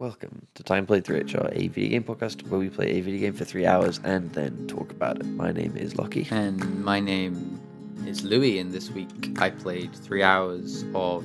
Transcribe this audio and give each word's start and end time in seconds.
Welcome 0.00 0.46
to 0.54 0.62
Time 0.62 0.86
Played 0.86 1.04
Through 1.04 1.16
It, 1.16 1.34
our 1.34 1.48
a 1.50 1.66
video 1.66 1.90
game 1.90 2.04
podcast 2.04 2.46
where 2.46 2.60
we 2.60 2.70
play 2.70 2.98
a 2.98 3.00
video 3.00 3.18
game 3.18 3.32
for 3.32 3.44
three 3.44 3.66
hours 3.66 3.98
and 4.04 4.30
then 4.30 4.68
talk 4.68 4.92
about 4.92 5.18
it. 5.18 5.26
My 5.26 5.50
name 5.50 5.76
is 5.76 5.98
Lockie. 5.98 6.24
And 6.30 6.84
my 6.84 7.00
name 7.00 7.60
is 8.06 8.22
Louis, 8.22 8.60
and 8.60 8.70
this 8.70 8.92
week 8.92 9.36
I 9.40 9.50
played 9.50 9.92
three 9.92 10.22
hours 10.22 10.84
of 10.94 11.24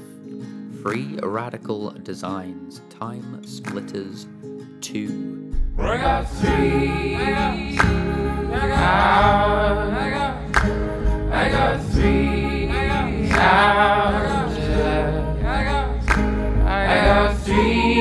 Free 0.82 1.20
Radical 1.22 1.92
Designs 1.92 2.82
Time 2.90 3.44
Splitters 3.46 4.26
2. 4.82 5.54
I 5.78 5.98
got 5.98 6.24
three 6.24 7.16
hours. 7.16 7.78
I 8.50 8.70
got, 10.10 10.66
I 11.32 11.50
got 11.52 11.80
three 11.92 12.70
hours. 12.70 14.58
I 15.44 15.64
got, 15.64 16.18
I 16.68 17.06
got 17.06 17.38
three 17.38 17.93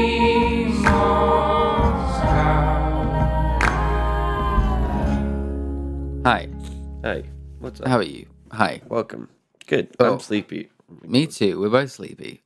what's 7.73 7.81
up? 7.81 7.89
how 7.89 7.97
are 7.99 8.03
you? 8.03 8.27
Hi. 8.53 8.83
Welcome. 8.89 9.29
Good. 9.67 9.95
Oh. 9.99 10.15
I'm 10.15 10.21
sleepy. 10.21 10.69
Me 11.03 11.27
too, 11.27 11.59
we're 11.59 11.71
both 11.71 11.91
sleepy. 11.91 12.43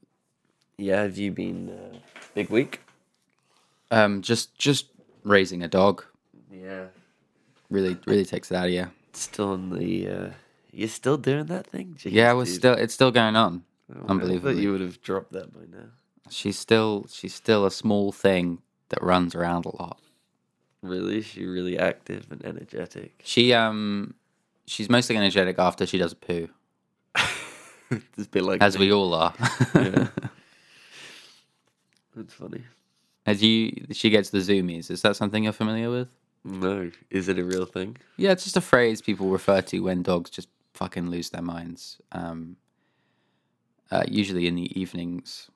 Yeah, 0.78 1.02
have 1.02 1.18
you 1.18 1.32
been 1.32 1.70
uh, 1.70 1.98
big 2.34 2.48
week? 2.48 2.80
Um, 3.90 4.22
just 4.22 4.56
just 4.56 4.86
raising 5.24 5.62
a 5.62 5.68
dog 5.68 6.04
Yeah. 6.52 6.86
really 7.70 7.96
really 8.06 8.24
takes 8.24 8.50
it 8.52 8.56
out 8.56 8.66
of 8.66 8.72
you. 8.72 8.86
Still 9.14 9.54
in 9.54 9.70
the. 9.70 10.08
Uh, 10.08 10.30
you're 10.72 10.86
still 10.88 11.16
doing 11.16 11.46
that 11.46 11.66
thing? 11.66 11.96
Jeez, 11.98 12.12
Yeah, 12.12 12.34
we're 12.34 12.44
dude. 12.44 12.54
still 12.54 12.74
it's 12.74 12.94
still 12.94 13.10
going 13.10 13.34
on. 13.34 13.64
Oh, 13.90 13.94
man, 13.94 14.02
I 14.02 14.06
thought 14.06 14.10
unbelievably. 14.10 14.62
you 14.62 14.70
would 14.72 14.80
have 14.80 15.00
dropped 15.02 15.32
that 15.32 15.52
by 15.52 15.62
now. 15.76 15.86
She's 16.30 16.58
still 16.58 17.06
she's 17.10 17.34
still 17.34 17.64
a 17.66 17.70
small 17.70 18.12
thing 18.12 18.60
that 18.90 19.02
runs 19.02 19.34
around 19.34 19.64
a 19.64 19.74
lot. 19.76 19.98
Really? 20.82 21.20
She 21.22 21.46
really 21.46 21.76
active 21.78 22.26
and 22.30 22.44
energetic. 22.44 23.20
She 23.24 23.52
um 23.52 24.14
she's 24.66 24.88
mostly 24.88 25.16
energetic 25.16 25.58
after 25.58 25.86
she 25.86 25.98
does 25.98 26.12
a 26.12 26.16
poo, 26.16 26.48
it's 27.90 28.26
a 28.26 28.28
bit 28.28 28.42
like 28.42 28.62
as 28.62 28.78
me. 28.78 28.86
we 28.86 28.92
all 28.92 29.14
are. 29.14 29.34
Yeah. 29.74 30.08
That's 32.14 32.32
funny. 32.32 32.62
As 33.26 33.42
you, 33.42 33.86
she 33.92 34.08
gets 34.10 34.30
the 34.30 34.38
zoomies. 34.38 34.90
Is 34.90 35.02
that 35.02 35.16
something 35.16 35.44
you're 35.44 35.52
familiar 35.52 35.90
with? 35.90 36.08
No, 36.44 36.90
is 37.10 37.28
it 37.28 37.38
a 37.38 37.44
real 37.44 37.66
thing? 37.66 37.96
Yeah, 38.16 38.30
it's 38.30 38.44
just 38.44 38.56
a 38.56 38.60
phrase 38.60 39.02
people 39.02 39.28
refer 39.28 39.60
to 39.62 39.80
when 39.80 40.02
dogs 40.02 40.30
just 40.30 40.48
fucking 40.74 41.10
lose 41.10 41.30
their 41.30 41.42
minds. 41.42 42.00
Um, 42.12 42.56
uh, 43.90 44.04
usually 44.08 44.46
in 44.46 44.54
the 44.54 44.80
evenings, 44.80 45.50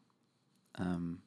um, 0.78 1.20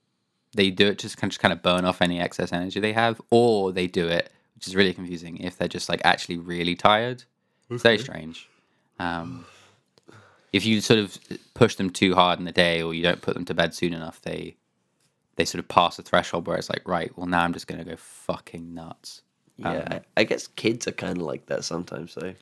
they 0.56 0.70
do 0.70 0.88
it 0.88 1.00
just 1.00 1.18
kind 1.18 1.30
of, 1.30 1.32
just 1.32 1.42
kind 1.42 1.54
of 1.54 1.62
burn 1.64 1.86
off 1.86 2.02
any 2.02 2.20
excess 2.20 2.52
energy 2.52 2.80
they 2.80 2.94
have, 2.94 3.22
or 3.32 3.72
they 3.72 3.88
do 3.88 4.08
it, 4.08 4.32
which 4.56 4.68
is 4.68 4.76
really 4.76 4.94
confusing, 4.94 5.38
if 5.38 5.58
they're 5.58 5.68
just 5.68 5.90
like 5.90 6.02
actually 6.04 6.38
really 6.38 6.76
tired. 6.76 7.24
It's 7.70 7.84
very 7.84 7.98
strange. 7.98 8.48
Um, 9.00 9.46
if 10.52 10.66
you 10.66 10.82
sort 10.82 11.00
of 11.00 11.18
push 11.54 11.76
them 11.76 11.90
too 11.90 12.14
hard 12.14 12.40
in 12.40 12.46
the 12.46 12.52
day, 12.52 12.82
or 12.82 12.94
you 12.94 13.02
don't 13.04 13.22
put 13.22 13.34
them 13.34 13.46
to 13.46 13.54
bed 13.54 13.74
soon 13.74 13.94
enough, 13.94 14.22
they 14.22 14.56
they 15.36 15.46
sort 15.46 15.60
of 15.60 15.68
pass 15.68 15.98
a 15.98 16.04
threshold 16.04 16.46
where 16.46 16.58
it's 16.58 16.70
like, 16.70 16.88
right, 16.88 17.16
well 17.18 17.26
now 17.26 17.44
I'm 17.44 17.54
just 17.54 17.68
gonna 17.68 17.84
go 17.84 17.96
fucking 17.96 18.74
nuts. 18.74 19.22
Yeah, 19.58 20.00
I, 20.16 20.22
I 20.22 20.24
guess 20.24 20.48
kids 20.48 20.88
are 20.88 20.92
kind 20.92 21.18
of 21.18 21.24
like 21.24 21.46
that 21.48 21.64
sometimes, 21.64 22.16
though. 22.16 22.34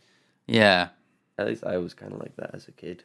Yeah, 0.47 0.89
At 1.37 1.47
least 1.47 1.63
I 1.63 1.77
was 1.77 1.93
kind 1.93 2.13
of 2.13 2.19
like 2.19 2.35
that 2.37 2.53
as 2.53 2.67
a 2.67 2.71
kid. 2.71 3.03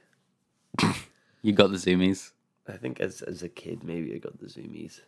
you 1.42 1.53
got 1.53 1.70
the 1.70 1.77
zoomies. 1.77 2.33
I 2.69 2.77
think 2.77 3.01
as 3.01 3.23
as 3.23 3.42
a 3.42 3.48
kid, 3.48 3.84
maybe 3.84 4.14
I 4.14 4.19
got 4.19 4.39
the 4.41 4.47
zoomies. 4.47 5.01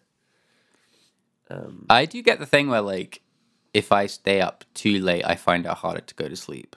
Um, 1.51 1.87
I 1.89 2.05
do 2.05 2.23
get 2.23 2.39
the 2.39 2.47
thing 2.47 2.69
where 2.69 2.81
like 2.81 3.23
if 3.75 3.93
I 3.93 4.07
stay 4.07 4.41
up 4.41 4.65
too 4.75 5.01
late, 5.01 5.25
I 5.25 5.35
find 5.35 5.67
it 5.67 5.73
harder 5.73 6.01
to 6.01 6.15
go 6.15 6.29
to 6.29 6.37
sleep. 6.37 6.77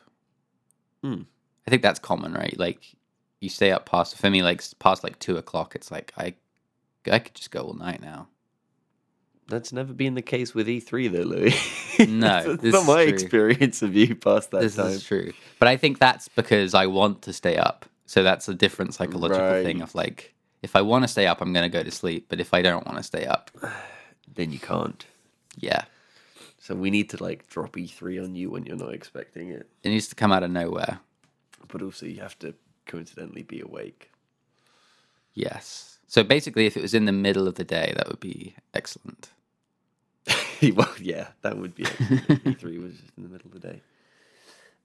Hmm. 1.04 1.22
I 1.68 1.70
think 1.72 1.82
that's 1.82 2.00
common, 2.00 2.34
right? 2.34 2.58
Like 2.58 2.96
you 3.40 3.50
stay 3.50 3.72
up 3.72 3.86
past 3.86 4.18
for 4.18 4.30
me, 4.30 4.42
like 4.44 4.64
past 4.80 5.04
like 5.04 5.20
two 5.20 5.38
o'clock. 5.38 5.76
It's 5.76 5.92
like 5.92 6.14
I, 6.18 6.34
I 7.12 7.20
could 7.20 7.36
just 7.36 7.52
go 7.52 7.62
all 7.62 7.74
night 7.74 8.02
now. 8.02 8.28
that's 9.48 9.74
never 9.74 9.94
been 9.94 10.16
the 10.16 10.22
case 10.22 10.54
with 10.56 10.68
E3, 10.68 11.12
though, 11.12 11.20
Louis. 11.24 11.56
No, 12.08 12.56
that's 12.56 12.62
this 12.62 12.74
not 12.74 12.88
is 12.88 12.88
my 12.88 13.04
true. 13.06 13.14
experience 13.14 13.82
of 13.84 13.96
you 13.96 14.16
past 14.16 14.52
that 14.52 14.62
this 14.62 14.76
time. 14.78 14.88
is 14.88 15.04
true, 15.04 15.34
but 15.60 15.68
I 15.68 15.78
think 15.78 16.00
that's 16.00 16.28
because 16.30 16.74
I 16.74 16.88
want 16.88 17.22
to 17.24 17.34
stay 17.34 17.58
up. 17.58 17.86
So 18.08 18.24
that's 18.24 18.48
a 18.50 18.54
different 18.56 18.94
psychological 18.96 19.62
thing 19.62 19.82
of 19.82 19.94
like, 19.94 20.34
if 20.64 20.76
I 20.76 20.82
want 20.82 21.04
to 21.04 21.08
stay 21.08 21.28
up, 21.28 21.42
I'm 21.42 21.54
going 21.54 21.70
to 21.70 21.78
go 21.78 21.84
to 21.84 21.92
sleep. 21.92 22.26
But 22.30 22.40
if 22.40 22.54
I 22.54 22.62
don't 22.62 22.86
want 22.86 22.98
to 22.98 23.04
stay 23.04 23.26
up, 23.26 23.52
Then 24.36 24.52
you 24.52 24.60
can't. 24.60 25.06
yeah, 25.58 25.84
So 26.72 26.78
we 26.78 26.90
need 26.90 27.10
to 27.10 27.22
like 27.22 27.50
drop 27.50 27.76
E3 27.76 28.24
on 28.24 28.34
you 28.34 28.50
when 28.50 28.66
you're 28.66 28.78
not 28.78 28.94
expecting 28.94 29.50
it, 29.50 29.68
it 29.84 29.90
needs 29.90 30.08
to 30.08 30.16
come 30.16 30.32
out 30.32 30.42
of 30.42 30.52
nowhere. 30.52 31.00
but 31.68 31.82
also 31.82 32.06
you 32.06 32.22
have 32.22 32.40
to 32.40 32.54
coincidentally 32.86 33.44
be 33.44 33.60
awake. 33.60 34.10
Yes. 35.34 36.00
So 36.08 36.24
basically, 36.24 36.68
if 36.68 36.78
it 36.78 36.82
was 36.82 36.94
in 36.94 37.04
the 37.04 37.12
middle 37.12 37.46
of 37.46 37.56
the 37.56 37.66
day, 37.66 37.92
that 37.98 38.08
would 38.08 38.22
be 38.22 38.56
excellent. 38.74 39.32
well, 40.74 40.94
yeah, 40.98 41.28
that 41.42 41.58
would 41.58 41.76
be 41.76 41.84
excellent 41.84 42.46
E3 42.46 42.82
was 42.82 42.94
just 42.94 43.12
in 43.18 43.24
the 43.24 43.30
middle 43.30 43.48
of 43.48 43.60
the 43.60 43.68
day. 43.68 43.82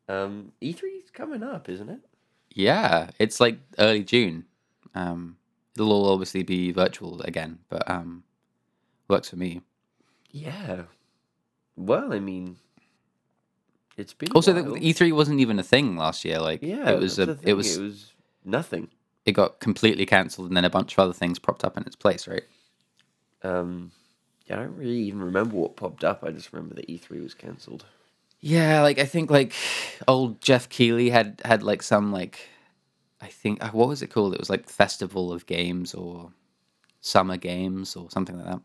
Um, 0.09 0.51
E3's 0.61 1.11
coming 1.13 1.45
up, 1.45 1.69
isn't 1.69 1.89
it? 1.89 2.01
Yeah, 2.51 3.11
it's 3.21 3.39
like 3.39 3.61
early 3.79 4.03
June. 4.03 4.45
Um, 4.97 5.37
it'll 5.77 5.93
all 5.93 6.11
obviously 6.13 6.43
be 6.43 6.73
virtual 6.73 7.23
again, 7.23 7.61
but 7.69 7.89
um, 7.89 8.25
works 9.07 9.31
for 9.31 9.37
me. 9.37 9.61
Yeah. 10.33 10.83
Well, 11.77 12.13
I 12.13 12.19
mean, 12.19 12.57
it's 13.97 14.15
been 14.15 14.33
Also, 14.33 14.53
the. 14.53 14.63
E3 14.63 15.13
wasn't 15.13 15.41
even 15.41 15.59
a 15.59 15.63
thing 15.63 15.97
last 15.97 16.25
year. 16.25 16.39
Like, 16.39 16.63
yeah, 16.63 16.91
it 16.91 16.99
was 16.99 17.19
a, 17.19 17.39
it 17.43 17.55
was, 17.55 17.77
it 17.77 17.83
was 17.83 18.13
nothing. 18.45 18.89
it 19.25 19.33
got 19.33 19.61
completely 19.61 20.07
cancelled, 20.07 20.49
and 20.49 20.57
then 20.57 20.65
a 20.65 20.71
bunch 20.71 20.93
of 20.95 20.99
other 20.99 21.13
things 21.13 21.39
propped 21.39 21.65
up 21.65 21.77
in 21.77 21.83
its 21.85 21.97
place, 21.97 22.27
right? 22.27 22.45
Um, 23.43 23.93
yeah, 24.47 24.57
I 24.57 24.63
don't 24.63 24.77
really 24.77 24.99
even 24.99 25.23
remember 25.23 25.57
what 25.57 25.77
popped 25.77 26.05
up. 26.05 26.25
I 26.25 26.31
just 26.31 26.53
remember 26.53 26.75
that 26.77 26.89
E3 26.89 27.23
was 27.23 27.35
cancelled. 27.35 27.85
Yeah, 28.41 28.83
like 28.83 28.99
I 28.99 29.05
think 29.05 29.31
like 29.31 29.53
old 30.07 30.41
Geoff 30.41 30.69
Keighley 30.69 31.11
had 31.11 31.41
had 31.45 31.63
like 31.63 31.83
some 31.83 32.13
like, 32.13 32.49
I 33.21 33.27
think 33.27 33.63
uh, 33.65 33.71
what 33.71 33.89
was 33.89 34.03
it 34.03 34.09
called? 34.09 34.35
It 34.35 34.41
was 34.41 34.51
like 34.51 34.69
Festival 34.69 35.33
of 35.33 35.47
Games 35.47 35.95
or 35.95 36.33
Summer 37.01 37.39
Games 37.39 37.97
or 37.97 38.11
something 38.11 38.37
like 38.37 38.47
that. 38.47 38.61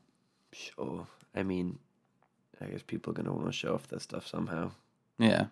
Sure. 0.51 1.07
I 1.33 1.43
mean, 1.43 1.79
I 2.61 2.65
guess 2.65 2.81
people 2.83 3.11
are 3.11 3.15
going 3.15 3.25
to 3.25 3.31
want 3.33 3.47
to 3.47 3.51
show 3.51 3.73
off 3.73 3.87
their 3.87 3.99
stuff 3.99 4.27
somehow. 4.27 4.71
Yeah. 5.17 5.47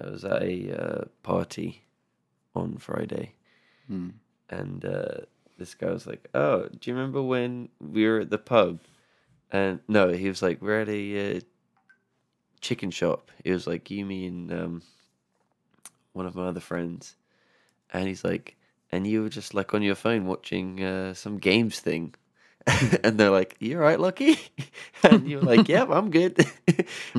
I 0.00 0.10
was 0.10 0.24
at 0.24 0.42
a 0.42 0.80
uh, 0.80 1.04
party 1.22 1.82
on 2.54 2.76
Friday, 2.78 3.34
Hmm. 3.88 4.10
and 4.48 4.84
uh, 4.84 5.20
this 5.58 5.74
guy 5.74 5.90
was 5.90 6.06
like, 6.06 6.28
"Oh, 6.34 6.68
do 6.68 6.90
you 6.90 6.94
remember 6.96 7.22
when 7.22 7.68
we 7.80 8.06
were 8.06 8.20
at 8.20 8.30
the 8.30 8.38
pub?" 8.38 8.78
And 9.50 9.80
no, 9.88 10.12
he 10.12 10.28
was 10.28 10.40
like, 10.42 10.62
"We're 10.62 10.82
at 10.82 10.88
a 10.88 11.36
uh, 11.36 11.40
chicken 12.60 12.90
shop." 12.90 13.30
He 13.42 13.50
was 13.50 13.66
like, 13.66 13.90
"You, 13.90 14.04
me, 14.04 14.26
and 14.26 14.52
um, 14.52 14.82
one 16.12 16.26
of 16.26 16.34
my 16.36 16.46
other 16.46 16.60
friends," 16.60 17.16
and 17.92 18.06
he's 18.06 18.22
like, 18.24 18.56
"And 18.92 19.06
you 19.06 19.22
were 19.22 19.28
just 19.30 19.52
like 19.54 19.74
on 19.74 19.82
your 19.82 19.94
phone 19.96 20.26
watching 20.26 20.82
uh, 20.82 21.14
some 21.14 21.38
games 21.38 21.80
thing." 21.80 22.14
and 23.04 23.18
they're 23.18 23.30
like, 23.30 23.56
"You 23.60 23.76
all 23.76 23.82
right, 23.82 23.98
Lockie?" 23.98 24.38
and 25.02 25.28
you're 25.28 25.40
like, 25.40 25.68
"Yep, 25.68 25.88
I'm 25.90 26.10
good." 26.10 26.44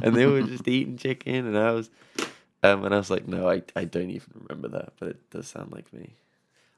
and 0.01 0.15
they 0.15 0.25
were 0.25 0.43
just 0.43 0.67
eating 0.67 0.97
chicken, 0.97 1.47
and 1.47 1.57
I 1.57 1.71
was, 1.71 1.89
um, 2.63 2.85
and 2.85 2.93
I 2.93 2.97
was 2.97 3.09
like, 3.09 3.27
"No, 3.27 3.49
I, 3.49 3.63
I 3.75 3.85
don't 3.85 4.11
even 4.11 4.29
remember 4.35 4.67
that, 4.69 4.93
but 4.99 5.09
it 5.09 5.29
does 5.29 5.47
sound 5.47 5.71
like 5.71 5.91
me." 5.93 6.13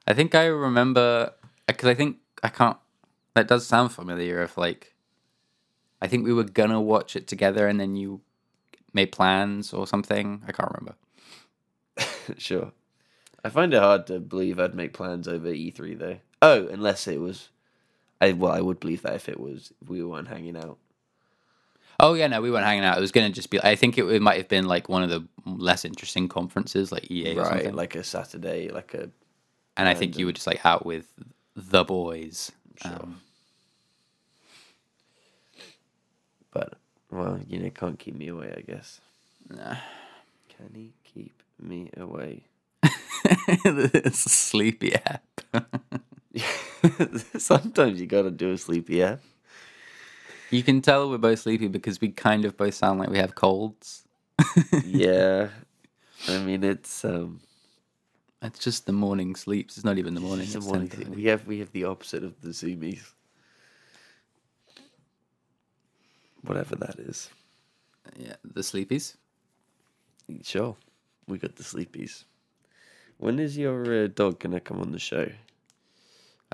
I 0.06 0.14
think 0.14 0.34
I 0.34 0.46
remember 0.46 1.32
because 1.66 1.88
I 1.88 1.94
think 1.94 2.18
I 2.42 2.48
can't. 2.48 2.78
That 3.34 3.48
does 3.48 3.66
sound 3.66 3.92
familiar. 3.92 4.42
If 4.42 4.56
like, 4.56 4.94
I 6.00 6.06
think 6.06 6.24
we 6.24 6.32
were 6.32 6.44
gonna 6.44 6.80
watch 6.80 7.14
it 7.14 7.26
together, 7.26 7.66
and 7.66 7.78
then 7.78 7.96
you 7.96 8.20
made 8.94 9.12
plans 9.12 9.72
or 9.72 9.86
something. 9.86 10.42
I 10.46 10.52
can't 10.52 10.70
remember. 10.70 10.94
sure. 12.38 12.72
I 13.44 13.48
find 13.48 13.74
it 13.74 13.82
hard 13.82 14.06
to 14.06 14.20
believe 14.20 14.60
I'd 14.60 14.74
make 14.74 14.92
plans 14.92 15.26
over 15.26 15.48
E3 15.48 15.98
though. 15.98 16.18
Oh, 16.40 16.68
unless 16.68 17.06
it 17.08 17.20
was, 17.20 17.50
I 18.22 18.32
well, 18.32 18.52
I 18.52 18.60
would 18.60 18.78
believe 18.78 19.02
that 19.02 19.14
if 19.14 19.28
it 19.28 19.40
was 19.40 19.72
if 19.82 19.88
we 19.88 20.04
weren't 20.04 20.28
hanging 20.28 20.56
out. 20.56 20.78
Oh 21.98 22.14
yeah, 22.14 22.28
no, 22.28 22.40
we 22.40 22.52
weren't 22.52 22.64
hanging 22.64 22.84
out. 22.84 22.96
It 22.96 23.00
was 23.00 23.10
gonna 23.10 23.30
just 23.30 23.50
be. 23.50 23.60
I 23.62 23.74
think 23.74 23.98
it, 23.98 24.04
it 24.04 24.22
might 24.22 24.36
have 24.36 24.48
been 24.48 24.66
like 24.66 24.88
one 24.88 25.02
of 25.02 25.10
the 25.10 25.26
less 25.44 25.84
interesting 25.84 26.28
conferences, 26.28 26.92
like 26.92 27.10
EA 27.10 27.34
or 27.36 27.42
right, 27.42 27.48
something. 27.48 27.74
like 27.74 27.96
a 27.96 28.04
Saturday, 28.04 28.68
like 28.68 28.94
a 28.94 29.10
and 29.76 29.88
I 29.88 29.94
think 29.94 30.18
you 30.18 30.26
were 30.26 30.32
just 30.32 30.46
like 30.46 30.64
out 30.64 30.86
with 30.86 31.12
the 31.56 31.82
boys. 31.82 32.52
Sure. 32.80 32.92
Um, 32.92 33.20
but 36.52 36.74
well, 37.10 37.40
you 37.48 37.58
know, 37.58 37.70
can't 37.70 37.98
keep 37.98 38.14
me 38.14 38.28
away. 38.28 38.54
I 38.56 38.60
guess. 38.60 39.00
nah. 39.50 39.76
Can 40.48 40.70
he 40.74 40.92
keep 41.02 41.42
me 41.60 41.90
away? 41.96 42.44
it's 42.84 44.26
a 44.26 44.28
sleepy 44.28 44.94
app. 44.94 45.24
Sometimes 47.38 48.00
you 48.00 48.06
gotta 48.06 48.30
do 48.30 48.52
a 48.52 48.58
sleepy 48.58 49.02
app. 49.02 49.20
You 50.50 50.62
can 50.62 50.82
tell 50.82 51.10
we're 51.10 51.18
both 51.18 51.40
sleepy 51.40 51.68
because 51.68 52.00
we 52.00 52.10
kind 52.10 52.44
of 52.44 52.56
both 52.56 52.74
sound 52.74 53.00
like 53.00 53.10
we 53.10 53.18
have 53.18 53.34
colds. 53.34 54.04
yeah. 54.86 55.48
I 56.28 56.38
mean, 56.38 56.64
it's 56.64 57.04
um, 57.04 57.40
It's 58.42 58.58
just 58.60 58.86
the 58.86 58.92
morning 58.92 59.36
sleeps. 59.36 59.76
It's 59.76 59.84
not 59.84 59.98
even 59.98 60.14
the 60.14 60.20
morning. 60.20 60.46
it's 60.46 60.56
it's 60.56 60.66
morning 60.66 60.88
10:30. 60.88 60.90
thing. 60.90 61.12
We 61.14 61.24
have 61.26 61.46
we 61.46 61.58
have 61.60 61.72
the 61.72 61.84
opposite 61.84 62.24
of 62.24 62.40
the 62.40 62.50
zoomies. 62.50 63.12
Whatever 66.42 66.76
that 66.76 66.98
is. 66.98 67.30
Yeah, 68.18 68.36
the 68.44 68.62
sleepies. 68.62 69.16
Sure, 70.42 70.76
we 71.28 71.38
got 71.38 71.56
the 71.56 71.64
sleepies. 71.64 72.24
When 73.18 73.38
is 73.38 73.58
your 73.58 74.04
uh, 74.04 74.08
dog 74.08 74.40
gonna 74.40 74.60
come 74.60 74.80
on 74.80 74.92
the 74.92 74.98
show? 74.98 75.30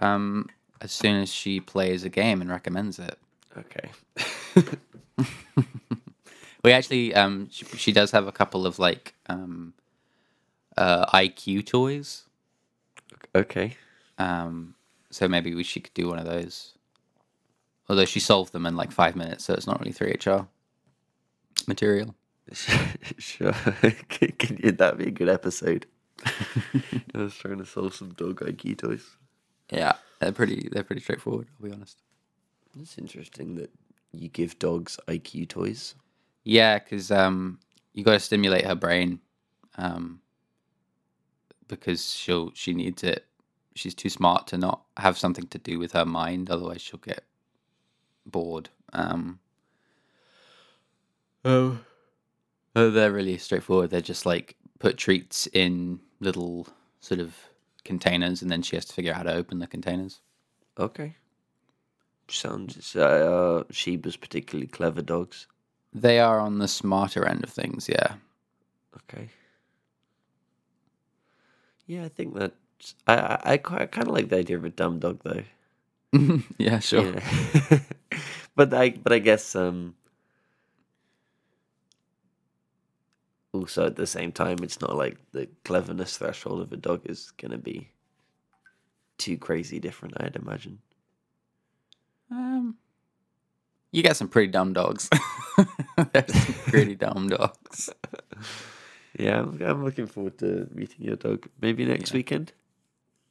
Um, 0.01 0.49
as 0.81 0.93
soon 0.93 1.21
as 1.23 1.33
she 1.33 1.61
plays 1.61 2.05
a 2.05 2.09
game 2.09 2.41
and 2.41 2.51
recommends 2.51 2.99
it. 2.99 3.19
Okay. 3.57 3.91
We 6.65 6.73
actually, 6.73 7.15
um, 7.15 7.49
she, 7.51 7.65
she 7.65 7.93
does 7.93 8.11
have 8.11 8.27
a 8.27 8.33
couple 8.33 8.67
of 8.67 8.79
like 8.79 9.15
um, 9.27 9.75
uh, 10.77 11.07
IQ 11.07 11.67
toys. 11.67 12.25
okay. 13.35 13.77
Um, 14.19 14.75
so 15.11 15.29
maybe 15.29 15.55
we 15.55 15.63
she 15.63 15.81
could 15.81 15.95
do 15.95 16.09
one 16.09 16.19
of 16.19 16.27
those. 16.27 16.75
Although 17.89 18.05
she 18.05 18.21
solved 18.21 18.53
them 18.53 18.67
in 18.67 18.77
like 18.77 18.93
five 18.93 19.17
minutes, 19.17 19.45
so 19.45 19.55
it's 19.55 19.67
not 19.67 19.81
really 19.81 19.93
three 19.93 20.11
HR 20.11 20.47
material. 21.67 22.15
sure. 23.19 23.53
can, 24.09 24.33
can 24.33 24.77
that'd 24.77 24.99
be 24.99 25.07
a 25.07 25.11
good 25.11 25.29
episode. 25.29 25.87
I 26.27 27.19
was 27.19 27.35
trying 27.35 27.59
to 27.59 27.67
solve 27.67 27.95
some 27.95 28.11
dog 28.11 28.41
IQ 28.41 28.79
toys. 28.79 29.07
Yeah, 29.71 29.95
they're 30.21 30.33
pretty. 30.33 30.69
They're 30.71 30.85
pretty 30.85 31.03
straightforward. 31.03 31.49
I'll 31.59 31.69
be 31.69 31.75
honest. 31.75 31.99
It's 32.81 32.99
interesting 32.99 33.55
that 33.57 33.71
you 34.13 34.29
give 34.29 34.59
dogs 34.59 34.99
IQ 35.09 35.49
toys. 35.49 35.95
Yeah, 36.45 36.79
because 36.79 37.11
um, 37.11 37.59
you 37.93 38.05
got 38.05 38.13
to 38.13 38.21
stimulate 38.21 38.65
her 38.65 38.75
brain, 38.75 39.21
um, 39.77 40.21
because 41.69 42.13
she'll 42.13 42.53
she 42.55 42.73
needs 42.73 43.05
it. 43.05 43.27
She's 43.75 43.95
too 43.95 44.09
smart 44.09 44.47
to 44.49 44.59
not 44.59 44.83
have 44.97 45.19
something 45.19 45.47
to 45.49 45.59
do 45.59 45.79
with 45.79 45.93
her 45.93 46.05
mind. 46.05 46.51
Otherwise, 46.51 46.81
she'll 46.81 47.01
get 47.01 47.25
bored. 48.27 48.71
Um, 48.93 49.39
oh, 51.45 51.79
oh, 52.75 52.91
they're 52.91 53.13
really 53.13 53.39
straightforward. 53.39 53.91
They're 53.91 54.01
just 54.01 54.27
like 54.27 54.57
put 54.79 54.97
treats 54.97 55.47
in 55.49 56.01
little 56.21 56.67
sort 57.01 57.21
of 57.21 57.37
containers, 57.89 58.43
and 58.43 58.51
then 58.51 58.63
she 58.63 58.77
has 58.77 58.85
to 58.85 58.93
figure 58.93 59.13
out 59.13 59.17
how 59.17 59.23
to 59.25 59.35
open 59.35 59.59
the 59.59 59.67
containers. 59.67 60.21
Okay. 60.79 61.17
Sounds 62.29 62.95
uh, 62.95 63.65
Shibas 63.73 64.21
particularly 64.21 64.69
clever 64.69 65.01
dogs. 65.03 65.47
They 65.93 66.21
are 66.21 66.39
on 66.39 66.59
the 66.59 66.69
smarter 66.69 67.25
end 67.27 67.43
of 67.43 67.51
things. 67.51 67.89
Yeah. 67.89 68.17
Okay. 68.95 69.31
Yeah, 71.87 72.05
I 72.05 72.11
think 72.11 72.35
that 72.35 72.53
I 73.07 73.15
I, 73.17 73.53
I 73.53 73.57
quite 73.57 73.91
kind 73.91 74.07
of 74.07 74.15
like 74.15 74.29
the 74.29 74.37
idea 74.37 74.59
of 74.59 74.65
a 74.65 74.71
dumb 74.71 74.99
dog 74.99 75.21
though. 75.25 75.45
yeah. 76.59 76.79
Sure. 76.81 77.15
Yeah. 77.15 77.81
but 78.55 78.75
I 78.75 78.91
but 78.91 79.13
I 79.13 79.19
guess 79.19 79.57
um 79.57 79.95
also 83.59 83.87
at 83.87 83.97
the 83.97 84.07
same 84.07 84.33
time 84.33 84.59
it's 84.63 84.81
not 84.81 84.97
like 84.97 85.19
the 85.33 85.49
cleverness 85.65 86.17
threshold 86.19 86.61
of 86.61 86.73
a 86.73 86.77
dog 86.77 87.03
is 87.05 87.33
gonna 87.33 87.59
be 87.59 87.91
too 89.19 89.37
crazy 89.37 89.81
different, 89.81 90.15
I'd 90.21 90.37
imagine. 90.37 90.79
Um, 92.31 92.77
you 93.91 94.03
got 94.03 94.17
some 94.17 94.29
pretty 94.29 94.49
dumb 94.49 94.73
dogs. 94.73 95.09
There's 96.13 96.35
some 96.35 96.55
pretty 96.67 96.95
dumb 96.95 97.29
dogs. 97.29 97.91
Yeah, 99.19 99.41
I'm, 99.41 99.61
I'm 99.61 99.85
looking 99.85 100.07
forward 100.07 100.39
to 100.39 100.69
meeting 100.73 101.05
your 101.05 101.17
dog. 101.17 101.49
Maybe 101.61 101.85
next 101.85 102.13
weekend. 102.13 102.53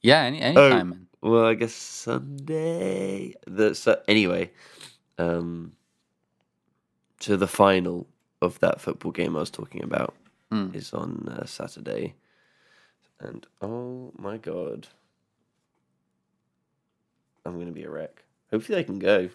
Yeah, 0.02 0.24
any 0.24 0.42
anytime, 0.42 0.90
man. 0.90 1.08
Well, 1.22 1.46
I 1.46 1.54
guess 1.54 1.74
Sunday. 1.74 3.36
The 3.46 3.74
so 3.74 4.02
anyway, 4.06 4.52
um, 5.18 5.74
so 7.22 7.38
the 7.38 7.48
final 7.48 8.08
of 8.42 8.60
that 8.60 8.82
football 8.82 9.12
game 9.12 9.36
I 9.36 9.40
was 9.40 9.52
talking 9.52 9.84
about 9.84 10.14
Mm. 10.52 10.74
is 10.74 10.94
on 10.94 11.28
uh, 11.28 11.46
Saturday, 11.46 12.14
and 13.20 13.46
oh 13.62 14.14
my 14.18 14.38
god, 14.38 14.88
I'm 17.46 17.60
gonna 17.60 17.72
be 17.74 17.84
a 17.84 17.90
wreck. 17.90 18.24
Hopefully, 18.52 18.80
I 18.80 18.84
can 18.84 18.98
go 18.98 19.30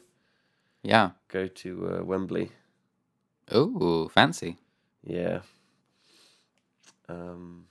Yeah. 0.82 1.10
go 1.28 1.49
to 1.49 1.99
uh, 1.99 2.02
Wembley. 2.04 2.52
Oh, 3.50 4.08
fancy. 4.08 4.56
Yeah. 5.05 5.40
Um. 7.10 7.66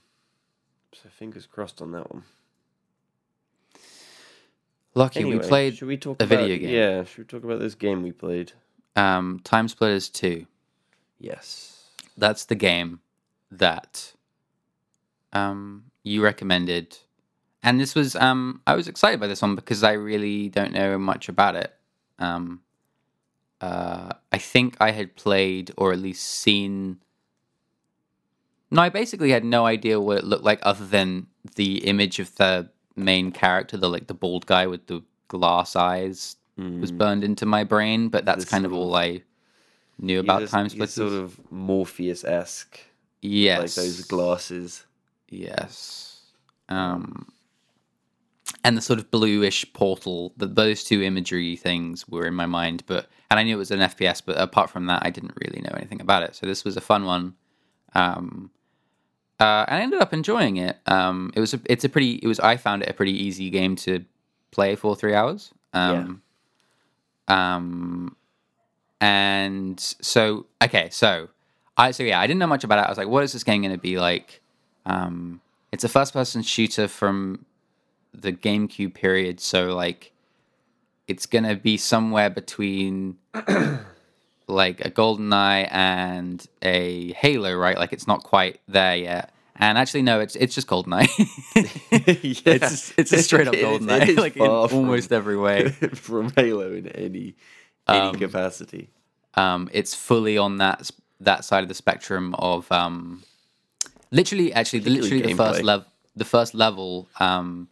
So 0.92 1.08
fingers 1.08 1.46
crossed 1.46 1.82
on 1.82 1.90
that 1.92 2.12
one. 2.12 2.22
Lockie 4.94 5.20
Anyway, 5.20 5.38
we 5.38 5.48
played 5.48 5.76
Should 5.76 5.88
we 5.88 5.96
talk 5.96 6.20
a 6.20 6.24
about, 6.24 6.38
video 6.38 6.58
game. 6.58 6.68
Yeah. 6.68 7.04
Should 7.04 7.18
we 7.18 7.24
talk 7.24 7.42
about 7.44 7.58
this 7.60 7.74
game 7.74 8.02
we 8.02 8.12
played? 8.12 8.52
um, 8.94 9.40
Time 9.42 9.66
Splitters 9.68 10.08
2. 10.10 10.46
Yes. 11.22 11.86
That's 12.18 12.44
the 12.46 12.54
game 12.54 13.00
that 13.50 14.12
um, 15.32 15.84
you 16.02 16.22
recommended. 16.22 16.98
And 17.62 17.80
this 17.80 17.94
was, 17.94 18.16
um, 18.16 18.60
I 18.66 18.74
was 18.74 18.88
excited 18.88 19.20
by 19.20 19.28
this 19.28 19.40
one 19.40 19.54
because 19.54 19.82
I 19.84 19.92
really 19.92 20.48
don't 20.48 20.72
know 20.72 20.98
much 20.98 21.28
about 21.28 21.54
it. 21.54 21.72
Um, 22.18 22.60
uh, 23.60 24.12
I 24.32 24.38
think 24.38 24.76
I 24.80 24.90
had 24.90 25.14
played 25.14 25.70
or 25.76 25.92
at 25.92 26.00
least 26.00 26.24
seen. 26.28 26.98
No, 28.70 28.82
I 28.82 28.88
basically 28.88 29.30
had 29.30 29.44
no 29.44 29.64
idea 29.64 30.00
what 30.00 30.18
it 30.18 30.24
looked 30.24 30.44
like 30.44 30.58
other 30.62 30.84
than 30.84 31.28
the 31.54 31.78
image 31.86 32.18
of 32.18 32.34
the 32.36 32.68
main 32.96 33.30
character, 33.30 33.76
the 33.76 33.88
like 33.88 34.08
the 34.08 34.14
bald 34.14 34.46
guy 34.46 34.66
with 34.66 34.86
the 34.88 35.02
glass 35.28 35.76
eyes, 35.76 36.36
was 36.80 36.90
burned 36.92 37.22
into 37.24 37.46
my 37.46 37.64
brain. 37.64 38.08
But 38.08 38.24
that's 38.24 38.44
This 38.44 38.50
kind 38.50 38.66
of- 38.66 38.72
all 38.72 38.94
I 38.96 39.22
knew 39.98 40.20
about 40.20 40.48
time 40.48 40.68
splitters. 40.68 40.94
sort 40.94 41.12
of 41.12 41.38
Morpheus 41.50 42.24
esque, 42.24 42.80
yes, 43.20 43.60
like 43.60 43.70
those 43.70 44.02
glasses. 44.02 44.84
Yes. 45.28 46.20
Um, 46.68 47.26
and 48.64 48.76
the 48.76 48.82
sort 48.82 48.98
of 48.98 49.10
bluish 49.10 49.70
portal, 49.72 50.32
the, 50.36 50.46
those 50.46 50.84
two 50.84 51.02
imagery 51.02 51.56
things 51.56 52.06
were 52.08 52.26
in 52.26 52.34
my 52.34 52.46
mind, 52.46 52.84
but 52.86 53.08
and 53.30 53.40
I 53.40 53.44
knew 53.44 53.54
it 53.56 53.58
was 53.58 53.70
an 53.70 53.80
FPS, 53.80 54.22
but 54.24 54.36
apart 54.38 54.70
from 54.70 54.86
that, 54.86 55.02
I 55.04 55.10
didn't 55.10 55.34
really 55.36 55.62
know 55.62 55.72
anything 55.74 56.00
about 56.00 56.22
it. 56.22 56.36
So 56.36 56.46
this 56.46 56.64
was 56.64 56.76
a 56.76 56.80
fun 56.80 57.04
one. 57.04 57.34
Um, 57.94 58.50
uh, 59.40 59.64
and 59.66 59.78
I 59.78 59.80
ended 59.80 60.00
up 60.00 60.12
enjoying 60.12 60.58
it. 60.58 60.78
Um, 60.86 61.32
it 61.34 61.40
was 61.40 61.54
a, 61.54 61.60
it's 61.64 61.84
a 61.84 61.88
pretty, 61.88 62.20
it 62.22 62.26
was 62.26 62.38
I 62.38 62.56
found 62.56 62.82
it 62.82 62.90
a 62.90 62.92
pretty 62.92 63.12
easy 63.12 63.50
game 63.50 63.74
to 63.76 64.04
play 64.50 64.76
for 64.76 64.94
three 64.94 65.14
hours. 65.14 65.50
Um, 65.72 66.22
um, 67.26 68.16
and 69.02 69.80
so 69.80 70.46
okay, 70.62 70.88
so 70.90 71.28
I 71.76 71.90
so 71.90 72.04
yeah, 72.04 72.20
I 72.20 72.28
didn't 72.28 72.38
know 72.38 72.46
much 72.46 72.62
about 72.62 72.78
it. 72.78 72.86
I 72.86 72.88
was 72.88 72.98
like, 72.98 73.08
what 73.08 73.24
is 73.24 73.32
this 73.32 73.42
game 73.42 73.62
going 73.62 73.74
to 73.74 73.78
be 73.78 73.98
like? 73.98 74.40
Um, 74.86 75.40
it's 75.72 75.82
a 75.82 75.88
first-person 75.88 76.42
shooter 76.42 76.86
from 76.86 77.44
the 78.14 78.32
GameCube 78.32 78.94
period, 78.94 79.40
so 79.40 79.74
like, 79.74 80.12
it's 81.08 81.26
going 81.26 81.42
to 81.44 81.56
be 81.56 81.76
somewhere 81.76 82.30
between 82.30 83.16
like 84.46 84.84
a 84.84 84.90
GoldenEye 84.90 85.68
and 85.72 86.46
a 86.62 87.12
Halo, 87.14 87.54
right? 87.56 87.76
Like, 87.76 87.92
it's 87.92 88.06
not 88.06 88.22
quite 88.22 88.60
there 88.68 88.96
yet. 88.96 89.32
And 89.56 89.78
actually, 89.78 90.02
no, 90.02 90.20
it's 90.20 90.36
it's 90.36 90.54
just 90.54 90.68
GoldenEye. 90.68 91.08
it's 92.46 92.92
it's 92.96 93.12
a 93.12 93.22
straight 93.22 93.48
up 93.48 93.54
GoldenEye, 93.66 94.16
like 94.16 94.36
in 94.36 94.42
almost 94.46 95.10
every 95.10 95.36
way. 95.36 95.70
from 95.94 96.32
Halo 96.36 96.72
in 96.72 96.86
any 96.88 97.34
any 97.92 98.08
Um, 98.08 98.18
capacity. 98.18 98.88
um, 99.34 99.68
it's 99.72 99.94
fully 99.94 100.36
on 100.38 100.58
that 100.58 100.90
that 101.20 101.44
side 101.44 101.62
of 101.62 101.68
the 101.68 101.74
spectrum 101.74 102.34
of 102.34 102.70
um, 102.72 103.22
literally 104.10 104.52
actually 104.52 104.80
the, 104.80 104.90
literally 104.90 105.22
the 105.22 105.34
first 105.34 105.62
level 105.62 105.86
the 106.16 106.24
first 106.24 106.54
level 106.54 107.08
um, 107.20 107.68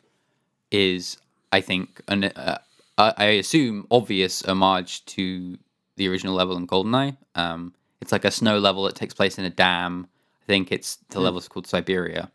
is 0.70 1.16
I 1.52 1.60
think 1.60 2.00
an, 2.08 2.24
uh, 2.24 2.58
I 2.96 3.12
I 3.16 3.24
assume 3.42 3.86
obvious 3.90 4.42
homage 4.42 5.04
to 5.16 5.58
the 5.96 6.08
original 6.08 6.34
level 6.34 6.56
in 6.56 6.66
Goldeneye. 6.66 7.16
Um, 7.34 7.74
it's 8.00 8.12
like 8.12 8.24
a 8.24 8.30
snow 8.30 8.58
level 8.58 8.84
that 8.84 8.94
takes 8.94 9.12
place 9.14 9.36
in 9.38 9.44
a 9.44 9.50
dam. 9.50 10.06
I 10.42 10.46
think 10.46 10.72
it's 10.72 10.96
the 11.10 11.18
Hmm. 11.18 11.24
level's 11.24 11.48
called 11.48 11.66
Siberia. 11.66 12.30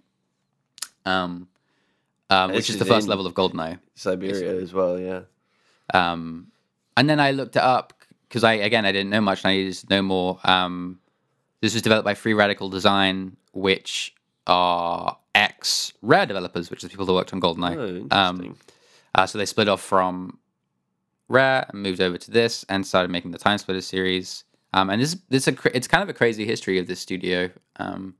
Um, 1.05 1.47
um, 2.29 2.51
which 2.53 2.69
is 2.69 2.77
the 2.77 2.85
first 2.85 3.07
level 3.07 3.25
of 3.25 3.33
Goldeneye. 3.33 3.79
Siberia 3.95 4.55
as 4.61 4.73
well, 4.73 4.99
yeah. 4.99 5.21
Um, 5.93 6.51
and 6.97 7.09
then 7.09 7.19
I 7.19 7.31
looked 7.31 7.55
it 7.55 7.61
up 7.61 7.93
because 8.27 8.43
I 8.43 8.53
again 8.53 8.85
I 8.85 8.91
didn't 8.91 9.09
know 9.09 9.21
much 9.21 9.43
and 9.43 9.51
I 9.51 9.55
needed 9.57 9.73
to 9.75 9.87
know 9.89 10.01
more. 10.01 10.39
Um, 10.43 10.99
this 11.61 11.73
was 11.73 11.81
developed 11.81 12.05
by 12.05 12.13
Free 12.13 12.33
Radical 12.33 12.69
Design, 12.69 13.37
which 13.53 14.13
are 14.47 15.17
ex 15.33 15.93
Rare 16.01 16.25
developers, 16.25 16.69
which 16.69 16.83
are 16.83 16.87
the 16.87 16.91
people 16.91 17.05
that 17.05 17.13
worked 17.13 17.33
on 17.33 17.39
Oh, 17.43 17.53
GoldenEye. 17.53 17.71
interesting. 18.01 18.11
um, 18.11 18.57
uh, 19.15 19.25
so 19.25 19.37
they 19.37 19.45
split 19.45 19.67
off 19.69 19.81
from 19.81 20.37
Rare 21.29 21.65
and 21.69 21.81
moved 21.81 22.01
over 22.01 22.17
to 22.17 22.31
this 22.31 22.65
and 22.69 22.85
started 22.85 23.09
making 23.11 23.31
the 23.31 23.37
Time 23.37 23.57
Splitters 23.57 23.87
series. 23.87 24.43
Um, 24.73 24.89
and 24.89 25.01
this 25.01 25.17
this 25.29 25.47
a 25.47 25.55
it's 25.73 25.87
kind 25.87 26.03
of 26.03 26.09
a 26.09 26.13
crazy 26.13 26.45
history 26.45 26.77
of 26.79 26.87
this 26.87 26.99
studio. 26.99 27.49
Um, 27.77 28.15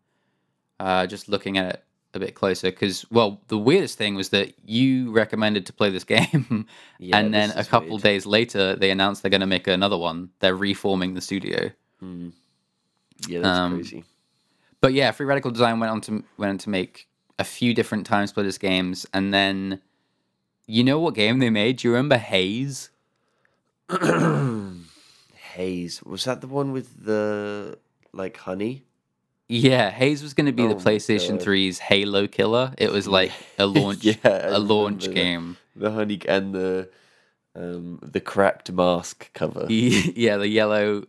uh, 0.80 1.06
just 1.08 1.30
looking 1.30 1.58
at 1.58 1.76
it 1.76 1.84
a 2.16 2.20
bit 2.20 2.36
closer, 2.36 2.70
because 2.72 3.06
well, 3.12 3.42
the 3.48 3.58
weirdest 3.58 3.98
thing 3.98 4.16
was 4.16 4.30
that 4.30 4.54
you 4.66 5.12
recommended 5.12 5.66
to 5.68 5.74
play 5.74 5.90
this 5.90 6.04
game, 6.16 6.66
Yeah, 7.00 7.18
and 7.18 7.34
then 7.34 7.52
a 7.56 7.64
couple 7.64 7.92
weird. 7.92 8.04
days 8.04 8.26
later 8.26 8.76
they 8.76 8.92
announced 8.92 9.22
they're 9.24 9.30
going 9.32 9.42
to 9.42 9.48
make 9.48 9.68
another 9.68 9.98
one. 9.98 10.30
They're 10.40 10.56
reforming 10.56 11.14
the 11.14 11.22
studio. 11.22 11.72
Yeah, 12.02 13.40
that's 13.42 13.46
Um, 13.60 13.76
crazy. 13.76 14.04
But 14.82 14.94
yeah, 14.94 15.12
Free 15.12 15.26
Radical 15.26 15.52
Design 15.52 15.80
went 15.80 15.92
on 15.92 16.02
to 16.02 16.24
went 16.38 16.50
on 16.52 16.58
to 16.60 16.70
make 16.70 17.08
a 17.40 17.44
few 17.44 17.74
different 17.74 18.06
Time 18.06 18.28
Splitters 18.28 18.58
games, 18.58 19.06
and 19.14 19.34
then 19.34 19.82
you 20.68 20.84
know 20.84 21.00
what 21.00 21.16
game 21.16 21.40
they 21.40 21.50
made? 21.50 21.78
Do 21.78 21.88
you 21.88 21.94
remember 21.94 22.18
Haze? 22.18 22.90
Haze 25.54 26.04
was 26.04 26.24
that 26.26 26.42
the 26.42 26.48
one 26.48 26.72
with 26.72 27.06
the 27.06 27.78
like 28.14 28.38
honey? 28.38 28.84
Yeah, 29.48 29.92
Haze 29.92 30.24
was 30.24 30.34
going 30.34 30.48
to 30.48 30.52
be 30.52 30.64
Oh 30.64 30.70
the 30.70 30.76
PlayStation 30.76 31.38
God. 31.38 31.48
3's 31.48 31.80
Halo 31.80 32.28
killer. 32.28 32.74
It 32.78 32.92
was 32.92 33.08
like 33.08 33.32
a 33.60 33.66
launch, 33.68 34.04
Yeah, 34.04 34.16
a 34.24 34.58
launch 34.58 35.12
game. 35.12 35.58
The 35.76 35.92
honey 35.92 36.20
and 36.28 36.54
the 36.54 36.90
um 37.56 38.00
the 38.02 38.22
cracked 38.22 38.72
mask 38.72 39.32
cover. 39.34 39.66
yeah, 39.70 40.38
the 40.38 40.48
yellow, 40.48 41.04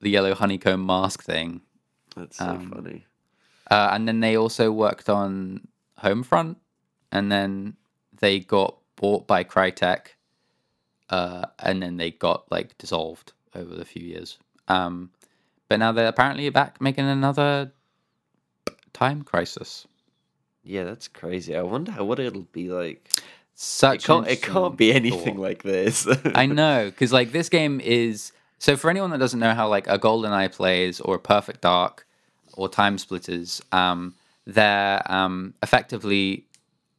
the 0.00 0.10
yellow 0.10 0.34
honeycomb 0.34 0.86
mask 0.86 1.24
thing. 1.24 1.62
That's 2.16 2.38
so 2.38 2.46
um, 2.46 2.70
funny. 2.70 3.06
Uh, 3.70 3.90
and 3.92 4.06
then 4.06 4.20
they 4.20 4.36
also 4.36 4.70
worked 4.72 5.08
on 5.08 5.68
Homefront, 6.02 6.56
and 7.12 7.30
then 7.30 7.76
they 8.18 8.40
got 8.40 8.76
bought 8.96 9.26
by 9.26 9.44
Crytek, 9.44 10.08
uh, 11.08 11.46
and 11.58 11.82
then 11.82 11.96
they 11.96 12.10
got 12.10 12.50
like 12.50 12.76
dissolved 12.78 13.32
over 13.54 13.74
the 13.74 13.84
few 13.84 14.02
years. 14.02 14.38
Um, 14.68 15.10
but 15.68 15.78
now 15.78 15.92
they're 15.92 16.08
apparently 16.08 16.48
back 16.50 16.80
making 16.80 17.06
another 17.06 17.72
Time 18.92 19.22
Crisis. 19.22 19.86
Yeah, 20.62 20.84
that's 20.84 21.08
crazy. 21.08 21.56
I 21.56 21.62
wonder 21.62 21.92
how, 21.92 22.04
what 22.04 22.18
it'll 22.18 22.42
be 22.52 22.68
like. 22.68 23.08
Such 23.54 24.04
It 24.04 24.06
can't. 24.06 24.28
It 24.28 24.42
can't 24.42 24.76
be 24.76 24.92
anything 24.92 25.36
thought. 25.36 25.42
like 25.42 25.62
this. 25.62 26.08
I 26.34 26.46
know, 26.46 26.86
because 26.86 27.12
like 27.12 27.32
this 27.32 27.48
game 27.48 27.80
is 27.80 28.32
so 28.58 28.76
for 28.76 28.90
anyone 28.90 29.10
that 29.10 29.18
doesn't 29.18 29.40
know 29.40 29.54
how 29.54 29.68
like 29.68 29.86
a 29.86 29.98
Golden 29.98 30.32
Eye 30.32 30.48
plays 30.48 31.00
or 31.00 31.14
a 31.14 31.18
Perfect 31.18 31.62
Dark 31.62 32.06
or 32.54 32.68
Time 32.68 32.98
Splitters, 32.98 33.62
um, 33.72 34.14
they're 34.46 35.02
um, 35.10 35.54
effectively 35.62 36.46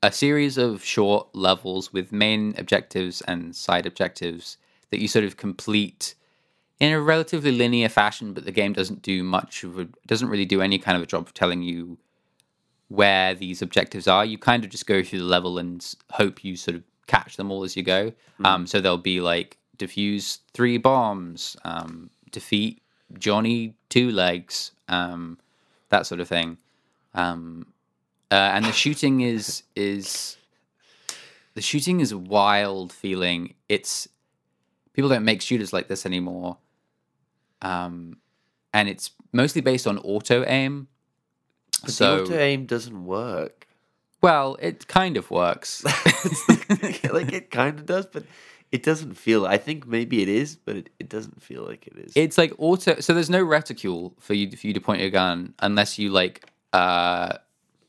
a 0.03 0.11
series 0.11 0.57
of 0.57 0.83
short 0.83 1.27
levels 1.35 1.93
with 1.93 2.11
main 2.11 2.55
objectives 2.57 3.21
and 3.21 3.55
side 3.55 3.85
objectives 3.85 4.57
that 4.89 4.99
you 4.99 5.07
sort 5.07 5.25
of 5.25 5.37
complete 5.37 6.15
in 6.81 6.91
a 6.91 6.99
relatively 6.99 7.51
linear 7.51 7.87
fashion, 7.87 8.33
but 8.33 8.43
the 8.43 8.51
game 8.51 8.73
doesn't 8.73 9.03
do 9.03 9.21
much 9.21 9.63
of 9.63 9.77
a, 9.77 9.87
doesn't 10.07 10.29
really 10.29 10.45
do 10.45 10.63
any 10.63 10.79
kind 10.79 10.97
of 10.97 11.03
a 11.03 11.05
job 11.05 11.27
of 11.27 11.33
telling 11.33 11.61
you 11.61 11.99
where 12.87 13.35
these 13.35 13.61
objectives 13.61 14.07
are. 14.07 14.25
You 14.25 14.39
kind 14.39 14.63
of 14.63 14.71
just 14.71 14.87
go 14.87 15.03
through 15.03 15.19
the 15.19 15.25
level 15.25 15.59
and 15.59 15.87
hope 16.09 16.43
you 16.43 16.57
sort 16.57 16.75
of 16.75 16.83
catch 17.05 17.37
them 17.37 17.51
all 17.51 17.63
as 17.63 17.77
you 17.77 17.83
go. 17.83 18.11
Um, 18.43 18.65
so 18.65 18.81
there'll 18.81 18.97
be 18.97 19.21
like 19.21 19.57
defuse 19.77 20.39
three 20.55 20.79
bombs, 20.79 21.55
um, 21.63 22.09
defeat 22.31 22.81
Johnny 23.19 23.75
two 23.89 24.09
legs, 24.09 24.71
um, 24.87 25.37
that 25.89 26.07
sort 26.07 26.19
of 26.19 26.27
thing. 26.27 26.57
Um, 27.13 27.67
uh, 28.31 28.53
and 28.55 28.65
the 28.65 28.71
shooting 28.71 29.21
is 29.21 29.61
is 29.75 30.35
the 31.53 31.61
shooting 31.61 31.99
is 31.99 32.11
a 32.11 32.17
wild 32.17 32.91
feeling. 32.91 33.53
It's 33.69 34.07
people 34.93 35.09
don't 35.09 35.25
make 35.25 35.43
shooters 35.43 35.71
like 35.71 35.87
this 35.87 36.07
anymore. 36.07 36.57
Um, 37.61 38.17
and 38.73 38.89
it's 38.89 39.11
mostly 39.33 39.61
based 39.61 39.87
on 39.87 39.97
auto 39.99 40.43
aim. 40.47 40.87
But 41.81 41.91
so 41.91 42.23
auto 42.23 42.37
aim 42.37 42.65
doesn't 42.65 43.05
work. 43.05 43.67
well, 44.21 44.57
it 44.59 44.87
kind 44.87 45.17
of 45.17 45.31
works. 45.31 45.83
like 47.11 47.33
it 47.33 47.51
kind 47.51 47.79
of 47.79 47.85
does, 47.85 48.05
but 48.05 48.23
it 48.71 48.83
doesn't 48.83 49.15
feel. 49.15 49.45
I 49.45 49.57
think 49.57 49.85
maybe 49.85 50.21
it 50.21 50.29
is, 50.29 50.55
but 50.55 50.77
it, 50.77 50.89
it 50.99 51.09
doesn't 51.09 51.41
feel 51.41 51.63
like 51.63 51.87
it 51.87 51.97
is. 51.97 52.13
it's 52.15 52.37
like 52.37 52.53
auto. 52.57 52.99
So 52.99 53.13
there's 53.13 53.29
no 53.29 53.41
reticule 53.43 54.13
for 54.19 54.33
you 54.33 54.55
for 54.55 54.67
you 54.67 54.73
to 54.73 54.81
point 54.81 55.01
your 55.01 55.09
gun 55.09 55.53
unless 55.59 55.99
you 55.99 56.09
like 56.09 56.49
uh 56.73 57.33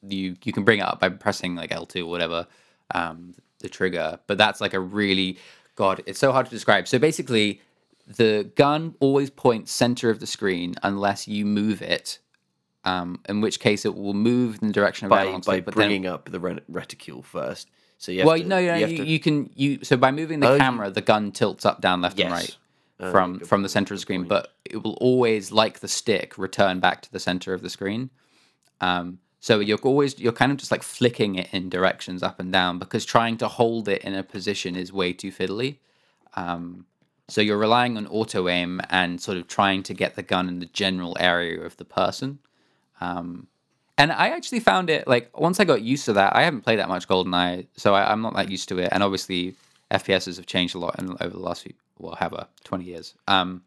you 0.03 0.37
you 0.43 0.53
can 0.53 0.65
bring 0.65 0.81
it 0.81 0.83
up 0.83 0.99
by 0.99 1.09
pressing 1.09 1.55
like 1.55 1.71
L2 1.71 2.03
or 2.03 2.07
whatever 2.07 2.47
um 2.95 3.35
the 3.61 3.69
trigger. 3.69 4.19
But 4.27 4.39
that's 4.39 4.61
like 4.61 4.75
a 4.75 4.81
really 4.81 5.39
god. 5.77 6.03
It's 6.07 6.19
so 6.19 6.33
hard 6.33 6.47
to 6.47 6.51
describe. 6.51 6.89
So 6.89 6.99
basically, 6.99 7.61
the 8.07 8.51
gun 8.57 8.95
always 9.01 9.31
points 9.31 9.73
center 9.73 10.11
of 10.11 10.21
the 10.21 10.27
screen 10.27 10.75
unless 10.83 11.27
you 11.29 11.45
move 11.47 11.83
it. 11.83 12.19
Um, 12.85 13.21
in 13.29 13.41
which 13.41 13.61
case 13.61 13.85
it 13.85 13.95
will 13.95 14.13
move 14.13 14.59
in 14.61 14.67
the 14.69 14.75
direction 14.75 15.07
of 15.07 15.11
by 15.11 15.21
everyone's 15.21 15.47
by 15.47 15.61
but 15.61 15.75
then- 15.75 15.87
bringing 15.87 16.07
up 16.07 16.29
the 16.31 16.41
reticule 16.69 17.23
first. 17.23 17.71
So 17.99 18.11
you 18.11 18.25
well, 18.25 18.37
to, 18.37 18.43
no, 18.43 18.57
no, 18.57 18.59
you 18.61 18.65
you, 18.67 18.81
have 18.81 18.91
you, 18.91 19.19
to- 19.19 19.23
can 19.23 19.51
you 19.55 19.79
so 19.85 19.97
by 19.97 20.11
moving 20.11 20.41
the 20.41 20.49
Oh, 20.51 20.59
camera, 20.59 20.91
the 20.91 21.01
gun 21.01 21.31
tilts 21.31 21.65
up, 21.65 21.81
down, 21.81 22.01
left, 22.01 22.19
and 22.19 22.33
right 22.33 22.57
Oh, 22.99 23.13
from 23.13 23.39
from 23.39 23.63
the 23.63 23.69
center 23.69 23.95
of 23.95 23.99
the 23.99 24.03
screen. 24.03 24.23
point. 24.23 24.29
But 24.31 24.53
it 24.65 24.83
will 24.83 24.95
always, 24.95 25.53
like 25.53 25.79
the 25.79 25.87
stick, 25.87 26.37
return 26.37 26.81
back 26.81 27.03
to 27.03 27.13
the 27.13 27.21
center 27.21 27.55
of 27.55 27.63
the 27.63 27.71
screen. 27.71 28.11
Um, 28.81 29.21
so 29.39 29.61
you're 29.61 29.79
always 29.79 30.19
you're 30.19 30.33
kind 30.33 30.51
of 30.51 30.59
just 30.59 30.73
like 30.73 30.83
flicking 30.83 31.37
it 31.37 31.49
in 31.53 31.69
directions 31.69 32.23
up 32.25 32.41
and 32.41 32.51
down 32.53 32.81
because 32.81 33.05
trying 33.05 33.37
to 33.39 33.47
hold 33.49 33.89
it 33.89 34.03
in 34.03 34.15
a 34.15 34.25
position 34.25 34.75
is 34.75 34.93
way 34.93 35.13
too 35.13 35.31
fiddly. 35.31 35.79
Um, 36.35 36.87
so 37.33 37.41
you're 37.41 37.57
relying 37.57 37.97
on 37.97 38.07
auto 38.09 38.47
aim 38.47 38.83
and 38.91 39.19
sort 39.19 39.39
of 39.39 39.49
trying 39.49 39.83
to 39.85 39.95
get 39.95 40.17
the 40.17 40.23
gun 40.23 40.49
in 40.49 40.59
the 40.59 40.67
general 40.67 41.17
area 41.19 41.63
of 41.63 41.75
the 41.79 41.85
person. 41.85 42.39
Um, 43.01 43.47
and 43.97 44.13
I 44.13 44.29
actually 44.29 44.61
found 44.61 44.91
it 44.91 45.09
like 45.09 45.37
once 45.39 45.59
I 45.59 45.65
got 45.65 45.81
used 45.81 46.05
to 46.05 46.13
that, 46.13 46.37
I 46.37 46.43
haven't 46.43 46.61
played 46.61 46.79
that 46.79 46.91
much 46.91 47.09
GoldenEye, 47.09 47.69
so 47.75 47.95
I, 47.95 48.13
I'm 48.13 48.21
not 48.21 48.37
that 48.37 48.51
used 48.51 48.69
to 48.69 48.79
it. 48.79 48.91
And 48.93 49.03
obviously, 49.03 49.55
FPSs 49.91 50.37
have 50.37 50.45
changed 50.45 50.75
a 50.75 50.79
lot 50.79 50.99
in, 50.99 51.11
over 51.21 51.31
the 51.31 51.39
last 51.39 51.63
few, 51.63 51.73
well, 51.99 52.15
however, 52.15 52.49
20 52.65 52.85
years. 52.85 53.15
Um, 53.27 53.63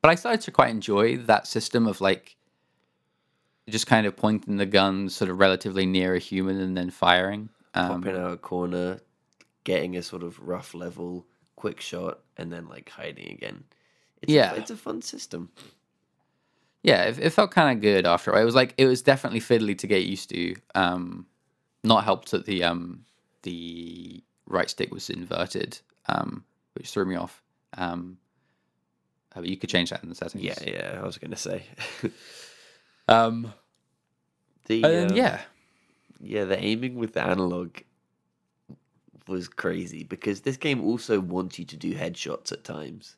but 0.00 0.10
I 0.10 0.14
started 0.14 0.42
to 0.42 0.52
quite 0.52 0.70
enjoy 0.70 1.16
that 1.16 1.48
system 1.48 1.88
of 1.88 2.00
like 2.00 2.36
just 3.68 3.88
kind 3.88 4.06
of 4.06 4.16
pointing 4.16 4.56
the 4.56 4.66
gun 4.66 5.08
sort 5.08 5.30
of 5.30 5.40
relatively 5.40 5.84
near 5.84 6.14
a 6.14 6.20
human 6.20 6.60
and 6.60 6.76
then 6.76 6.90
firing. 6.90 7.48
Um, 7.74 8.02
popping 8.02 8.20
out 8.20 8.32
a 8.32 8.36
corner, 8.36 9.00
getting 9.64 9.96
a 9.96 10.02
sort 10.02 10.22
of 10.22 10.38
rough 10.38 10.74
level, 10.74 11.26
quick 11.56 11.80
shot, 11.80 12.18
and 12.36 12.52
then 12.52 12.68
like 12.68 12.88
hiding 12.90 13.30
again. 13.30 13.64
It's 14.22 14.32
Yeah. 14.32 14.52
a, 14.52 14.56
it's 14.56 14.70
a 14.70 14.76
fun 14.76 15.02
system. 15.02 15.50
yeah, 16.82 17.04
it, 17.04 17.18
it 17.18 17.30
felt 17.30 17.50
kind 17.50 17.76
of 17.76 17.82
good 17.82 18.06
after. 18.06 18.30
a 18.30 18.34
while. 18.34 18.42
It 18.42 18.46
was 18.46 18.54
like 18.54 18.74
it 18.78 18.86
was 18.86 19.02
definitely 19.02 19.40
fiddly 19.40 19.76
to 19.78 19.86
get 19.86 20.04
used 20.04 20.30
to. 20.30 20.54
Um, 20.74 21.26
not 21.84 22.04
helped 22.04 22.30
that 22.30 22.46
the 22.46 22.62
um, 22.64 23.04
the 23.42 24.22
right 24.46 24.70
stick 24.70 24.92
was 24.92 25.10
inverted, 25.10 25.78
um, 26.06 26.44
which 26.74 26.90
threw 26.90 27.04
me 27.04 27.16
off. 27.16 27.42
Um, 27.76 28.18
uh, 29.34 29.40
but 29.40 29.48
you 29.48 29.56
could 29.56 29.70
change 29.70 29.90
that 29.90 30.02
in 30.02 30.08
the 30.08 30.14
settings. 30.14 30.44
Yeah, 30.44 30.54
yeah. 30.66 31.00
I 31.02 31.04
was 31.06 31.18
gonna 31.18 31.36
say. 31.36 31.64
Um, 33.08 33.52
the 34.66 34.84
um, 34.84 35.16
yeah, 35.16 35.40
yeah, 36.20 36.44
the 36.44 36.62
aiming 36.62 36.94
with 36.94 37.14
the 37.14 37.22
analog 37.22 37.76
was 39.28 39.48
crazy 39.48 40.04
because 40.04 40.40
this 40.42 40.56
game 40.56 40.82
also 40.84 41.20
wants 41.20 41.58
you 41.58 41.64
to 41.66 41.76
do 41.76 41.94
headshots 41.94 42.52
at 42.52 42.64
times. 42.64 43.16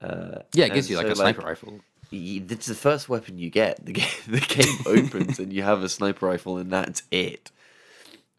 Uh, 0.00 0.40
yeah, 0.52 0.66
it 0.66 0.74
gives 0.74 0.88
you 0.90 0.96
like 0.96 1.06
so, 1.06 1.12
a 1.12 1.16
sniper 1.16 1.42
rifle. 1.42 1.80
y- 2.12 2.42
It's 2.48 2.66
the 2.66 2.74
first 2.74 3.08
weapon 3.08 3.38
you 3.38 3.50
get. 3.50 3.84
The 3.84 3.92
game, 3.92 4.08
the 4.28 4.40
game 4.40 4.78
opens 4.86 5.38
and 5.38 5.52
you 5.52 5.62
have 5.62 5.82
a 5.82 5.88
sniper 5.88 6.26
rifle, 6.26 6.56
and 6.56 6.72
that's 6.72 7.02
it. 7.10 7.50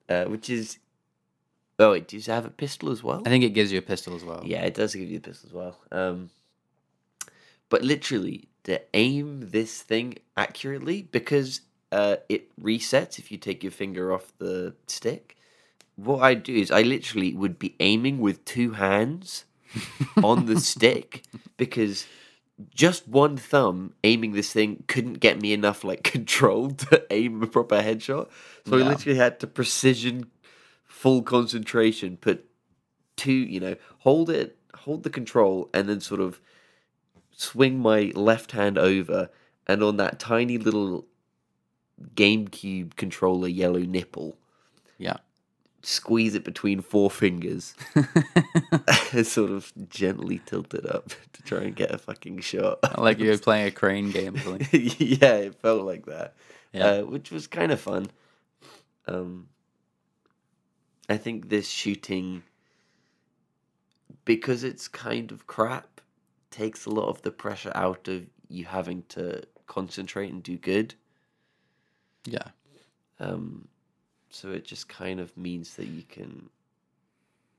Uh, 0.08 0.26
which 0.26 0.50
is, 0.50 0.80
oh 1.78 1.92
wait, 1.92 2.08
do 2.08 2.18
you 2.18 2.24
have 2.32 2.46
a 2.46 2.50
pistol 2.50 2.92
as 2.92 3.04
well? 3.04 3.22
I 3.26 3.30
think 3.30 3.44
it 3.44 3.50
gives 3.52 3.72
you 3.72 3.78
a 3.80 3.84
pistol 3.84 4.16
as 4.16 4.24
well. 4.24 4.42
Yeah, 4.44 4.62
it 4.62 4.74
does 4.74 4.96
give 4.96 5.10
you 5.10 5.18
a 5.18 5.22
pistol 5.22 5.50
as 5.50 5.54
well. 5.54 5.78
Um, 5.92 6.30
but 7.70 7.84
literally, 7.84 8.48
to 8.64 8.82
aim 8.96 9.50
this 9.52 9.82
thing 9.84 10.16
accurately, 10.36 11.04
because 11.12 11.62
uh, 11.92 12.18
it 12.28 12.50
resets 12.60 13.20
if 13.20 13.32
you 13.32 13.38
take 13.38 13.64
your 13.64 13.72
finger 13.72 14.12
off 14.14 14.34
the 14.40 14.74
stick. 14.88 15.36
What 16.04 16.22
I 16.22 16.34
do 16.34 16.54
is 16.54 16.72
I 16.72 16.82
literally 16.82 17.34
would 17.34 17.60
be 17.60 17.76
aiming 17.80 18.20
with 18.20 18.46
two 18.46 18.72
hands 18.72 19.46
on 20.24 20.46
the 20.46 20.60
stick 20.72 21.24
because 21.58 22.06
just 22.74 23.08
one 23.08 23.38
thumb 23.38 23.94
aiming 24.04 24.34
this 24.34 24.52
thing 24.52 24.84
couldn't 24.88 25.16
get 25.16 25.42
me 25.42 25.54
enough 25.54 25.84
like 25.84 26.04
control 26.16 26.72
to 26.72 27.06
aim 27.10 27.42
a 27.44 27.48
proper 27.48 27.82
headshot. 27.82 28.30
So 28.66 28.78
I 28.78 28.82
literally 28.82 29.18
had 29.18 29.40
to 29.40 29.48
precision, 29.48 30.30
full 30.86 31.22
concentration, 31.22 32.18
put 32.18 32.46
two, 33.16 33.32
you 33.34 33.60
know, 33.60 33.76
hold 34.00 34.30
it, 34.30 34.58
hold 34.76 35.04
the 35.04 35.10
control, 35.10 35.70
and 35.74 35.90
then 35.90 36.00
sort 36.00 36.22
of 36.22 36.40
swing 37.32 37.80
my 37.80 38.12
left 38.16 38.52
hand 38.52 38.78
over, 38.78 39.30
and 39.68 39.82
on 39.84 39.98
that 39.98 40.20
tiny 40.20 40.58
little 40.58 41.06
GameCube 42.16 42.96
controller 42.96 43.48
yellow 43.48 43.80
nipple, 43.80 44.38
Yeah. 44.98 45.18
Squeeze 45.82 46.36
it 46.36 46.44
between 46.44 46.82
four 46.82 47.10
fingers, 47.10 47.74
and 49.14 49.26
sort 49.28 49.52
of 49.52 49.72
gently 49.90 50.42
tilt 50.46 50.74
it 50.74 50.86
up 50.86 51.10
to 51.34 51.44
try 51.44 51.60
and 51.64 51.76
get 51.76 51.92
a 51.92 51.98
fucking 51.98 52.40
shot. 52.42 52.80
like 52.98 53.20
you 53.20 53.30
were 53.30 53.38
playing 53.38 53.68
a 53.68 53.72
crane 53.72 54.12
game 54.12 54.36
yeah, 54.72 55.36
it 55.36 55.56
felt 55.62 55.84
like 55.86 56.06
that, 56.06 56.34
Yeah. 56.74 56.86
uh, 56.86 57.02
which 57.04 57.32
was 57.32 57.48
kind 57.48 57.72
of 57.72 57.80
fun. 57.80 58.08
Um, 59.08 59.48
I 61.08 61.18
think 61.18 61.50
this 61.50 61.68
shooting, 61.70 62.44
because 64.26 64.64
it's 64.64 64.88
kind 64.88 65.32
of 65.32 65.48
crap, 65.48 66.02
takes 66.52 66.86
a 66.86 66.90
lot 66.92 67.10
of 67.10 67.22
the 67.24 67.32
pressure 67.32 67.72
out 67.74 68.08
of 68.08 68.26
you 68.48 68.66
having 68.66 69.04
to 69.10 69.44
concentrate 69.68 70.32
and 70.32 70.44
do 70.44 70.58
good. 70.58 70.94
Yeah. 72.26 72.50
Um, 73.20 73.68
so 74.30 74.52
it 74.52 74.66
just 74.66 74.88
kind 74.90 75.20
of 75.20 75.36
means 75.38 75.76
that 75.76 75.88
you 75.88 76.04
can 76.10 76.50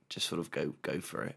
just 0.08 0.26
sort 0.28 0.40
of 0.40 0.50
go 0.50 0.74
go 0.82 1.00
for 1.00 1.22
it. 1.24 1.36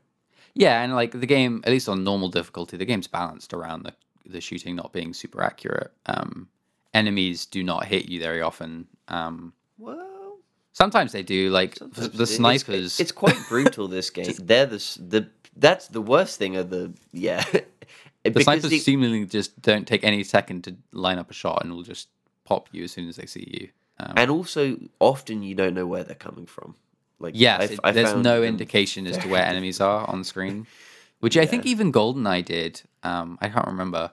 Yeah, 0.55 0.81
and 0.83 0.93
like 0.93 1.11
the 1.19 1.25
game, 1.25 1.61
at 1.65 1.71
least 1.71 1.89
on 1.89 2.03
normal 2.03 2.29
difficulty, 2.29 2.77
the 2.77 2.85
game's 2.85 3.07
balanced 3.07 3.53
around 3.53 3.83
the 3.83 3.93
the 4.25 4.39
shooting 4.41 4.75
not 4.75 4.93
being 4.93 5.13
super 5.13 5.41
accurate. 5.43 5.91
Um, 6.05 6.47
enemies 6.93 7.45
do 7.45 7.63
not 7.63 7.85
hit 7.85 8.07
you 8.07 8.19
very 8.19 8.41
often. 8.41 8.87
Um, 9.07 9.53
Well, 9.77 10.37
sometimes 10.73 11.11
they 11.11 11.23
do. 11.23 11.49
Like 11.49 11.75
the 11.75 11.85
it- 12.05 12.13
it's- 12.13 12.35
snipers. 12.35 12.99
It's, 12.99 13.11
quite 13.11 13.37
brutal. 13.49 13.87
This 13.87 14.09
game. 14.17 14.31
They're 14.39 14.65
the 14.67 14.75
s- 14.75 14.97
the 15.01 15.29
that's 15.57 15.87
the 15.87 16.01
worst 16.01 16.37
thing 16.39 16.55
of 16.55 16.69
the 16.69 16.93
yeah. 17.11 17.43
the 18.23 18.41
snipers 18.43 18.69
the- 18.69 18.79
seemingly 18.79 19.25
just 19.25 19.61
don't 19.61 19.87
take 19.87 20.03
any 20.03 20.23
second 20.23 20.63
to 20.65 20.75
line 20.91 21.17
up 21.19 21.29
a 21.29 21.33
shot 21.33 21.63
and 21.63 21.73
will 21.73 21.83
just 21.83 22.07
pop 22.45 22.69
you 22.71 22.83
as 22.85 22.91
soon 22.91 23.07
as 23.09 23.15
they 23.17 23.25
see 23.25 23.47
you. 23.59 23.69
Um, 24.00 24.13
and 24.17 24.31
also 24.31 24.77
often 25.00 25.43
you 25.43 25.55
don't 25.55 25.73
know 25.73 25.85
where 25.85 26.03
they're 26.03 26.15
coming 26.15 26.45
from. 26.45 26.75
Like 27.19 27.33
yes, 27.38 27.71
it- 27.71 27.79
I 27.83 27.91
there's 27.91 28.13
no 28.15 28.41
them 28.41 28.50
indication 28.50 29.05
as 29.07 29.17
to 29.19 29.27
where 29.27 29.43
enemies 29.53 29.79
are 29.79 30.09
on 30.09 30.23
screen, 30.23 30.67
which 31.19 31.38
I 31.38 31.45
think 31.45 31.65
Yeah. 31.65 31.71
even 31.71 31.91
GoldenEye 31.91 32.43
did. 32.45 32.81
Um, 33.03 33.38
I 33.41 33.50
can't 33.50 33.67
remember, 33.67 34.12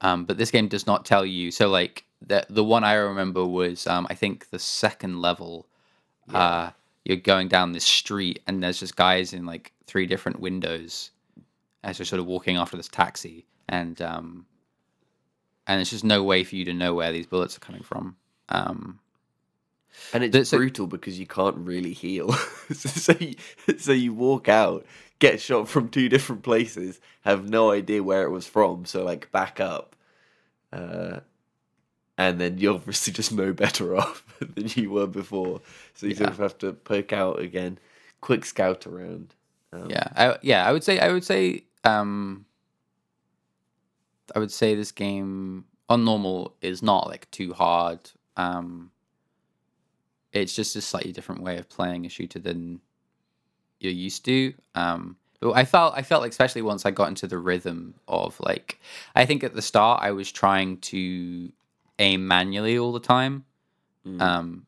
um, 0.00 0.24
but 0.26 0.36
this 0.38 0.50
game 0.50 0.68
does 0.68 0.86
not 0.86 1.04
tell 1.04 1.24
you. 1.24 1.50
So 1.50 1.68
like 1.68 2.04
the 2.20 2.46
the 2.50 2.64
one 2.64 2.84
I 2.84 2.94
remember 2.94 3.44
was 3.44 3.86
um, 3.86 4.06
I 4.10 4.14
think 4.14 4.50
the 4.50 4.58
second 4.58 5.20
level. 5.20 5.66
Uh, 6.32 6.70
you're 7.04 7.16
going 7.16 7.46
down 7.46 7.70
this 7.70 7.84
street 7.84 8.42
and 8.48 8.60
there's 8.60 8.80
just 8.80 8.96
guys 8.96 9.32
in 9.32 9.46
like 9.46 9.70
three 9.86 10.06
different 10.06 10.40
windows 10.40 11.12
as 11.84 12.00
you're 12.00 12.06
sort 12.06 12.18
of 12.18 12.26
walking 12.26 12.56
after 12.56 12.76
this 12.76 12.88
taxi 12.88 13.46
and 13.68 14.02
um, 14.02 14.44
and 15.68 15.78
there's 15.78 15.90
just 15.90 16.02
no 16.02 16.24
way 16.24 16.42
for 16.42 16.56
you 16.56 16.64
to 16.64 16.74
know 16.74 16.94
where 16.94 17.12
these 17.12 17.26
bullets 17.26 17.56
are 17.56 17.60
coming 17.60 17.82
from. 17.84 18.16
Um, 18.48 18.98
And 20.12 20.22
it's 20.22 20.50
brutal 20.50 20.86
because 20.86 21.18
you 21.18 21.26
can't 21.26 21.56
really 21.56 21.92
heal. 21.92 22.32
so, 22.72 23.14
you, 23.18 23.34
so 23.78 23.92
you 23.92 24.12
walk 24.14 24.48
out, 24.48 24.86
get 25.18 25.40
shot 25.40 25.68
from 25.68 25.88
two 25.88 26.08
different 26.08 26.42
places, 26.42 27.00
have 27.22 27.48
no 27.48 27.70
idea 27.70 28.02
where 28.02 28.22
it 28.22 28.30
was 28.30 28.46
from, 28.46 28.84
so 28.84 29.04
like 29.04 29.30
back 29.32 29.60
up. 29.60 29.96
Uh, 30.72 31.20
and 32.18 32.40
then 32.40 32.58
you 32.58 32.72
obviously 32.74 33.12
just 33.12 33.32
know 33.32 33.52
better 33.52 33.96
off 33.98 34.24
than 34.40 34.68
you 34.74 34.90
were 34.90 35.06
before. 35.06 35.60
So 35.94 36.06
you 36.06 36.14
sort 36.14 36.30
of 36.30 36.38
have 36.38 36.58
to 36.58 36.72
poke 36.72 37.12
out 37.12 37.40
again, 37.40 37.78
quick 38.20 38.44
scout 38.44 38.86
around. 38.86 39.34
Um, 39.72 39.90
yeah 39.90 40.06
I, 40.14 40.38
yeah 40.42 40.66
i 40.66 40.72
would 40.72 40.84
say 40.84 41.00
i 41.00 41.10
would 41.10 41.24
say 41.24 41.64
um 41.82 42.46
i 44.34 44.38
would 44.38 44.52
say 44.52 44.74
this 44.76 44.92
game 44.92 45.64
on 45.88 46.04
normal 46.04 46.54
is 46.60 46.82
not 46.82 47.08
like 47.08 47.30
too 47.32 47.52
hard 47.52 47.98
um 48.36 48.90
it's 50.40 50.54
just 50.54 50.76
a 50.76 50.80
slightly 50.80 51.12
different 51.12 51.42
way 51.42 51.56
of 51.58 51.68
playing 51.68 52.06
a 52.06 52.08
shooter 52.08 52.38
than 52.38 52.80
you're 53.80 53.92
used 53.92 54.24
to 54.24 54.52
um 54.74 55.16
but 55.40 55.52
i 55.52 55.64
felt 55.64 55.92
i 55.96 56.02
felt 56.02 56.22
like 56.22 56.30
especially 56.30 56.62
once 56.62 56.86
i 56.86 56.90
got 56.90 57.08
into 57.08 57.26
the 57.26 57.38
rhythm 57.38 57.94
of 58.08 58.38
like 58.40 58.80
i 59.14 59.24
think 59.26 59.44
at 59.44 59.54
the 59.54 59.62
start 59.62 60.02
i 60.02 60.10
was 60.10 60.30
trying 60.32 60.76
to 60.78 61.50
aim 61.98 62.26
manually 62.26 62.78
all 62.78 62.92
the 62.92 63.00
time 63.00 63.44
Mm. 64.06 64.20
um, 64.22 64.66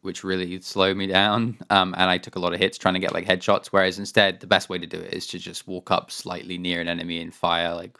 which 0.00 0.24
really 0.24 0.58
slowed 0.62 0.96
me 0.96 1.06
down. 1.06 1.58
Um, 1.70 1.94
and 1.98 2.08
I 2.08 2.16
took 2.16 2.36
a 2.36 2.38
lot 2.38 2.54
of 2.54 2.58
hits 2.60 2.78
trying 2.78 2.94
to 2.94 3.00
get 3.00 3.12
like 3.12 3.26
headshots. 3.26 3.66
Whereas 3.66 3.98
instead, 3.98 4.40
the 4.40 4.46
best 4.46 4.70
way 4.70 4.78
to 4.78 4.86
do 4.86 4.96
it 4.96 5.12
is 5.12 5.26
to 5.26 5.38
just 5.38 5.68
walk 5.68 5.90
up 5.90 6.10
slightly 6.10 6.56
near 6.56 6.80
an 6.80 6.88
enemy 6.88 7.20
and 7.20 7.34
fire 7.34 7.74
like 7.74 7.98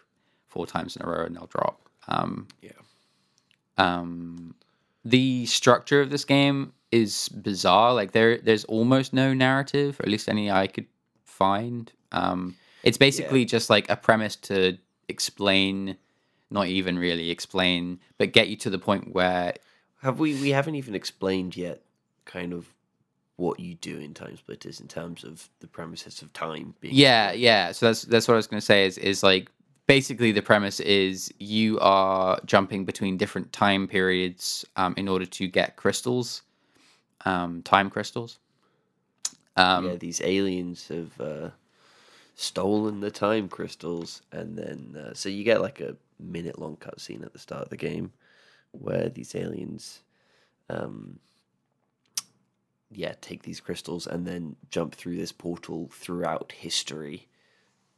four 0.49 0.67
times 0.67 0.97
in 0.97 1.03
a 1.05 1.07
row, 1.07 1.25
and 1.27 1.37
they'll 1.37 1.45
drop. 1.47 1.87
Um, 2.07 2.49
Yeah. 2.63 2.71
Um, 3.77 4.55
the 5.05 5.45
structure 5.47 6.01
of 6.01 6.09
this 6.09 6.25
game 6.25 6.73
is 6.91 7.29
bizarre. 7.29 7.95
Like 7.95 8.13
there, 8.13 8.39
there's 8.39 8.65
almost 8.65 9.13
no 9.13 9.35
narrative, 9.35 10.01
or 10.01 10.05
at 10.05 10.09
least 10.09 10.29
any 10.29 10.51
I 10.51 10.67
could 10.67 10.87
find. 11.25 11.93
Um, 12.13 12.57
it's 12.83 12.99
basically 12.99 13.45
just 13.45 13.71
like 13.71 13.89
a 13.91 13.97
premise 13.97 14.37
to 14.37 14.79
explain, 15.09 15.97
not 16.51 16.67
even 16.67 16.99
really 16.99 17.31
explain, 17.31 18.01
but 18.19 18.33
get 18.33 18.49
you 18.49 18.57
to 18.57 18.71
the 18.71 18.79
point 18.79 19.15
where 19.15 19.55
Have 20.03 20.19
we? 20.19 20.35
We 20.41 20.51
haven't 20.51 20.77
even 20.77 20.95
explained 20.95 21.57
yet, 21.57 21.83
kind 22.25 22.53
of, 22.53 22.73
what 23.37 23.61
you 23.61 23.77
do 23.77 23.99
in 23.99 24.15
Time 24.15 24.37
Splitters 24.37 24.81
in 24.81 24.89
terms 24.89 25.23
of 25.25 25.49
the 25.61 25.69
premises 25.69 26.23
of 26.23 26.33
time 26.33 26.75
being. 26.81 26.95
Yeah, 26.95 27.33
yeah. 27.33 27.73
So 27.73 27.87
that's 27.87 28.03
that's 28.03 28.27
what 28.27 28.35
I 28.35 28.37
was 28.37 28.47
going 28.47 28.61
to 28.61 28.67
say. 28.67 28.85
Is 28.85 28.99
is 28.99 29.23
like 29.23 29.49
basically 29.87 30.33
the 30.33 30.43
premise 30.43 30.81
is 30.81 31.33
you 31.39 31.79
are 31.81 32.39
jumping 32.45 32.85
between 32.85 33.17
different 33.17 33.53
time 33.53 33.87
periods 33.87 34.65
um, 34.77 34.95
in 34.97 35.09
order 35.09 35.25
to 35.25 35.47
get 35.47 35.77
crystals, 35.77 36.43
um, 37.25 37.63
time 37.63 37.91
crystals. 37.91 38.39
Um, 39.57 39.87
yeah, 39.87 39.97
these 39.97 40.21
aliens 40.21 40.89
have 40.89 41.21
uh, 41.21 41.51
stolen 42.37 43.01
the 43.01 43.11
time 43.11 43.49
crystals, 43.49 44.23
and 44.33 44.57
then 44.57 44.97
uh, 44.97 45.15
so 45.15 45.29
you 45.29 45.45
get 45.45 45.61
like 45.61 45.81
a 45.81 45.97
minute 46.21 46.59
long 46.59 46.77
cutscene 46.77 47.25
at 47.25 47.33
the 47.33 47.39
start 47.39 47.63
of 47.65 47.71
the 47.71 47.77
game 47.77 48.13
where 48.73 49.09
these 49.09 49.35
aliens, 49.35 50.01
um, 50.69 51.19
yeah, 52.91 53.15
take 53.21 53.43
these 53.43 53.61
crystals 53.61 54.07
and 54.07 54.27
then 54.27 54.57
jump 54.71 54.95
through 54.95 55.17
this 55.17 55.33
portal 55.33 55.91
throughout 55.93 56.53
history 56.53 57.27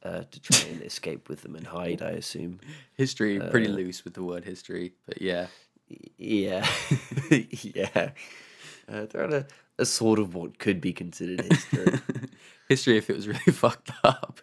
uh, 0.03 0.23
to 0.31 0.39
try 0.41 0.59
and 0.71 0.81
escape 0.83 1.29
with 1.29 1.41
them 1.43 1.55
and 1.55 1.67
hide. 1.67 2.01
I 2.01 2.11
assume. 2.11 2.59
history 2.95 3.39
pretty 3.39 3.67
Uh, 3.67 3.75
loose 3.75 4.03
with 4.03 4.13
the 4.13 4.23
word 4.23 4.45
history, 4.45 4.93
but 5.05 5.21
yeah, 5.21 5.47
Yeah, 6.17 6.67
yeah. 7.29 8.11
Uh, 8.87 9.05
they're 9.09 9.23
on 9.23 9.33
a, 9.33 9.45
a 9.77 9.85
sort 9.85 10.19
of 10.19 10.35
what 10.35 10.59
could 10.59 10.79
be 10.81 10.93
considered 10.93 11.41
history. 11.51 11.99
history 12.69 12.97
if 12.97 13.09
it 13.09 13.15
was 13.15 13.27
really 13.27 13.39
fucked 13.51 13.91
up. 14.03 14.39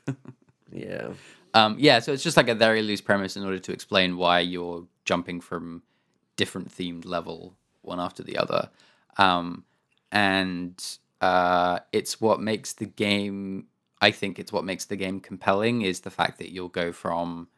yeah. 0.73 1.09
Um, 1.55 1.77
yeah, 1.79 1.99
so 1.99 2.13
it's 2.13 2.23
just 2.23 2.37
like 2.37 2.49
a 2.49 2.55
very 2.55 2.83
loose 2.83 3.01
premise 3.01 3.37
in 3.37 3.45
order 3.45 3.59
to 3.59 3.73
explain 3.73 4.17
why 4.17 4.41
you're 4.41 4.87
jumping 5.05 5.41
from 5.41 5.83
different 6.37 6.71
themed 6.71 7.05
level 7.05 7.55
one 7.83 7.99
after 7.99 8.23
the 8.23 8.37
other. 8.37 8.69
Um, 9.17 9.65
and 10.13 10.83
uh, 11.21 11.81
it's 11.93 12.21
what 12.21 12.41
makes 12.41 12.75
the 12.75 12.87
game, 12.87 13.67
I 14.01 14.11
think 14.11 14.39
it's 14.39 14.53
what 14.53 14.65
makes 14.65 14.85
the 14.85 14.97
game 14.97 15.21
compelling 15.21 15.83
is 15.83 16.01
the 16.01 16.11
fact 16.11 16.39
that 16.39 16.53
you'll 16.53 16.69
go 16.69 16.93
from 16.93 17.49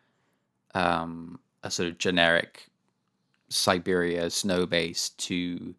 um, 0.75 1.41
a 1.63 1.71
sort 1.71 1.89
of 1.89 1.99
generic 1.99 2.69
Siberia 3.49 4.31
snow 4.31 4.67
base 4.67 5.11
to, 5.11 5.75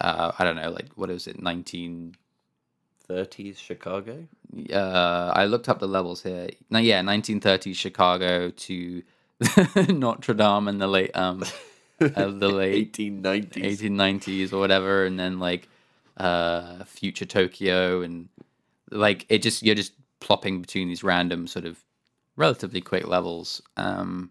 uh, 0.00 0.32
I 0.38 0.44
don't 0.44 0.56
know, 0.56 0.70
like, 0.70 0.90
what 0.94 1.10
is 1.10 1.26
it, 1.26 1.40
nineteen 1.40 2.14
thirties 3.06 3.58
Chicago. 3.58 4.26
uh, 4.72 5.32
I 5.34 5.46
looked 5.46 5.68
up 5.68 5.78
the 5.78 5.88
levels 5.88 6.22
here. 6.22 6.48
No, 6.70 6.78
yeah, 6.78 7.00
1930s 7.02 7.76
Chicago 7.76 8.50
to 8.50 9.02
Notre 9.88 10.34
Dame 10.34 10.68
in 10.68 10.78
the 10.78 10.86
late 10.86 11.16
um 11.16 11.44
uh, 12.00 12.26
the 12.26 12.48
late 12.48 12.92
1890s. 12.92 13.52
1890s 13.52 14.52
or 14.52 14.58
whatever, 14.58 15.04
and 15.04 15.18
then 15.18 15.38
like 15.38 15.68
uh 16.16 16.84
future 16.84 17.26
Tokyo 17.26 18.02
and 18.02 18.28
like 18.90 19.26
it 19.28 19.42
just 19.42 19.62
you're 19.62 19.74
just 19.74 19.92
plopping 20.20 20.60
between 20.60 20.88
these 20.88 21.04
random 21.04 21.46
sort 21.46 21.64
of 21.64 21.84
relatively 22.36 22.80
quick 22.80 23.06
levels. 23.06 23.62
Um 23.76 24.30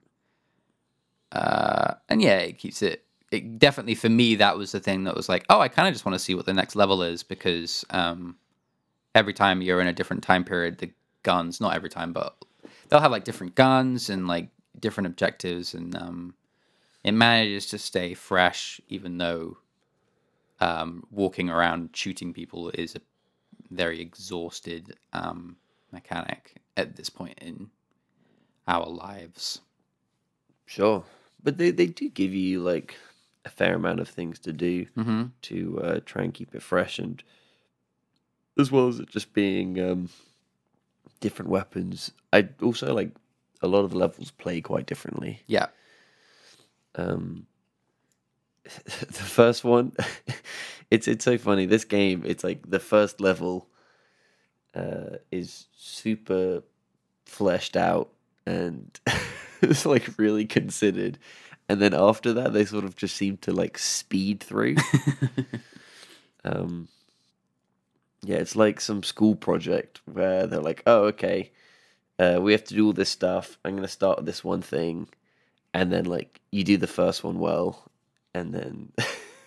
uh 1.31 1.95
and 2.09 2.21
yeah, 2.21 2.39
it 2.39 2.57
keeps 2.57 2.81
it 2.81 3.04
it 3.31 3.59
definitely 3.59 3.95
for 3.95 4.09
me 4.09 4.35
that 4.35 4.57
was 4.57 4.71
the 4.71 4.79
thing 4.79 5.03
that 5.05 5.15
was 5.15 5.29
like, 5.29 5.45
oh, 5.49 5.59
I 5.59 5.67
kind 5.67 5.87
of 5.87 5.93
just 5.93 6.05
want 6.05 6.13
to 6.15 6.23
see 6.23 6.35
what 6.35 6.45
the 6.45 6.53
next 6.53 6.75
level 6.75 7.01
is 7.03 7.23
because 7.23 7.85
um 7.89 8.37
every 9.13 9.33
time 9.33 9.61
you're 9.61 9.81
in 9.81 9.87
a 9.87 9.93
different 9.93 10.23
time 10.23 10.43
period, 10.43 10.77
the 10.77 10.91
guns, 11.23 11.59
not 11.61 11.75
every 11.75 11.89
time, 11.89 12.13
but 12.13 12.35
they'll 12.89 12.99
have 12.99 13.11
like 13.11 13.23
different 13.23 13.55
guns 13.55 14.09
and 14.09 14.27
like 14.27 14.49
different 14.79 15.07
objectives 15.07 15.73
and 15.73 15.95
um 15.95 16.33
it 17.03 17.13
manages 17.13 17.67
to 17.67 17.77
stay 17.77 18.13
fresh 18.13 18.81
even 18.89 19.17
though 19.17 19.57
um 20.59 21.03
walking 21.11 21.49
around 21.49 21.89
shooting 21.93 22.33
people 22.33 22.69
is 22.71 22.95
a 22.95 23.01
very 23.71 24.01
exhausted 24.01 24.95
um 25.13 25.55
mechanic 25.91 26.55
at 26.77 26.95
this 26.95 27.09
point 27.09 27.37
in 27.41 27.69
our 28.67 28.87
lives. 28.87 29.61
Sure. 30.65 31.03
But 31.43 31.57
they, 31.57 31.71
they 31.71 31.87
do 31.87 32.09
give 32.09 32.33
you 32.33 32.59
like 32.59 32.95
a 33.45 33.49
fair 33.49 33.75
amount 33.75 33.99
of 33.99 34.09
things 34.09 34.39
to 34.39 34.51
do 34.51 34.87
Mm-hmm. 34.97 35.23
to 35.43 35.79
uh, 35.81 35.99
try 36.05 36.23
and 36.23 36.33
keep 36.33 36.53
it 36.55 36.61
fresh. 36.63 36.99
And 36.99 37.23
as 38.59 38.71
well 38.71 38.87
as 38.87 38.99
it 38.99 39.09
just 39.09 39.33
being 39.33 39.79
um, 39.79 40.09
different 41.19 41.49
weapons. 41.51 42.11
I 42.33 42.49
also 42.61 42.93
like 42.93 43.11
a 43.61 43.67
lot 43.67 43.83
of 43.83 43.91
the 43.91 43.97
levels 43.97 44.31
play 44.31 44.61
quite 44.61 44.85
differently. 44.85 45.41
Yeah. 45.47 45.67
Um, 46.95 47.45
the 48.63 49.13
first 49.13 49.63
one, 49.63 49.93
it's 50.91 51.07
it's 51.07 51.23
so 51.25 51.37
funny. 51.37 51.65
This 51.65 51.85
game, 51.85 52.23
it's 52.25 52.43
like 52.43 52.69
the 52.69 52.79
first 52.79 53.21
level 53.21 53.67
uh, 54.73 55.17
is 55.31 55.67
super 55.75 56.63
fleshed 57.25 57.75
out 57.77 58.09
and 58.45 58.99
it's 59.61 59.85
like 59.85 60.17
really 60.17 60.45
considered, 60.45 61.17
and 61.69 61.81
then 61.81 61.93
after 61.93 62.33
that, 62.33 62.53
they 62.53 62.65
sort 62.65 62.85
of 62.85 62.95
just 62.95 63.15
seem 63.15 63.37
to 63.37 63.51
like 63.51 63.77
speed 63.77 64.41
through. 64.41 64.75
um, 66.45 66.87
yeah, 68.23 68.37
it's 68.37 68.55
like 68.55 68.81
some 68.81 69.03
school 69.03 69.35
project 69.35 70.01
where 70.05 70.47
they're 70.47 70.61
like, 70.61 70.83
"Oh, 70.87 71.05
okay, 71.05 71.51
uh, 72.19 72.39
we 72.41 72.51
have 72.51 72.63
to 72.65 72.73
do 72.73 72.87
all 72.87 72.93
this 72.93 73.09
stuff. 73.09 73.57
I'm 73.65 73.75
gonna 73.75 73.87
start 73.87 74.17
with 74.17 74.25
this 74.25 74.43
one 74.43 74.61
thing." 74.61 75.07
and 75.75 75.91
then 75.91 76.05
like 76.05 76.39
you 76.51 76.63
do 76.63 76.77
the 76.77 76.87
first 76.87 77.23
one 77.23 77.37
well 77.37 77.91
and 78.33 78.53
then 78.53 78.91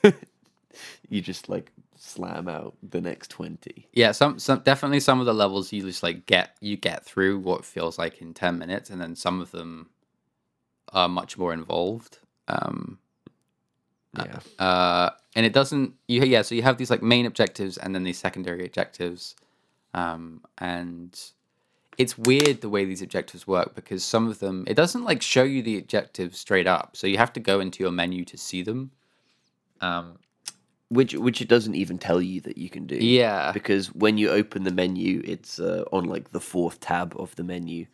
you 1.08 1.22
just 1.22 1.48
like 1.48 1.72
slam 1.96 2.48
out 2.48 2.76
the 2.88 3.00
next 3.00 3.30
20 3.30 3.88
Yeah, 3.94 4.12
some 4.12 4.38
some 4.38 4.60
definitely 4.60 5.00
some 5.00 5.20
of 5.20 5.26
the 5.26 5.34
levels 5.34 5.72
you 5.72 5.82
just 5.82 6.02
like 6.02 6.26
get 6.26 6.54
you 6.60 6.76
get 6.76 7.04
through 7.04 7.38
what 7.38 7.64
feels 7.64 7.98
like 7.98 8.20
in 8.20 8.34
ten 8.34 8.58
minutes, 8.58 8.90
and 8.90 9.00
then 9.00 9.16
some 9.16 9.40
of 9.40 9.50
them 9.50 9.88
are 10.92 11.08
much 11.08 11.38
more 11.38 11.52
involved. 11.52 12.18
Um, 12.48 12.98
yeah. 14.16 14.64
uh, 14.64 15.10
and 15.36 15.46
it 15.46 15.52
doesn't 15.52 15.94
you 16.08 16.22
yeah 16.24 16.42
so 16.42 16.54
you 16.54 16.62
have 16.62 16.78
these 16.78 16.90
like 16.90 17.02
main 17.02 17.26
objectives 17.26 17.76
and 17.76 17.94
then 17.94 18.04
these 18.04 18.18
secondary 18.18 18.64
objectives, 18.64 19.36
um, 19.94 20.42
and 20.58 21.18
it's 21.98 22.16
weird 22.16 22.60
the 22.60 22.68
way 22.68 22.84
these 22.84 23.02
objectives 23.02 23.46
work 23.46 23.74
because 23.74 24.04
some 24.04 24.28
of 24.28 24.38
them 24.38 24.64
it 24.66 24.74
doesn't 24.74 25.04
like 25.04 25.22
show 25.22 25.42
you 25.42 25.62
the 25.62 25.78
objectives 25.78 26.38
straight 26.38 26.66
up, 26.66 26.96
so 26.96 27.06
you 27.06 27.18
have 27.18 27.32
to 27.34 27.40
go 27.40 27.60
into 27.60 27.82
your 27.82 27.92
menu 27.92 28.24
to 28.24 28.36
see 28.36 28.62
them. 28.62 28.90
Um, 29.80 30.18
which 30.88 31.14
which 31.14 31.42
it 31.42 31.48
doesn't 31.48 31.74
even 31.74 31.98
tell 31.98 32.20
you 32.20 32.40
that 32.40 32.56
you 32.56 32.70
can 32.70 32.86
do. 32.86 32.96
Yeah, 32.96 33.52
because 33.52 33.94
when 33.94 34.16
you 34.18 34.30
open 34.30 34.64
the 34.64 34.72
menu 34.72 35.22
it's 35.24 35.60
uh, 35.60 35.84
on 35.92 36.04
like 36.04 36.32
the 36.32 36.40
fourth 36.40 36.80
tab 36.80 37.14
of 37.18 37.36
the 37.36 37.44
menu 37.44 37.86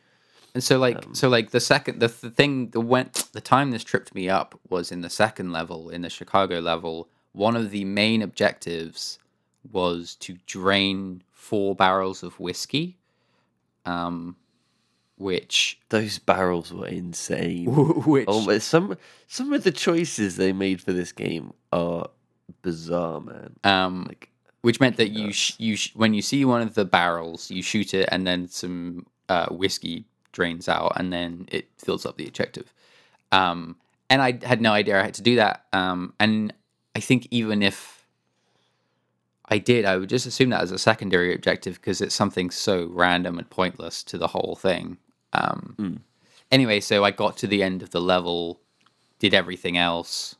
And 0.54 0.62
so 0.62 0.78
like 0.78 1.04
Um, 1.06 1.14
so 1.14 1.28
like 1.28 1.50
the 1.50 1.60
second 1.60 1.98
the, 2.00 2.08
the 2.08 2.30
thing 2.30 2.70
the 2.70 2.80
went 2.80 3.28
the 3.32 3.40
time 3.40 3.70
this 3.72 3.84
tripped 3.84 4.14
me 4.14 4.28
up 4.28 4.58
was 4.68 4.92
in 4.92 5.00
the 5.00 5.10
second 5.10 5.52
level 5.52 5.90
in 5.90 6.02
the 6.02 6.10
Chicago 6.10 6.60
level 6.60 7.08
one 7.32 7.56
of 7.56 7.70
the 7.70 7.84
main 7.84 8.22
objectives 8.22 9.18
was 9.72 10.14
to 10.16 10.36
drain 10.46 11.22
four 11.32 11.74
barrels 11.74 12.22
of 12.22 12.38
whiskey 12.38 12.98
um 13.84 14.36
which 15.16 15.80
those 15.90 16.18
barrels 16.18 16.72
were 16.72 16.88
insane. 16.88 17.66
Which 18.04 18.26
oh 18.28 18.58
some 18.58 18.96
some 19.28 19.52
of 19.52 19.62
the 19.62 19.70
choices 19.72 20.36
they 20.36 20.52
made 20.52 20.80
for 20.80 20.92
this 20.92 21.12
game 21.12 21.52
are 21.72 22.08
bizarre 22.62 23.20
man. 23.20 23.56
Um 23.64 24.04
like 24.08 24.30
which 24.62 24.80
meant 24.80 24.96
that 24.96 25.10
you 25.10 25.32
sh- 25.32 25.54
you 25.58 25.76
sh- 25.76 25.94
when 25.94 26.14
you 26.14 26.22
see 26.22 26.44
one 26.44 26.62
of 26.62 26.74
the 26.74 26.84
barrels 26.84 27.50
you 27.50 27.62
shoot 27.62 27.92
it 27.94 28.08
and 28.10 28.26
then 28.26 28.48
some 28.48 29.06
uh, 29.28 29.46
whiskey 29.48 30.04
drains 30.35 30.68
out 30.68 30.92
and 30.97 31.12
then 31.12 31.49
it 31.51 31.68
fills 31.79 32.05
up 32.05 32.16
the 32.18 32.27
objective 32.29 32.68
um, 33.33 33.77
and 34.11 34.20
i 34.20 34.38
had 34.44 34.61
no 34.61 34.73
idea 34.73 35.01
i 35.01 35.03
had 35.03 35.14
to 35.14 35.23
do 35.23 35.37
that. 35.37 35.64
Um, 35.73 36.12
and 36.20 36.53
i 36.94 37.01
think 37.01 37.27
even 37.31 37.62
if 37.62 38.07
i 39.49 39.59
did 39.59 39.85
i 39.87 39.97
would 39.97 40.11
just 40.11 40.27
assume 40.27 40.51
that 40.51 40.61
as 40.62 40.73
a 40.73 40.79
secondary 40.79 41.35
objective 41.35 41.75
because 41.77 42.01
it's 42.01 42.14
something 42.14 42.51
so 42.51 42.88
random 42.92 43.38
and 43.38 43.49
pointless 43.49 44.03
to 44.05 44.18
the 44.18 44.29
whole 44.29 44.57
thing. 44.61 44.99
Um, 45.33 45.75
Mm. 45.79 45.99
anyway 46.53 46.81
so 46.81 47.05
i 47.05 47.11
got 47.11 47.37
to 47.38 47.47
the 47.47 47.62
end 47.62 47.83
of 47.83 47.90
the 47.90 48.01
level 48.01 48.61
did 49.18 49.35
everything 49.35 49.77
else 49.79 50.37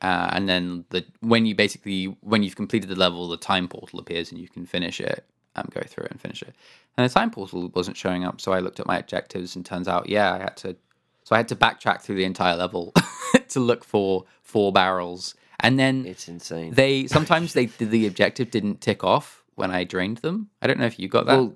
uh, 0.00 0.30
and 0.32 0.48
then 0.48 0.84
the 0.90 1.04
when 1.20 1.44
you 1.46 1.54
basically 1.54 2.04
when 2.20 2.42
you've 2.44 2.54
completed 2.56 2.88
the 2.88 2.94
level, 2.94 3.26
the 3.28 3.36
time 3.36 3.66
portal 3.66 3.98
appears 3.98 4.30
and 4.30 4.40
you 4.40 4.48
can 4.48 4.64
finish 4.64 5.00
it, 5.00 5.24
um, 5.58 5.70
go 5.70 5.80
through 5.86 6.04
it 6.04 6.10
and 6.12 6.20
finish 6.20 6.42
it. 6.42 6.54
And 6.96 7.08
the 7.08 7.12
time 7.12 7.30
portal 7.30 7.68
wasn't 7.74 7.96
showing 7.96 8.24
up, 8.24 8.40
so 8.40 8.52
I 8.52 8.60
looked 8.60 8.80
at 8.80 8.86
my 8.86 8.98
objectives 8.98 9.54
and 9.56 9.64
turns 9.64 9.88
out, 9.88 10.08
yeah, 10.08 10.32
I 10.34 10.38
had 10.38 10.56
to. 10.58 10.76
So 11.24 11.34
I 11.34 11.38
had 11.38 11.48
to 11.48 11.56
backtrack 11.56 12.00
through 12.00 12.16
the 12.16 12.24
entire 12.24 12.56
level 12.56 12.94
to 13.48 13.60
look 13.60 13.84
for 13.84 14.24
four 14.42 14.72
barrels, 14.72 15.34
and 15.60 15.78
then 15.78 16.06
it's 16.06 16.26
insane 16.28 16.72
they 16.72 17.06
sometimes 17.06 17.52
they 17.52 17.66
the 17.66 18.06
objective 18.06 18.50
didn't 18.50 18.80
tick 18.80 19.04
off 19.04 19.42
when 19.54 19.70
I 19.70 19.84
drained 19.84 20.18
them. 20.18 20.48
I 20.62 20.66
don't 20.66 20.78
know 20.78 20.86
if 20.86 20.98
you 20.98 21.08
got 21.08 21.26
that. 21.26 21.36
well 21.36 21.52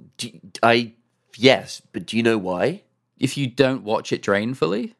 i 0.62 0.93
yes 1.37 1.81
but 1.93 2.05
do 2.05 2.17
you 2.19 2.23
know 2.23 2.37
why 2.37 2.83
if 3.19 3.37
you 3.38 3.47
don't 3.47 3.85
watch 3.85 4.12
it 4.12 4.21
drain 4.21 4.53
fully, 4.53 4.95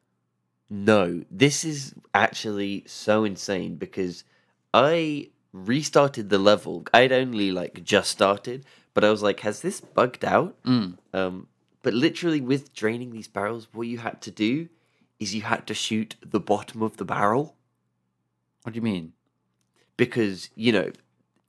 No, 0.71 1.25
this 1.31 1.65
is 1.65 1.93
actually 2.15 2.85
so 2.87 3.25
insane 3.25 3.77
because 3.77 4.25
I 4.73 5.31
restarted 5.53 6.31
the 6.31 6.38
level. 6.38 6.85
I'd 6.95 7.12
only 7.12 7.51
like 7.51 7.83
just 7.85 8.11
started, 8.12 8.65
but 8.94 9.05
I 9.05 9.11
was 9.11 9.22
like, 9.22 9.40
has 9.40 9.61
this 9.62 9.81
bugged 9.81 10.24
out? 10.24 10.62
Mm. 10.64 10.98
Um, 11.12 11.46
but 11.83 11.94
literally 11.94 12.40
with 12.40 12.74
draining 12.74 13.11
these 13.11 13.28
barrels, 13.28 13.68
what 13.72 13.87
you 13.88 13.98
had 13.98 14.20
to 14.22 14.31
do 14.31 14.68
is 15.18 15.35
you 15.35 15.42
had 15.42 15.66
to 15.68 15.74
shoot 15.74 16.16
the 16.24 16.40
bottom 16.40 16.83
of 16.83 16.96
the 16.96 17.05
barrel 17.05 17.57
what 18.62 18.72
do 18.74 18.76
you 18.76 18.83
mean? 18.83 19.12
because, 19.96 20.50
you 20.55 20.72
know, 20.72 20.90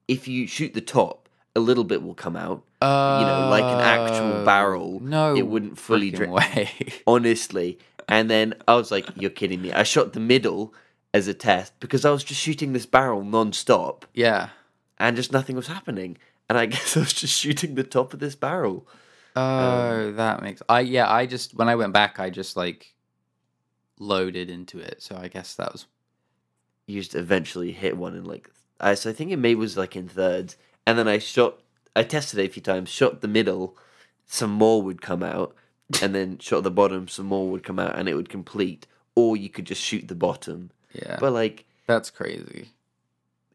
if 0.08 0.27
you 0.27 0.47
shoot 0.47 0.73
the 0.73 0.82
top, 0.82 1.29
a 1.56 1.60
little 1.60 1.84
bit 1.84 2.01
will 2.03 2.15
come 2.15 2.36
out. 2.36 2.63
you 2.82 2.88
know, 2.88 3.47
like 3.49 3.63
an 3.63 3.79
actual 3.79 4.34
Oh, 4.41 4.45
barrel, 4.45 4.99
No, 4.99 5.36
it 5.36 5.47
wouldn't 5.47 5.77
fully 5.77 6.10
drain. 6.12 6.32
way. 6.32 6.69
honestly. 7.08 7.77
And 8.08 8.29
then 8.29 8.56
I 8.67 8.75
was 8.75 8.91
like, 8.91 9.06
"You're 9.15 9.29
kidding 9.29 9.62
me!" 9.62 9.71
I 9.71 9.84
shot 9.84 10.12
the 10.13 10.19
middle 10.19 10.73
as 11.13 11.27
a 11.27 11.34
test 11.34 11.79
because 11.79 12.03
I 12.03 12.10
was 12.12 12.23
just 12.23 12.41
shooting 12.41 12.73
this 12.73 12.86
barrel 12.86 13.23
non-stop, 13.23 14.06
yeah. 14.13 14.49
and 14.97 15.15
just 15.15 15.32
nothing 15.32 15.56
was 15.56 15.67
happening. 15.67 16.17
And 16.49 16.58
I 16.58 16.65
guess 16.67 16.97
I 16.97 17.01
was 17.01 17.13
just 17.13 17.38
shooting 17.38 17.75
the 17.75 17.84
top 17.84 18.13
of 18.13 18.19
this 18.19 18.36
barrel. 18.36 18.88
Oh, 19.36 19.41
um, 20.10 20.15
that 20.17 20.41
makes 20.43 20.62
I 20.69 20.82
yeah. 20.82 21.12
I 21.12 21.25
just 21.25 21.56
when 21.56 21.69
I 21.69 21.75
went 21.75 21.93
back, 21.93 22.19
I 22.19 22.29
just 22.29 22.56
like 22.56 22.93
loaded 23.99 24.49
into 24.49 24.79
it. 24.79 25.01
So 25.01 25.17
I 25.17 25.27
guess 25.27 25.56
that 25.56 25.71
was 25.71 25.88
You 26.86 26.99
just 26.99 27.15
eventually 27.15 27.71
hit 27.71 27.97
one 27.97 28.15
in 28.15 28.25
like, 28.25 28.49
I 28.79 28.93
so 28.93 29.10
I 29.10 29.13
think 29.13 29.32
it 29.32 29.38
maybe 29.38 29.56
was 29.56 29.77
like 29.77 29.95
in 29.95 30.08
thirds, 30.08 30.58
and 30.86 30.97
then 30.97 31.08
I 31.08 31.17
shot. 31.17 31.60
I 31.95 32.03
tested 32.03 32.39
it 32.39 32.49
a 32.49 32.53
few 32.53 32.62
times. 32.62 32.89
Shot 32.89 33.21
the 33.21 33.27
middle, 33.27 33.77
some 34.25 34.51
more 34.51 34.82
would 34.82 35.01
come 35.01 35.23
out, 35.23 35.56
and 36.01 36.13
then 36.13 36.38
shot 36.39 36.63
the 36.63 36.71
bottom, 36.71 37.08
some 37.08 37.27
more 37.27 37.49
would 37.49 37.63
come 37.63 37.79
out, 37.79 37.97
and 37.97 38.08
it 38.08 38.15
would 38.15 38.29
complete. 38.29 38.88
Or 39.15 39.38
you 39.38 39.49
could 39.49 39.65
just 39.65 39.82
shoot 39.82 40.08
the 40.08 40.15
bottom. 40.15 40.71
yeah. 40.91 41.17
But 41.19 41.34
like, 41.34 41.65
that's 41.86 42.10
crazy. 42.10 42.69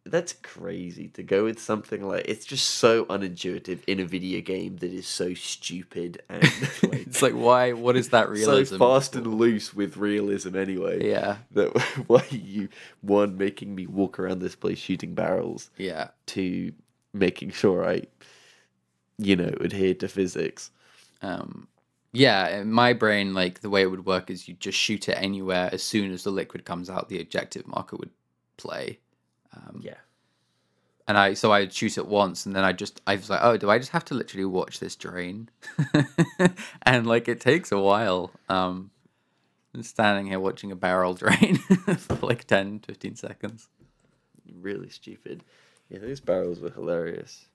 That's 0.05 0.33
crazy 0.33 1.09
to 1.09 1.23
go 1.23 1.45
with 1.45 1.61
something 1.61 2.07
like 2.07 2.25
it's 2.27 2.47
just 2.47 2.67
so 2.67 3.05
unintuitive 3.07 3.81
in 3.87 4.01
a 4.01 4.05
video 4.05 4.41
game 4.41 4.77
that 4.79 4.93
is 4.93 5.07
so 5.07 5.35
stupid 5.35 6.23
and 6.29 6.43
like, 6.83 7.07
it's 7.07 7.23
like 7.23 7.35
why? 7.35 7.73
What 7.73 7.97
is 7.97 8.09
that 8.11 8.29
realism? 8.29 8.77
so 8.77 8.79
fast 8.79 9.15
and 9.17 9.35
loose 9.35 9.75
with 9.75 9.97
realism 9.97 10.57
anyway. 10.57 11.07
Yeah, 11.09 11.39
That 11.53 11.79
why 12.07 12.25
are 12.31 12.37
you 12.37 12.69
one 13.03 13.37
making 13.37 13.75
me 13.75 13.87
walk 13.87 14.19
around 14.19 14.39
this 14.41 14.55
place 14.57 14.79
shooting 14.79 15.15
barrels, 15.15 15.71
yeah, 15.77 16.09
to 16.27 16.73
making 17.13 17.51
sure 17.51 17.89
I, 17.89 18.03
you 19.19 19.37
know, 19.37 19.53
adhere 19.61 19.95
to 19.95 20.09
physics. 20.09 20.71
um, 21.23 21.69
yeah. 22.13 22.49
In 22.61 22.73
my 22.73 22.95
brain, 22.95 23.35
like 23.35 23.61
the 23.61 23.69
way 23.71 23.83
it 23.83 23.91
would 23.91 24.07
work 24.07 24.31
is 24.31 24.49
you 24.49 24.55
just 24.55 24.79
shoot 24.79 25.09
it 25.09 25.15
anywhere. 25.21 25.69
As 25.73 25.83
soon 25.83 26.11
as 26.13 26.25
the 26.25 26.31
liquid 26.31 26.65
comes 26.65 26.89
out, 26.89 27.09
the 27.11 27.21
objective 27.21 27.67
marker 27.67 27.97
would 27.97 28.11
play. 28.57 28.99
Um, 29.67 29.81
Yeah. 29.83 29.95
and 31.07 31.17
I 31.19 31.35
so 31.35 31.53
I'd 31.53 31.73
shoot 31.73 31.99
it 31.99 32.07
once, 32.07 32.47
and 32.47 32.55
then 32.55 32.65
I 32.65 32.73
just 32.73 33.01
I 33.07 33.17
was 33.17 33.31
like, 33.31 33.41
oh, 33.43 33.57
do 33.57 33.71
I 33.71 33.79
just 33.79 33.91
have 33.93 34.05
to 34.07 34.15
literally 34.15 34.45
watch 34.45 34.79
this 34.81 34.95
drain? 34.97 35.49
and 36.83 37.07
like 37.07 37.29
it 37.29 37.41
takes 37.41 37.73
a 37.73 37.79
while. 37.79 38.31
Um, 38.49 38.91
I'm 39.75 39.83
standing 39.83 40.27
here 40.27 40.41
watching 40.41 40.73
a 40.73 40.77
barrel 40.77 41.15
drain 41.23 41.57
for 41.57 42.17
like 42.27 42.45
10, 42.47 42.81
15 42.81 43.17
seconds. 43.17 43.69
Really 44.61 44.89
stupid. 44.89 45.45
Yeah, 45.91 45.99
these 46.01 46.21
barrels 46.21 46.61
were 46.61 46.71
hilarious. 46.71 47.47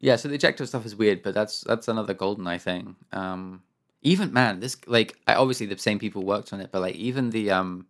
Yeah, 0.00 0.16
so 0.16 0.28
the 0.28 0.34
ejector 0.34 0.66
stuff 0.66 0.84
is 0.84 0.94
weird, 0.94 1.22
but 1.22 1.34
that's 1.34 1.62
that's 1.62 1.88
another 1.88 2.14
GoldenEye 2.14 2.60
thing. 2.60 2.96
Um, 3.12 3.62
even 4.02 4.32
man, 4.32 4.60
this 4.60 4.76
like 4.86 5.16
I, 5.26 5.34
obviously 5.34 5.66
the 5.66 5.78
same 5.78 5.98
people 5.98 6.24
worked 6.24 6.52
on 6.52 6.60
it, 6.60 6.70
but 6.70 6.82
like 6.82 6.94
even 6.96 7.30
the 7.30 7.50
um, 7.50 7.86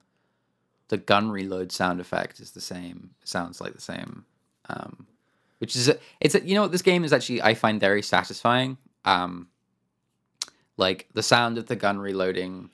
the 0.88 0.99
gun 0.99 1.31
reload 1.31 1.73
sound 1.73 2.01
effect 2.01 2.40
is 2.40 2.51
the 2.53 2.61
same. 2.61 3.11
Sounds 3.25 3.61
like 3.61 3.73
the 3.73 3.81
same. 3.81 4.25
Um, 4.68 5.07
which 5.59 5.77
is 5.77 5.90
it's 6.20 6.35
a, 6.35 6.47
you 6.47 6.55
know 6.55 6.62
what 6.62 6.73
this 6.73 6.83
game 6.83 7.05
is 7.05 7.12
actually 7.12 7.42
I 7.42 7.55
find 7.55 7.81
very 7.81 8.03
satisfying. 8.03 8.77
Um, 9.05 9.49
like 10.77 11.09
the 11.14 11.23
sound 11.23 11.59
of 11.59 11.66
the 11.66 11.77
gun 11.77 11.99
reloading, 11.99 12.70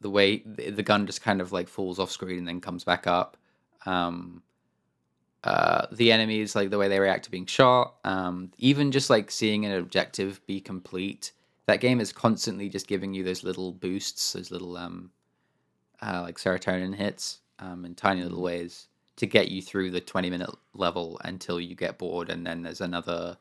the 0.00 0.10
way 0.10 0.42
the, 0.44 0.70
the 0.70 0.82
gun 0.82 1.06
just 1.06 1.22
kind 1.22 1.40
of 1.40 1.52
like 1.52 1.68
falls 1.68 1.98
off 1.98 2.10
screen 2.10 2.38
and 2.38 2.48
then 2.48 2.60
comes 2.60 2.84
back 2.84 3.06
up. 3.06 3.36
Um, 3.86 4.42
uh, 5.44 5.86
the 5.92 6.10
enemies, 6.10 6.56
like 6.56 6.70
the 6.70 6.78
way 6.78 6.88
they 6.88 6.98
react 6.98 7.24
to 7.24 7.30
being 7.30 7.46
shot, 7.46 7.96
um, 8.04 8.50
even 8.58 8.90
just 8.90 9.10
like 9.10 9.30
seeing 9.30 9.66
an 9.66 9.72
objective 9.72 10.44
be 10.46 10.60
complete. 10.60 11.32
That 11.66 11.80
game 11.80 12.00
is 12.00 12.12
constantly 12.12 12.68
just 12.68 12.86
giving 12.86 13.14
you 13.14 13.24
those 13.24 13.44
little 13.44 13.72
boosts, 13.72 14.32
those 14.32 14.50
little 14.50 14.76
um, 14.76 15.10
uh, 16.02 16.22
like 16.22 16.38
serotonin 16.38 16.94
hits 16.94 17.40
um, 17.58 17.84
in 17.84 17.94
tiny 17.94 18.22
little 18.22 18.42
ways 18.42 18.88
to 19.16 19.26
get 19.26 19.48
you 19.48 19.62
through 19.62 19.90
the 19.90 20.00
20 20.00 20.30
minute 20.30 20.50
level 20.74 21.20
until 21.24 21.60
you 21.60 21.74
get 21.74 21.98
bored 21.98 22.30
and 22.30 22.46
then 22.46 22.62
there's 22.62 22.80
another 22.80 23.36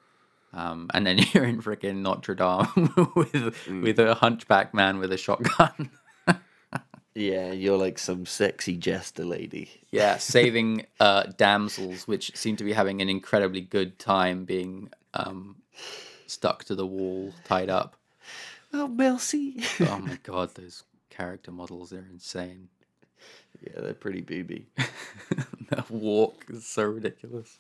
um, 0.54 0.90
and 0.94 1.06
then 1.06 1.20
you're 1.34 1.46
in 1.46 1.62
freaking 1.62 1.98
Notre 1.98 2.36
Dame 2.36 3.12
with 3.16 3.68
with 3.68 4.00
a 4.00 4.16
hunchback 4.16 4.74
man 4.74 5.00
with 5.00 5.12
a 5.12 5.18
shotgun. 5.18 5.92
Yeah, 7.16 7.52
you're 7.52 7.78
like 7.78 8.00
some 8.00 8.26
sexy 8.26 8.76
jester 8.76 9.24
lady. 9.24 9.70
yeah, 9.92 10.18
saving 10.18 10.88
uh, 11.00 11.26
damsels 11.38 12.08
which 12.08 12.36
seem 12.36 12.56
to 12.56 12.64
be 12.64 12.74
having 12.74 13.04
an 13.04 13.10
incredibly 13.10 13.62
good 13.62 14.00
time 14.00 14.46
being 14.46 14.90
um, 15.14 15.58
stuck 16.26 16.64
to 16.66 16.74
the 16.76 16.88
wall, 16.88 17.32
tied 17.44 17.70
up. 17.70 17.96
Oh, 18.74 18.88
Melcy. 18.88 19.64
Oh 19.88 20.00
my 20.00 20.18
god, 20.24 20.56
those 20.56 20.84
character 21.12 21.52
models 21.52 21.94
are 21.94 22.08
insane. 22.12 22.70
Yeah, 23.64 23.82
they're 23.82 23.94
pretty 23.94 24.22
booby. 24.22 24.68
that 25.70 25.90
walk 25.90 26.46
is 26.50 26.66
so 26.66 26.84
ridiculous. 26.84 27.58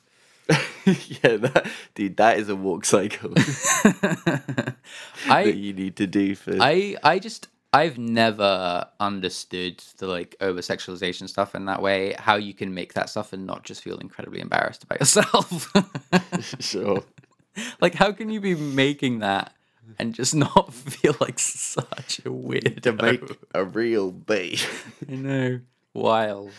yeah, 0.86 1.38
that, 1.38 1.68
dude, 1.96 2.18
that 2.18 2.38
is 2.38 2.50
a 2.50 2.56
walk 2.56 2.86
cycle 2.86 3.30
that 3.34 4.76
I 5.30 5.44
you 5.44 5.74
need 5.74 5.96
to 5.98 6.08
do 6.08 6.36
for. 6.36 6.58
I 6.60 6.98
I 7.04 7.20
just 7.20 7.48
I've 7.72 7.98
never 7.98 8.88
understood 9.00 9.82
the 9.98 10.08
like 10.08 10.36
over 10.42 10.60
sexualization 10.60 11.30
stuff 11.30 11.56
in 11.56 11.66
that 11.66 11.82
way. 11.82 12.16
How 12.20 12.36
you 12.36 12.54
can 12.54 12.74
make 12.74 12.94
that 12.94 13.10
stuff 13.10 13.32
and 13.32 13.46
not 13.46 13.63
just 13.63 13.82
feel 13.82 13.98
incredibly 14.00 14.42
embarrassed 14.42 14.84
about 14.84 15.00
yourself. 15.00 15.72
sure. 16.60 17.04
like 17.80 17.94
how 17.94 18.12
can 18.12 18.30
you 18.30 18.42
be 18.42 18.56
making 18.56 19.20
that 19.20 19.54
and 20.00 20.13
just 20.13 20.36
not 20.36 20.74
feel 20.74 21.16
like 21.20 21.39
such 21.39 22.22
a 22.26 22.32
weird 22.32 22.84
To 22.84 22.94
make 22.94 23.24
a 23.54 23.63
real 23.63 24.12
bait. 24.12 24.68
I 25.10 25.16
know. 25.16 25.60
Wild. 25.93 26.51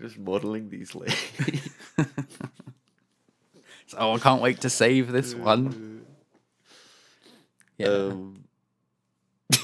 Just 0.00 0.18
modeling 0.18 0.68
these 0.70 0.94
ladies. 0.94 1.70
So, 3.90 3.96
oh, 3.98 4.14
I 4.14 4.18
can't 4.20 4.40
wait 4.40 4.60
to 4.60 4.70
save 4.70 5.10
this 5.10 5.34
one. 5.34 6.06
Yeah. 7.76 7.88
Um, 7.88 8.44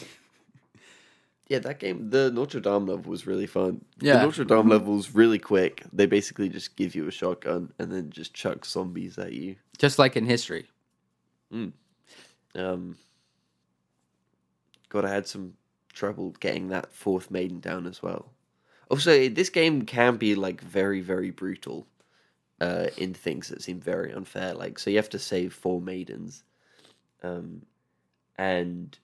yeah, 1.47 1.61
that 1.61 1.79
game, 1.79 2.11
the 2.11 2.33
Notre 2.33 2.59
Dame 2.59 2.87
level 2.87 3.09
was 3.09 3.25
really 3.25 3.47
fun. 3.47 3.85
Yeah. 4.01 4.15
The 4.15 4.23
Notre 4.25 4.45
Dame 4.45 4.69
level's 4.69 5.15
really 5.15 5.39
quick. 5.39 5.85
They 5.93 6.07
basically 6.07 6.49
just 6.49 6.75
give 6.75 6.97
you 6.97 7.07
a 7.07 7.13
shotgun 7.13 7.73
and 7.79 7.93
then 7.93 8.11
just 8.11 8.35
chuck 8.35 8.67
zombies 8.67 9.17
at 9.17 9.33
you. 9.33 9.55
just 9.79 9.97
like 9.97 10.17
in 10.17 10.27
history. 10.27 10.67
Um, 11.53 12.97
God, 14.89 15.05
I 15.05 15.11
had 15.11 15.29
some 15.29 15.53
trouble 15.93 16.31
getting 16.41 16.71
that 16.71 16.93
fourth 16.93 17.31
maiden 17.31 17.61
down 17.61 17.87
as 17.87 18.03
well. 18.03 18.33
Also, 18.91 19.29
this 19.29 19.49
game 19.51 19.83
can 19.83 20.17
be 20.17 20.35
like 20.35 20.61
very, 20.61 21.01
very 21.01 21.31
brutal 21.31 21.87
uh, 22.61 22.87
in 22.97 23.15
things 23.15 23.49
that 23.49 23.63
seem 23.63 23.81
very 23.81 24.13
unfair. 24.13 24.55
Like, 24.55 24.79
so 24.79 24.91
you 24.91 24.97
have 24.97 25.11
to 25.11 25.19
save 25.19 25.53
four 25.53 25.81
maidens. 25.81 26.45
Um, 27.23 27.63
and 28.39 28.97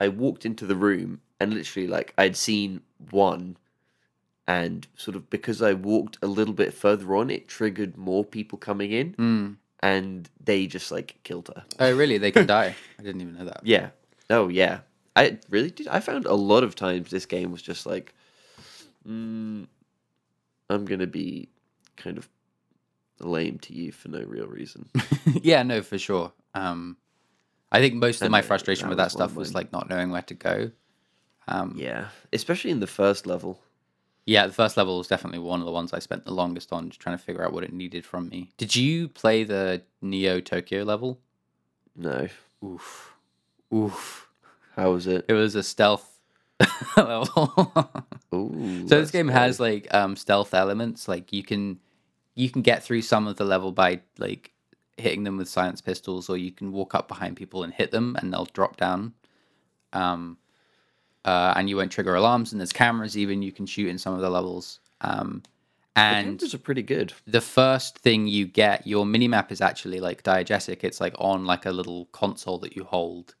I 0.00 0.08
walked 0.08 0.44
into 0.44 0.66
the 0.66 0.74
room 0.76 1.20
and 1.40 1.54
literally, 1.54 1.88
like, 1.88 2.12
I'd 2.18 2.36
seen 2.36 2.80
one. 3.10 3.56
And 4.46 4.86
sort 4.96 5.16
of 5.16 5.30
because 5.30 5.62
I 5.62 5.72
walked 5.72 6.18
a 6.22 6.26
little 6.26 6.52
bit 6.52 6.74
further 6.74 7.14
on, 7.16 7.30
it 7.30 7.48
triggered 7.48 7.96
more 7.96 8.24
people 8.24 8.58
coming 8.58 8.92
in, 8.92 9.14
Mm. 9.14 9.56
and 9.80 10.28
they 10.42 10.66
just 10.66 10.92
like 10.92 11.16
killed 11.22 11.48
her. 11.48 11.64
Oh, 11.80 11.94
really? 11.96 12.18
They 12.18 12.30
can 12.30 12.46
die. 12.58 12.74
I 12.98 13.02
didn't 13.02 13.22
even 13.22 13.34
know 13.38 13.46
that. 13.46 13.60
Yeah. 13.64 13.88
Oh 14.28 14.48
yeah. 14.48 14.80
I 15.16 15.38
really 15.48 15.70
did. 15.70 15.88
I 15.88 16.00
found 16.00 16.26
a 16.26 16.34
lot 16.34 16.62
of 16.62 16.74
times 16.74 17.08
this 17.10 17.24
game 17.24 17.52
was 17.52 17.62
just 17.62 17.86
like, 17.86 18.12
mm, 19.06 19.66
I'm 20.70 20.84
gonna 20.84 21.06
be 21.06 21.48
kind 21.96 22.18
of 22.18 22.28
lame 23.20 23.58
to 23.60 23.72
you 23.72 23.92
for 23.92 24.08
no 24.08 24.22
real 24.22 24.46
reason. 24.46 24.88
yeah, 25.42 25.62
no, 25.62 25.82
for 25.82 25.98
sure. 25.98 26.32
Um, 26.54 26.96
I 27.72 27.80
think 27.80 27.94
most 27.94 28.20
of 28.20 28.26
And 28.26 28.32
my 28.32 28.42
frustration 28.42 28.86
that 28.86 28.90
with 28.90 28.98
that 28.98 29.10
stuff 29.10 29.34
was 29.34 29.54
like 29.54 29.72
not 29.72 29.88
knowing 29.88 30.10
where 30.10 30.22
to 30.22 30.34
go. 30.34 30.70
Um, 31.48 31.74
yeah, 31.76 32.08
especially 32.32 32.70
in 32.70 32.80
the 32.80 32.86
first 32.86 33.26
level. 33.26 33.60
yeah, 34.26 34.46
the 34.46 34.52
first 34.52 34.76
level 34.76 34.96
was 34.98 35.08
definitely 35.08 35.40
one 35.40 35.60
of 35.60 35.66
the 35.66 35.72
ones 35.72 35.92
I 35.92 35.98
spent 35.98 36.24
the 36.24 36.32
longest 36.32 36.72
on, 36.72 36.88
just 36.88 37.00
trying 37.00 37.18
to 37.18 37.22
figure 37.22 37.44
out 37.44 37.52
what 37.52 37.64
it 37.64 37.72
needed 37.72 38.06
from 38.06 38.28
me. 38.28 38.50
Did 38.56 38.74
you 38.74 39.08
play 39.08 39.44
the 39.44 39.82
Neo 40.00 40.40
Tokyo 40.40 40.84
level? 40.84 41.20
No. 41.96 42.28
Oof, 42.64 43.12
oof. 43.74 44.28
How 44.76 44.92
was 44.92 45.06
it? 45.06 45.26
It 45.28 45.34
was 45.34 45.54
a 45.54 45.62
stealth 45.62 46.13
level. 46.96 47.90
Ooh. 48.34 48.88
so 48.88 49.00
this 49.00 49.10
game 49.10 49.28
has 49.28 49.60
like 49.60 49.92
um 49.94 50.16
stealth 50.16 50.54
elements 50.54 51.08
like 51.08 51.32
you 51.32 51.42
can 51.42 51.78
you 52.34 52.50
can 52.50 52.62
get 52.62 52.82
through 52.82 53.02
some 53.02 53.26
of 53.26 53.36
the 53.36 53.44
level 53.44 53.72
by 53.72 54.00
like 54.18 54.52
hitting 54.96 55.24
them 55.24 55.36
with 55.36 55.48
science 55.48 55.80
pistols 55.80 56.28
or 56.28 56.36
you 56.36 56.52
can 56.52 56.72
walk 56.72 56.94
up 56.94 57.08
behind 57.08 57.36
people 57.36 57.62
and 57.64 57.72
hit 57.72 57.90
them 57.90 58.16
and 58.20 58.32
they'll 58.32 58.46
drop 58.46 58.76
down 58.76 59.12
um 59.92 60.36
uh, 61.24 61.54
and 61.56 61.70
you 61.70 61.76
won't 61.76 61.90
trigger 61.90 62.14
alarms 62.14 62.52
and 62.52 62.60
there's 62.60 62.72
cameras 62.72 63.16
even 63.16 63.40
you 63.40 63.50
can 63.50 63.64
shoot 63.64 63.88
in 63.88 63.96
some 63.98 64.14
of 64.14 64.20
the 64.20 64.28
levels 64.28 64.80
um 65.00 65.42
and 65.96 66.38
cameras 66.38 66.54
are 66.54 66.58
pretty 66.58 66.82
good. 66.82 67.12
the 67.26 67.40
first 67.40 67.98
thing 67.98 68.26
you 68.26 68.46
get, 68.46 68.86
your 68.86 69.04
minimap 69.04 69.52
is 69.52 69.60
actually 69.60 70.00
like 70.00 70.22
diegetic. 70.24 70.82
It's 70.82 71.00
like 71.00 71.14
on 71.18 71.44
like 71.44 71.66
a 71.66 71.70
little 71.70 72.06
console 72.06 72.58
that 72.58 72.74
you 72.74 72.84
hold 72.84 73.34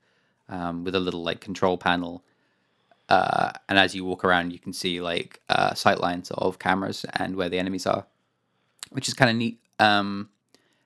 um, 0.48 0.84
with 0.84 0.94
a 0.94 1.00
little 1.00 1.22
like 1.22 1.40
control 1.40 1.76
panel. 1.76 2.24
Uh, 3.08 3.52
and 3.68 3.78
as 3.78 3.94
you 3.94 4.04
walk 4.04 4.24
around, 4.24 4.52
you 4.52 4.58
can 4.58 4.72
see 4.72 5.00
like 5.00 5.40
uh, 5.48 5.74
sight 5.74 6.00
lines 6.00 6.30
of 6.32 6.58
cameras 6.58 7.04
and 7.14 7.36
where 7.36 7.48
the 7.48 7.58
enemies 7.58 7.86
are, 7.86 8.06
which 8.90 9.08
is 9.08 9.14
kind 9.14 9.30
of 9.30 9.36
neat. 9.36 9.60
Um, 9.78 10.30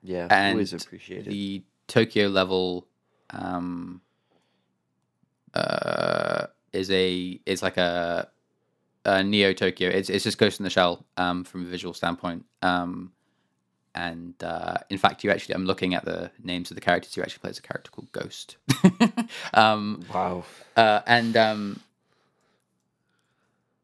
Yeah, 0.02 0.26
and 0.30 0.52
always 0.54 0.72
appreciate 0.72 1.26
it. 1.26 1.30
the 1.30 1.62
Tokyo 1.86 2.28
level 2.28 2.86
um, 3.30 4.00
uh, 5.54 6.46
is 6.72 6.90
a 6.90 7.40
is 7.46 7.62
like 7.62 7.76
a, 7.76 8.28
a 9.04 9.22
Neo 9.22 9.52
Tokyo. 9.52 9.88
It's 9.88 10.10
it's 10.10 10.24
just 10.24 10.38
Ghost 10.38 10.60
in 10.60 10.64
the 10.64 10.70
Shell 10.70 11.04
um, 11.16 11.44
from 11.44 11.62
a 11.62 11.68
visual 11.68 11.94
standpoint. 11.94 12.44
Um, 12.62 13.12
and 13.94 14.34
uh, 14.44 14.76
in 14.90 14.98
fact, 14.98 15.24
you 15.24 15.30
actually 15.30 15.54
I'm 15.54 15.64
looking 15.66 15.94
at 15.94 16.04
the 16.04 16.30
names 16.42 16.70
of 16.70 16.74
the 16.74 16.80
characters. 16.80 17.16
You 17.16 17.22
actually 17.22 17.40
play 17.40 17.50
as 17.50 17.58
a 17.58 17.62
character 17.62 17.90
called 17.90 18.10
Ghost. 18.12 18.56
um, 19.54 20.04
Wow. 20.12 20.44
uh, 20.76 21.00
and 21.06 21.36
um, 21.36 21.80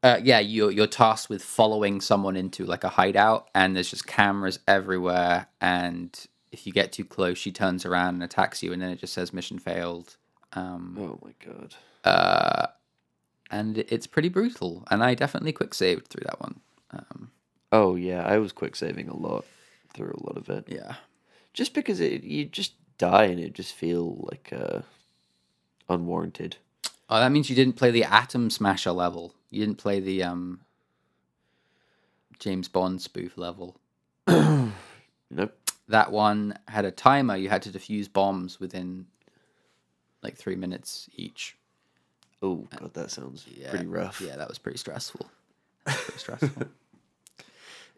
uh, 0.04 0.20
yeah, 0.22 0.38
you're 0.38 0.70
you're 0.70 0.86
tasked 0.86 1.28
with 1.30 1.42
following 1.42 2.00
someone 2.00 2.36
into 2.36 2.64
like 2.64 2.84
a 2.84 2.88
hideout, 2.90 3.48
and 3.54 3.74
there's 3.74 3.90
just 3.90 4.06
cameras 4.06 4.60
everywhere. 4.68 5.48
And 5.60 6.16
if 6.52 6.66
you 6.66 6.72
get 6.72 6.92
too 6.92 7.04
close, 7.04 7.38
she 7.38 7.50
turns 7.50 7.84
around 7.84 8.14
and 8.14 8.22
attacks 8.22 8.62
you, 8.62 8.72
and 8.72 8.80
then 8.80 8.90
it 8.90 9.00
just 9.00 9.14
says 9.14 9.32
mission 9.32 9.58
failed. 9.58 10.16
Um, 10.52 10.96
Oh 11.00 11.18
my 11.24 11.32
god. 11.44 11.74
uh, 12.04 12.66
and 13.50 13.78
it's 13.78 14.06
pretty 14.06 14.28
brutal. 14.28 14.84
And 14.90 15.02
I 15.02 15.14
definitely 15.14 15.52
quick 15.52 15.74
saved 15.74 16.08
through 16.08 16.24
that 16.26 16.40
one. 16.40 16.60
Um, 16.90 17.30
Oh 17.72 17.96
yeah, 17.96 18.22
I 18.24 18.38
was 18.38 18.52
quick 18.52 18.76
saving 18.76 19.08
a 19.08 19.16
lot 19.16 19.44
through 19.94 20.12
a 20.16 20.26
lot 20.26 20.36
of 20.36 20.48
it. 20.48 20.66
yeah, 20.68 20.94
Just 21.52 21.74
because 21.74 21.98
it, 22.00 22.22
you 22.22 22.44
just 22.44 22.74
die 22.98 23.24
and 23.24 23.40
it 23.40 23.52
just 23.54 23.74
feel 23.74 24.28
like 24.30 24.52
uh, 24.56 24.82
unwarranted. 25.88 26.56
Oh, 27.14 27.20
that 27.20 27.30
means 27.30 27.48
you 27.48 27.54
didn't 27.56 27.76
play 27.76 27.92
the 27.92 28.04
Atom 28.04 28.50
Smasher 28.50 28.90
level. 28.90 29.34
You 29.50 29.60
didn't 29.64 29.78
play 29.78 30.00
the 30.00 30.24
um, 30.24 30.60
James 32.40 32.66
Bond 32.68 33.00
spoof 33.00 33.38
level. 33.38 33.76
Nope. 35.30 35.56
that 35.88 36.12
one 36.12 36.56
had 36.68 36.84
a 36.84 36.92
timer. 36.92 37.34
You 37.34 37.48
had 37.48 37.62
to 37.62 37.70
defuse 37.70 38.12
bombs 38.12 38.60
within 38.60 39.06
like 40.22 40.36
three 40.36 40.54
minutes 40.54 41.08
each. 41.16 41.56
Oh 42.40 42.68
god, 42.78 42.94
that 42.94 43.10
sounds 43.10 43.44
Yeah, 43.52 43.70
pretty 43.70 43.86
rough. 43.86 44.20
Yeah, 44.20 44.36
that 44.36 44.48
was 44.48 44.58
pretty 44.58 44.78
stressful. 44.78 45.26
Was 45.86 45.96
pretty 45.96 46.18
stressful. 46.18 46.66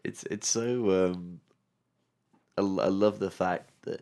It's 0.03 0.23
it's 0.23 0.47
so 0.47 1.11
um 1.11 1.41
I, 2.57 2.61
I 2.61 2.87
love 2.87 3.19
the 3.19 3.29
fact 3.29 3.69
that 3.83 4.01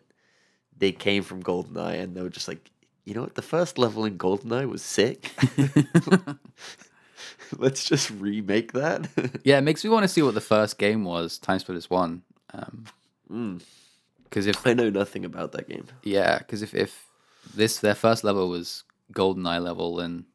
they 0.78 0.92
came 0.92 1.22
from 1.22 1.42
GoldenEye 1.42 2.00
and 2.00 2.16
they 2.16 2.22
were 2.22 2.30
just 2.30 2.48
like, 2.48 2.70
you 3.06 3.14
know 3.14 3.22
what, 3.22 3.34
the 3.36 3.40
first 3.42 3.78
level 3.78 4.04
in 4.04 4.18
GoldenEye 4.18 4.68
was 4.68 4.82
sick. 4.82 5.32
Let's 7.58 7.84
just 7.84 8.10
remake 8.10 8.72
that. 8.72 9.08
yeah, 9.44 9.58
it 9.58 9.62
makes 9.62 9.84
me 9.84 9.90
want 9.90 10.04
to 10.04 10.08
see 10.08 10.20
what 10.22 10.34
the 10.34 10.40
first 10.40 10.78
game 10.78 11.04
was. 11.04 11.38
Time 11.38 11.58
Splitters 11.58 11.88
One. 11.88 12.22
Um, 12.52 12.84
Mm. 13.32 13.60
because 14.24 14.46
if 14.46 14.64
I 14.66 14.72
know 14.74 14.88
nothing 14.90 15.24
about 15.24 15.50
that 15.52 15.68
game. 15.68 15.86
yeah, 16.04 16.38
because 16.38 16.62
if 16.62 16.74
if 16.74 17.06
this 17.54 17.78
their 17.80 17.94
first 17.96 18.22
level 18.22 18.48
was 18.48 18.84
GoldenEye 19.12 19.62
level, 19.62 19.96
then 19.96 20.26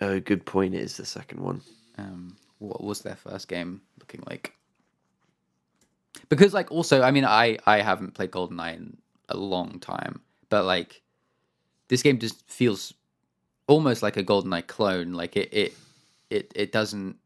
Oh, 0.00 0.18
good 0.18 0.44
point. 0.46 0.74
It 0.74 0.80
is 0.80 0.96
the 0.96 1.04
second 1.06 1.40
one. 1.40 1.60
um, 1.98 2.36
what 2.58 2.82
was 2.82 3.02
their 3.02 3.14
first 3.16 3.46
game 3.48 3.82
looking 4.00 4.22
like? 4.28 4.54
because 6.28 6.54
like 6.54 6.70
also 6.70 7.02
i 7.02 7.10
mean 7.10 7.24
i 7.24 7.58
i 7.66 7.80
haven't 7.80 8.12
played 8.14 8.30
goldeneye 8.30 8.76
in 8.76 8.96
a 9.30 9.36
long 9.36 9.78
time 9.80 10.20
but 10.50 10.64
like 10.64 11.01
this 11.88 12.02
game 12.02 12.18
just 12.18 12.48
feels 12.50 12.94
almost 13.66 14.02
like 14.02 14.16
a 14.16 14.24
goldeneye 14.24 14.66
clone 14.66 15.12
like 15.12 15.36
it 15.36 15.52
it 15.52 15.74
it, 16.30 16.52
it 16.54 16.72
doesn't 16.72 17.16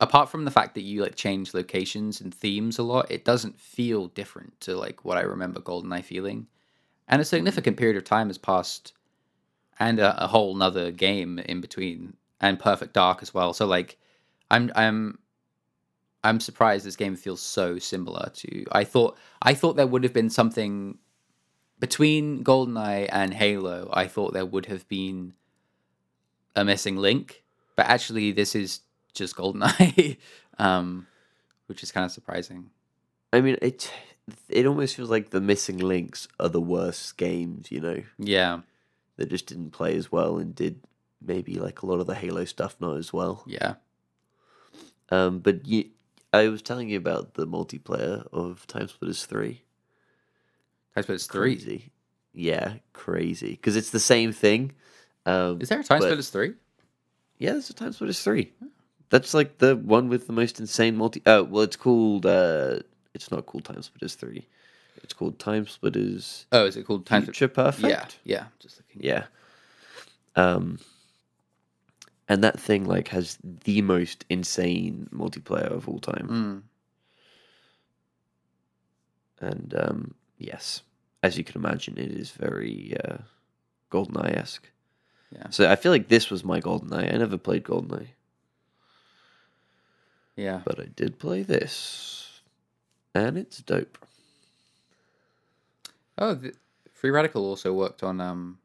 apart 0.00 0.28
from 0.28 0.44
the 0.44 0.50
fact 0.50 0.74
that 0.74 0.82
you 0.82 1.02
like 1.02 1.14
change 1.14 1.52
locations 1.54 2.20
and 2.20 2.34
themes 2.34 2.78
a 2.78 2.82
lot 2.82 3.10
it 3.10 3.24
doesn't 3.24 3.58
feel 3.58 4.08
different 4.08 4.58
to 4.60 4.76
like 4.76 5.04
what 5.04 5.18
i 5.18 5.22
remember 5.22 5.60
goldeneye 5.60 6.04
feeling 6.04 6.46
and 7.08 7.20
a 7.20 7.24
significant 7.24 7.76
period 7.76 7.96
of 7.96 8.04
time 8.04 8.28
has 8.28 8.38
passed 8.38 8.92
and 9.78 9.98
a, 9.98 10.24
a 10.24 10.26
whole 10.26 10.54
nother 10.54 10.90
game 10.90 11.38
in 11.40 11.60
between 11.60 12.14
and 12.40 12.58
perfect 12.58 12.92
dark 12.92 13.22
as 13.22 13.34
well 13.34 13.52
so 13.52 13.66
like 13.66 13.98
i'm 14.50 14.70
i'm 14.74 15.18
I'm 16.22 16.40
surprised 16.40 16.84
this 16.84 16.96
game 16.96 17.16
feels 17.16 17.40
so 17.40 17.78
similar 17.78 18.30
to. 18.34 18.64
I 18.72 18.84
thought 18.84 19.16
I 19.42 19.54
thought 19.54 19.76
there 19.76 19.86
would 19.86 20.04
have 20.04 20.12
been 20.12 20.30
something 20.30 20.98
between 21.80 22.44
GoldenEye 22.44 23.08
and 23.10 23.34
Halo. 23.34 23.88
I 23.92 24.06
thought 24.06 24.32
there 24.32 24.46
would 24.46 24.66
have 24.66 24.86
been 24.86 25.32
a 26.54 26.64
missing 26.64 26.96
link, 26.96 27.42
but 27.74 27.86
actually 27.86 28.30
this 28.32 28.54
is 28.54 28.80
just 29.14 29.34
GoldenEye, 29.36 30.18
um, 30.58 31.06
which 31.66 31.82
is 31.82 31.90
kind 31.90 32.04
of 32.04 32.12
surprising. 32.12 32.70
I 33.32 33.40
mean, 33.40 33.56
it 33.62 33.90
it 34.48 34.66
almost 34.66 34.94
feels 34.94 35.10
like 35.10 35.30
the 35.30 35.40
missing 35.40 35.78
links 35.78 36.28
are 36.38 36.48
the 36.48 36.60
worst 36.60 37.16
games, 37.16 37.72
you 37.72 37.80
know, 37.80 38.02
Yeah, 38.18 38.60
that 39.16 39.28
just 39.30 39.46
didn't 39.46 39.70
play 39.72 39.96
as 39.96 40.12
well 40.12 40.38
and 40.38 40.54
did 40.54 40.80
maybe 41.20 41.54
like 41.58 41.82
a 41.82 41.86
lot 41.86 41.98
of 42.00 42.06
the 42.06 42.14
Halo 42.14 42.44
stuff 42.44 42.76
not 42.80 42.96
as 42.96 43.12
well. 43.12 43.42
yeah, 43.46 43.74
Um, 45.10 45.40
but 45.40 45.66
you, 45.66 45.86
I 46.32 46.48
was 46.48 46.62
telling 46.62 46.88
you 46.88 46.96
about 46.96 47.34
the 47.34 47.46
multiplayer 47.46 48.26
of 48.32 48.66
Time 48.66 48.88
Splitters 48.88 49.26
three. 49.26 49.62
I 51.00 51.02
suppose 51.02 51.26
three. 51.26 51.56
Crazy, 51.56 51.90
yeah, 52.32 52.74
crazy 52.92 53.50
because 53.50 53.76
it's 53.76 53.90
the 53.90 54.00
same 54.00 54.32
thing. 54.32 54.72
Um, 55.26 55.60
Is 55.60 55.68
there 55.68 55.80
a 55.80 55.84
Time 55.84 55.98
but- 56.00 56.06
Splitters 56.06 56.30
three? 56.30 56.54
Yeah, 57.38 57.52
there's 57.52 57.70
a 57.70 57.74
Time 57.74 57.92
Splitters 57.92 58.22
three. 58.22 58.52
That's 59.10 59.34
like 59.34 59.58
the 59.58 59.74
one 59.76 60.08
with 60.08 60.26
the 60.26 60.32
most 60.32 60.60
insane 60.60 60.96
multi. 60.96 61.20
Oh, 61.26 61.42
well, 61.42 61.62
it's 61.62 61.76
called. 61.76 62.26
uh 62.26 62.78
It's 63.14 63.30
not 63.30 63.46
called 63.46 63.64
Time 63.64 63.82
Splitters 63.82 64.14
three. 64.14 64.46
It's 65.02 65.12
called 65.14 65.38
Time 65.38 65.66
Splitters 65.66 66.46
Oh, 66.52 66.66
is 66.66 66.76
it 66.76 66.84
called 66.86 67.06
Time? 67.06 67.22
Future 67.24 67.48
Perfect. 67.48 67.88
Yeah, 67.88 68.04
yeah. 68.24 68.44
Just 68.60 68.78
looking. 68.78 69.02
Yeah. 69.02 69.24
Um. 70.36 70.78
And 72.28 72.44
that 72.44 72.60
thing 72.60 72.84
like 72.84 73.08
has 73.08 73.38
the 73.42 73.82
most 73.82 74.24
insane 74.30 75.08
multiplayer 75.12 75.72
of 75.72 75.88
all 75.88 75.98
time. 75.98 76.62
Mm. 79.40 79.48
And 79.48 79.74
um, 79.76 80.14
yes, 80.38 80.82
as 81.22 81.36
you 81.38 81.44
can 81.44 81.56
imagine, 81.60 81.98
it 81.98 82.10
is 82.10 82.30
very 82.30 82.96
uh, 83.04 83.18
GoldenEye 83.90 84.36
esque. 84.36 84.68
Yeah. 85.34 85.50
So 85.50 85.70
I 85.70 85.76
feel 85.76 85.92
like 85.92 86.08
this 86.08 86.30
was 86.30 86.44
my 86.44 86.60
GoldenEye. 86.60 87.14
I 87.14 87.16
never 87.18 87.38
played 87.38 87.64
GoldenEye, 87.64 88.08
Yeah. 90.36 90.60
but 90.64 90.80
I 90.80 90.84
did 90.96 91.18
play 91.18 91.42
this, 91.42 92.40
and 93.14 93.36
it's 93.38 93.58
dope. 93.58 93.98
Oh, 96.18 96.34
the, 96.34 96.52
Free 96.92 97.10
Radical 97.10 97.44
also 97.46 97.72
worked 97.72 98.02
on 98.02 98.20
um, 98.20 98.58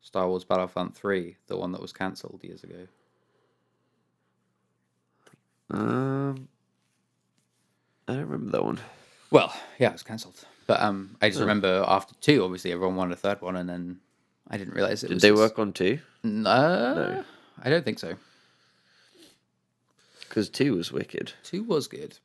Star 0.00 0.26
Wars 0.28 0.44
Battlefront 0.44 0.96
3, 0.96 1.36
the 1.46 1.56
one 1.56 1.70
that 1.72 1.80
was 1.82 1.92
cancelled 1.92 2.40
years 2.42 2.64
ago. 2.64 2.86
Um, 5.70 6.48
I 8.08 8.14
don't 8.14 8.24
remember 8.24 8.52
that 8.52 8.64
one. 8.64 8.80
Well, 9.30 9.54
yeah, 9.78 9.90
it 9.90 9.92
was 9.92 10.02
cancelled. 10.02 10.42
But 10.68 10.80
um, 10.82 11.16
I 11.20 11.28
just 11.30 11.38
Oh. 11.38 11.42
remember 11.42 11.84
after 11.88 12.14
two, 12.20 12.44
obviously 12.44 12.70
everyone 12.72 12.94
wanted 12.94 13.14
a 13.14 13.16
third 13.16 13.40
one, 13.40 13.56
and 13.56 13.68
then 13.68 13.98
I 14.48 14.56
didn't 14.58 14.74
realize 14.74 15.02
it 15.02 15.08
Did 15.08 15.14
was. 15.14 15.22
they 15.22 15.30
just- 15.30 15.40
work 15.40 15.58
on 15.58 15.72
two? 15.72 15.98
No, 16.22 17.24
I 17.60 17.70
don't 17.70 17.84
think 17.84 17.98
so. 17.98 18.14
Because 20.20 20.48
two 20.50 20.76
was 20.76 20.92
wicked. 20.92 21.32
Two 21.42 21.64
was 21.64 21.88
good. 21.88 22.18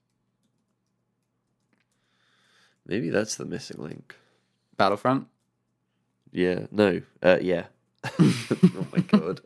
Maybe 2.85 3.09
that's 3.09 3.35
the 3.35 3.45
missing 3.45 3.81
link. 3.81 4.15
Battlefront. 4.77 5.27
Yeah. 6.31 6.65
No. 6.71 7.01
Uh, 7.21 7.37
yeah. 7.41 7.67
oh 8.19 8.87
my 8.91 8.99
god. 8.99 9.39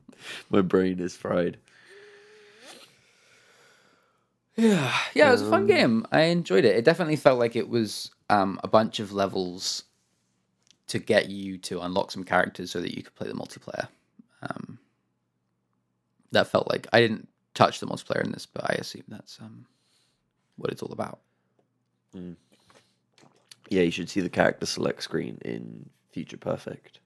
my 0.50 0.60
brain 0.60 1.00
is 1.00 1.16
fried. 1.16 1.56
Yeah, 4.56 4.94
yeah, 5.14 5.28
it 5.28 5.32
was 5.32 5.42
a 5.42 5.50
fun 5.50 5.62
Um, 5.62 5.66
game. 5.66 6.06
I 6.12 6.22
enjoyed 6.22 6.64
it. 6.64 6.76
It 6.76 6.84
definitely 6.84 7.16
felt 7.16 7.38
like 7.40 7.56
it 7.56 7.68
was 7.68 8.10
um, 8.30 8.60
a 8.62 8.68
bunch 8.68 9.00
of 9.00 9.12
levels 9.12 9.84
to 10.86 10.98
get 10.98 11.28
you 11.28 11.58
to 11.58 11.80
unlock 11.80 12.10
some 12.12 12.22
characters 12.24 12.70
so 12.70 12.80
that 12.80 12.94
you 12.96 13.02
could 13.02 13.14
play 13.14 13.26
the 13.26 13.34
multiplayer. 13.34 13.88
Um, 14.42 14.78
that 16.30 16.46
felt 16.48 16.70
like 16.70 16.86
I 16.92 17.00
didn't 17.00 17.28
touch 17.54 17.80
the 17.80 17.86
multiplayer 17.86 18.24
in 18.24 18.32
this, 18.32 18.46
but 18.46 18.70
I 18.70 18.74
assume 18.74 19.04
that's 19.08 19.40
um, 19.40 19.66
what 20.56 20.70
it's 20.70 20.82
all 20.82 20.92
about. 20.92 21.18
Yeah, 23.70 23.82
you 23.82 23.90
should 23.90 24.10
see 24.10 24.20
the 24.20 24.28
character 24.28 24.66
select 24.66 25.02
screen 25.02 25.38
in 25.44 25.90
Future 26.12 26.36
Perfect. 26.36 27.00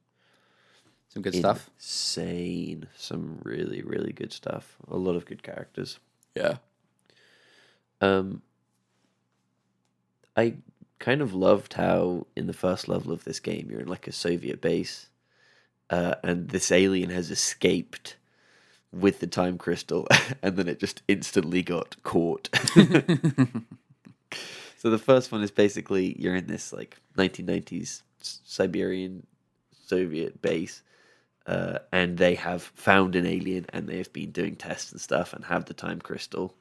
Some 1.08 1.22
good 1.22 1.34
stuff. 1.34 1.70
Insane. 1.78 2.88
Some 2.96 3.38
really, 3.42 3.80
really 3.80 4.12
good 4.12 4.32
stuff. 4.34 4.76
A 4.88 4.96
lot 4.96 5.16
of 5.16 5.24
good 5.24 5.42
characters. 5.42 5.98
Yeah. 6.34 6.58
Um, 8.00 8.42
I 10.36 10.54
kind 10.98 11.20
of 11.20 11.34
loved 11.34 11.74
how 11.74 12.26
in 12.36 12.46
the 12.46 12.52
first 12.52 12.88
level 12.88 13.12
of 13.12 13.24
this 13.24 13.40
game 13.40 13.68
you're 13.70 13.80
in 13.80 13.88
like 13.88 14.06
a 14.06 14.12
Soviet 14.12 14.60
base, 14.60 15.08
uh, 15.90 16.14
and 16.22 16.48
this 16.48 16.70
alien 16.70 17.10
has 17.10 17.30
escaped 17.30 18.16
with 18.92 19.20
the 19.20 19.26
time 19.26 19.58
crystal, 19.58 20.06
and 20.42 20.56
then 20.56 20.68
it 20.68 20.80
just 20.80 21.02
instantly 21.08 21.62
got 21.62 22.02
caught. 22.02 22.48
so 24.76 24.90
the 24.90 24.98
first 24.98 25.32
one 25.32 25.42
is 25.42 25.50
basically 25.50 26.14
you're 26.18 26.36
in 26.36 26.46
this 26.46 26.72
like 26.72 26.96
1990s 27.16 28.02
Siberian 28.20 29.26
Soviet 29.86 30.40
base. 30.42 30.82
Uh, 31.46 31.78
and 31.92 32.18
they 32.18 32.34
have 32.34 32.62
found 32.62 33.16
an 33.16 33.24
alien 33.24 33.64
and 33.70 33.88
they 33.88 33.96
have 33.96 34.12
been 34.12 34.30
doing 34.30 34.54
tests 34.54 34.92
and 34.92 35.00
stuff 35.00 35.32
and 35.32 35.46
have 35.46 35.64
the 35.64 35.72
time 35.72 35.98
crystal 35.98 36.54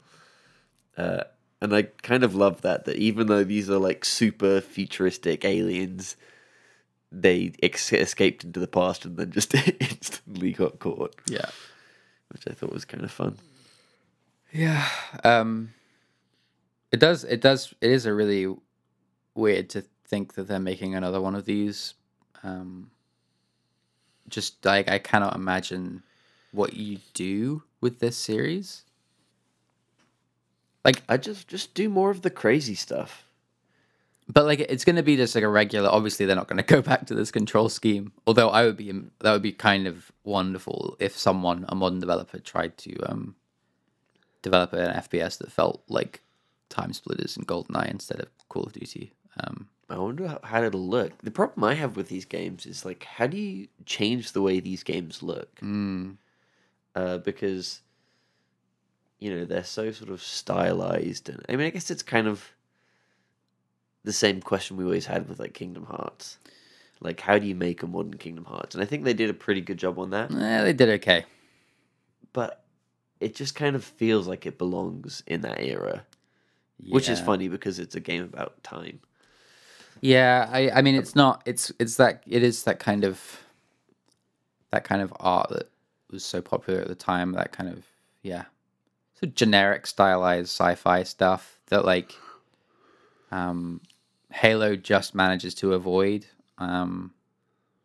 uh, 0.97 1.23
and 1.62 1.75
I 1.75 1.83
kind 1.83 2.23
of 2.23 2.36
love 2.36 2.62
that 2.62 2.86
that 2.86 2.97
even 2.97 3.27
though 3.27 3.43
these 3.43 3.69
are 3.69 3.77
like 3.79 4.03
super 4.05 4.62
futuristic 4.62 5.45
aliens, 5.45 6.15
they 7.12 7.53
ex- 7.63 7.93
escaped 7.93 8.43
into 8.43 8.60
the 8.60 8.67
past 8.67 9.05
and 9.05 9.17
then 9.17 9.31
just 9.31 9.53
instantly 9.79 10.51
got 10.53 10.79
caught, 10.79 11.15
Yeah. 11.27 11.49
which 12.29 12.43
I 12.47 12.51
thought 12.53 12.73
was 12.73 12.86
kind 12.86 13.03
of 13.03 13.12
fun. 13.12 13.38
Yeah. 14.51 14.88
Um 15.23 15.73
it 16.91 16.99
does 16.99 17.23
it 17.23 17.41
does 17.41 17.73
it 17.81 17.91
is 17.91 18.05
a 18.05 18.13
really 18.13 18.53
weird 19.36 19.69
to 19.71 19.83
think 20.05 20.33
that 20.36 20.47
they're 20.47 20.60
making 20.60 20.95
another 20.95 21.19
one 21.21 21.36
of 21.36 21.45
these. 21.45 21.93
Um 22.43 22.91
just 24.29 24.63
like 24.65 24.89
I 24.89 24.99
cannot 24.99 25.36
imagine 25.36 26.03
what 26.51 26.73
you 26.73 26.99
do 27.13 27.63
with 27.81 27.99
this 27.99 28.15
series. 28.17 28.83
Like 30.86 31.04
I 31.10 31.18
just 31.18 31.48
just 31.48 31.74
do 31.74 31.90
more 31.90 32.10
of 32.10 32.22
the 32.22 32.30
crazy 32.30 32.76
stuff. 32.76 33.24
but 34.30 34.46
like 34.46 34.60
it's 34.60 34.86
going 34.86 34.96
to 34.98 35.04
be 35.04 35.16
just 35.16 35.36
like 35.36 35.44
a 35.44 35.48
regular 35.50 35.90
obviously 35.90 36.26
they're 36.26 36.36
not 36.36 36.48
going 36.48 36.58
to 36.58 36.63
go 36.76 36.82
back 36.82 37.06
to 37.08 37.16
this 37.16 37.32
control 37.32 37.70
scheme. 37.70 38.12
Although 38.26 38.50
I 38.50 38.66
would 38.66 38.78
be 38.78 38.92
that 39.20 39.32
would 39.32 39.42
be 39.42 39.52
kind 39.54 39.88
of 39.88 40.12
wonderful 40.24 40.96
if 41.00 41.18
someone 41.18 41.66
a 41.70 41.76
modern 41.76 42.00
developer 42.00 42.40
tried 42.40 42.78
to 42.80 42.96
um 43.10 43.36
develop 44.42 44.74
an 44.74 44.94
FPS 44.94 45.38
that 45.40 45.52
felt 45.52 45.84
like 45.90 46.22
Time 46.70 46.94
Splitters 46.94 47.36
and 47.38 47.48
GoldenEye 47.48 47.90
instead 47.90 48.19
of 48.21 48.30
Call 48.50 48.63
of 48.63 48.73
Duty. 48.73 49.12
Um, 49.44 49.67
I 49.90 49.98
wonder 49.98 50.28
how, 50.28 50.40
how 50.44 50.63
it'll 50.63 50.88
look. 50.88 51.17
The 51.21 51.32
problem 51.32 51.63
I 51.63 51.73
have 51.75 51.96
with 51.96 52.10
these 52.10 52.25
games 52.25 52.65
is 52.65 52.86
like, 52.86 53.04
how 53.06 53.28
do 53.28 53.38
you 53.38 53.67
change 53.86 54.32
the 54.34 54.42
way 54.42 54.60
these 54.60 54.84
games 54.84 55.23
look? 55.23 55.56
mm, 55.62 56.17
uh, 56.96 57.17
because 57.19 57.82
you 59.20 59.34
know 59.34 59.46
they're 59.46 59.63
so 59.63 59.92
sort 59.92 60.10
of 60.10 60.22
stylized 60.22 61.30
and 61.30 61.44
i 61.50 61.56
mean 61.56 61.68
i 61.68 61.70
guess 61.70 61.90
it's 61.90 62.04
kind 62.04 62.28
of 62.28 62.52
the 64.04 64.13
same 64.13 64.42
question 64.42 64.78
we 64.78 64.86
always 64.86 65.06
had 65.06 65.28
with 65.28 65.38
like 65.38 65.54
kingdom 65.54 65.86
hearts. 65.86 66.38
Like 67.02 67.20
how 67.20 67.38
do 67.38 67.46
you 67.46 67.56
make 67.56 67.84
a 67.84 67.88
modern 67.88 68.13
kingdom 68.13 68.46
hearts? 68.46 68.74
And 68.74 68.82
i 68.82 68.86
think 68.86 69.04
they 69.04 69.13
did 69.13 69.30
a 69.30 69.34
pretty 69.34 69.60
good 69.60 69.78
job 69.78 70.00
on 70.00 70.12
that. 70.12 70.32
Eh, 70.32 70.63
they 70.63 70.74
did 70.74 70.90
okay. 70.90 71.26
but 72.32 72.63
it 73.20 73.36
just 73.36 73.54
kind 73.54 73.76
of 73.76 73.84
feels 73.84 74.28
like 74.28 74.46
it 74.46 74.58
belongs 74.58 75.24
in 75.28 75.42
that 75.42 75.60
era 75.60 76.06
which 76.90 77.10
is 77.10 77.20
funny 77.20 77.48
because 77.48 77.80
it's 77.80 77.96
a 77.96 78.00
game 78.00 78.24
about 78.24 78.62
time. 78.63 79.00
Yeah, 80.02 80.48
I 80.52 80.70
I 80.70 80.82
mean 80.82 80.96
it's 80.96 81.15
not 81.15 81.42
it's 81.46 81.72
it's 81.80 81.96
that 81.98 82.24
it 82.28 82.44
is 82.44 82.63
that 82.63 82.80
kind 82.80 83.04
of 83.04 83.44
that 84.72 84.84
kind 84.84 85.02
of 85.02 85.12
art 85.20 85.50
that 85.50 85.70
was 86.12 86.24
so 86.24 86.42
popular 86.42 86.82
at 86.82 86.88
the 86.88 86.96
time, 86.96 87.32
that 87.34 87.52
kind 87.52 87.70
of 87.70 87.84
yeah. 88.22 88.46
Of 89.24 89.36
generic 89.36 89.88
stylized 89.88 90.50
sci-fi 90.50 91.04
stuff 91.04 91.60
that 91.68 91.86
like 91.86 92.15
um, 93.32 93.82
Halo 94.32 94.76
just 94.76 95.15
manages 95.15 95.54
to 95.56 95.74
avoid 95.74 96.26
um, 96.58 97.13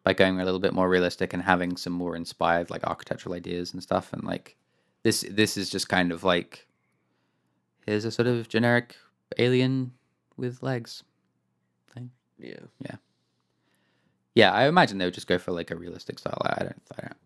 by 0.04 0.12
going 0.12 0.40
a 0.40 0.44
little 0.44 0.60
bit 0.60 0.74
more 0.74 0.88
realistic 0.88 1.32
and 1.32 1.42
having 1.42 1.76
some 1.76 1.92
more 1.92 2.16
inspired 2.16 2.70
like 2.70 2.84
architectural 2.86 3.34
ideas 3.34 3.72
and 3.72 3.82
stuff. 3.82 4.12
And 4.12 4.24
like 4.24 4.56
this, 5.02 5.24
this 5.30 5.56
is 5.56 5.70
just 5.70 5.88
kind 5.88 6.12
of 6.12 6.24
like 6.24 6.66
here's 7.86 8.04
a 8.04 8.10
sort 8.10 8.28
of 8.28 8.48
generic 8.48 8.96
alien 9.38 9.92
with 10.36 10.62
legs. 10.62 11.02
Thing. 11.94 12.10
Yeah, 12.38 12.60
yeah. 12.80 12.96
Yeah, 14.34 14.52
I 14.52 14.66
imagine 14.66 14.98
they 14.98 15.04
would 15.04 15.14
just 15.14 15.26
go 15.26 15.38
for 15.38 15.52
like 15.52 15.70
a 15.70 15.76
realistic 15.76 16.18
style. 16.18 16.40
I 16.42 16.60
don't, 16.60 16.82
I 16.96 17.00
don't. 17.02 17.16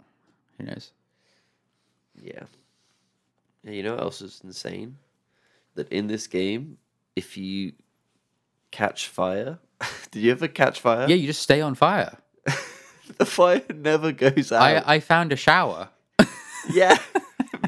Who 0.59 0.65
knows? 0.65 0.93
Yeah. 2.21 2.45
And 3.67 3.75
you 3.75 3.83
know 3.83 3.95
what 3.97 4.03
else 4.03 4.23
is 4.23 4.41
insane? 4.45 4.97
That 5.75 5.91
in 5.91 6.07
this 6.07 6.29
game, 6.29 6.79
if 7.17 7.37
you 7.37 7.73
catch 8.71 9.09
fire, 9.09 9.59
did 10.13 10.23
you 10.23 10.31
ever 10.31 10.47
catch 10.47 10.81
fire? 10.81 11.07
Yeah, 11.09 11.17
you 11.17 11.27
just 11.27 11.43
stay 11.43 11.61
on 11.61 11.75
fire. 11.75 12.17
the 13.19 13.27
fire 13.27 13.63
never 13.75 14.13
goes 14.13 14.53
out. 14.53 14.63
I 14.63 14.95
I 14.95 15.01
found 15.01 15.33
a 15.33 15.37
shower. 15.37 15.91
yeah, 16.71 16.97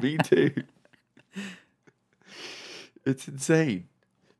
me 0.00 0.16
too. 0.18 0.54
It's 3.04 3.26
insane 3.26 3.88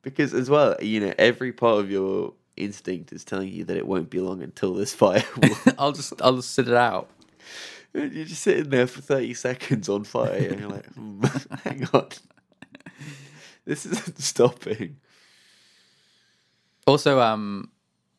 because 0.02 0.32
as 0.32 0.48
well, 0.48 0.76
you 0.80 1.00
know, 1.00 1.12
every 1.18 1.52
part 1.52 1.80
of 1.80 1.90
your 1.90 2.34
instinct 2.56 3.12
is 3.12 3.24
telling 3.24 3.48
you 3.48 3.64
that 3.64 3.76
it 3.76 3.86
won't 3.86 4.10
be 4.10 4.20
long 4.20 4.42
until 4.42 4.74
this 4.74 4.94
fire. 4.94 5.24
Will... 5.36 5.56
I'll 5.76 5.92
just 5.92 6.12
I'll 6.22 6.36
just 6.36 6.52
sit 6.52 6.68
it 6.68 6.74
out. 6.74 7.10
You're 7.94 8.24
just 8.26 8.42
sitting 8.42 8.70
there 8.70 8.86
for 8.86 9.00
thirty 9.00 9.34
seconds 9.34 9.88
on 9.88 10.04
fire, 10.04 10.32
and 10.50 10.60
you're 10.60 10.68
like, 10.70 10.86
hmm, 10.94 11.22
"Hang 11.64 11.88
on, 11.92 12.08
this 13.64 13.86
isn't 13.86 14.18
stopping." 14.20 14.98
Also, 16.86 17.20
um, 17.20 17.70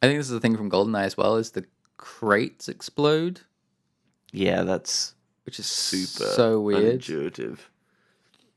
I 0.02 0.08
think 0.08 0.20
this 0.20 0.28
is 0.30 0.34
a 0.36 0.40
thing 0.40 0.58
from 0.58 0.70
GoldenEye 0.70 1.04
as 1.06 1.18
well. 1.18 1.36
Is 1.38 1.52
the 1.52 1.66
crates 1.98 2.68
explode, 2.70 3.42
Yeah, 4.32 4.64
that's 4.64 5.14
which 5.46 5.60
is 5.60 5.66
super 5.66 6.26
so 6.32 6.60
weird. 6.62 7.02
unintuitive. 7.02 7.60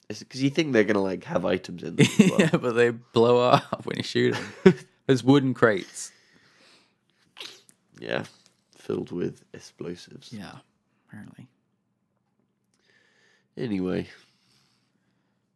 Because 0.09 0.43
you 0.43 0.51
think 0.51 0.73
they're 0.73 0.85
gonna 0.85 1.03
like 1.03 1.25
have 1.25 1.45
items 1.47 1.83
in 1.83 1.97
them. 1.97 2.07
As 2.19 2.19
well. 2.31 2.41
yeah, 2.41 2.57
but 2.57 2.73
they 2.73 2.91
blow 2.91 3.39
up 3.51 3.85
when 3.87 3.97
you 3.99 4.03
shoot 4.03 4.35
them. 4.63 4.75
There's 5.07 5.23
wooden 5.25 5.55
crates. 5.55 6.11
yeah, 7.99 8.25
filled 8.77 9.11
with 9.13 9.45
explosives. 9.55 10.33
Yeah, 10.33 10.57
apparently. 11.13 11.47
Anyway, 13.57 14.09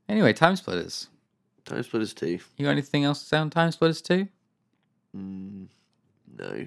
Anyway, 0.09 0.33
Time 0.33 0.55
Splitters. 0.55 1.09
Time 1.65 1.83
Splitters 1.83 2.15
two. 2.15 2.39
You 2.57 2.65
got 2.67 2.71
anything 2.71 3.03
else 3.05 3.21
to 3.21 3.27
say 3.27 3.39
on 3.39 3.51
Time 3.51 3.73
Splitters 3.73 4.01
2? 4.03 4.29
Mm, 5.17 5.67
no, 6.39 6.67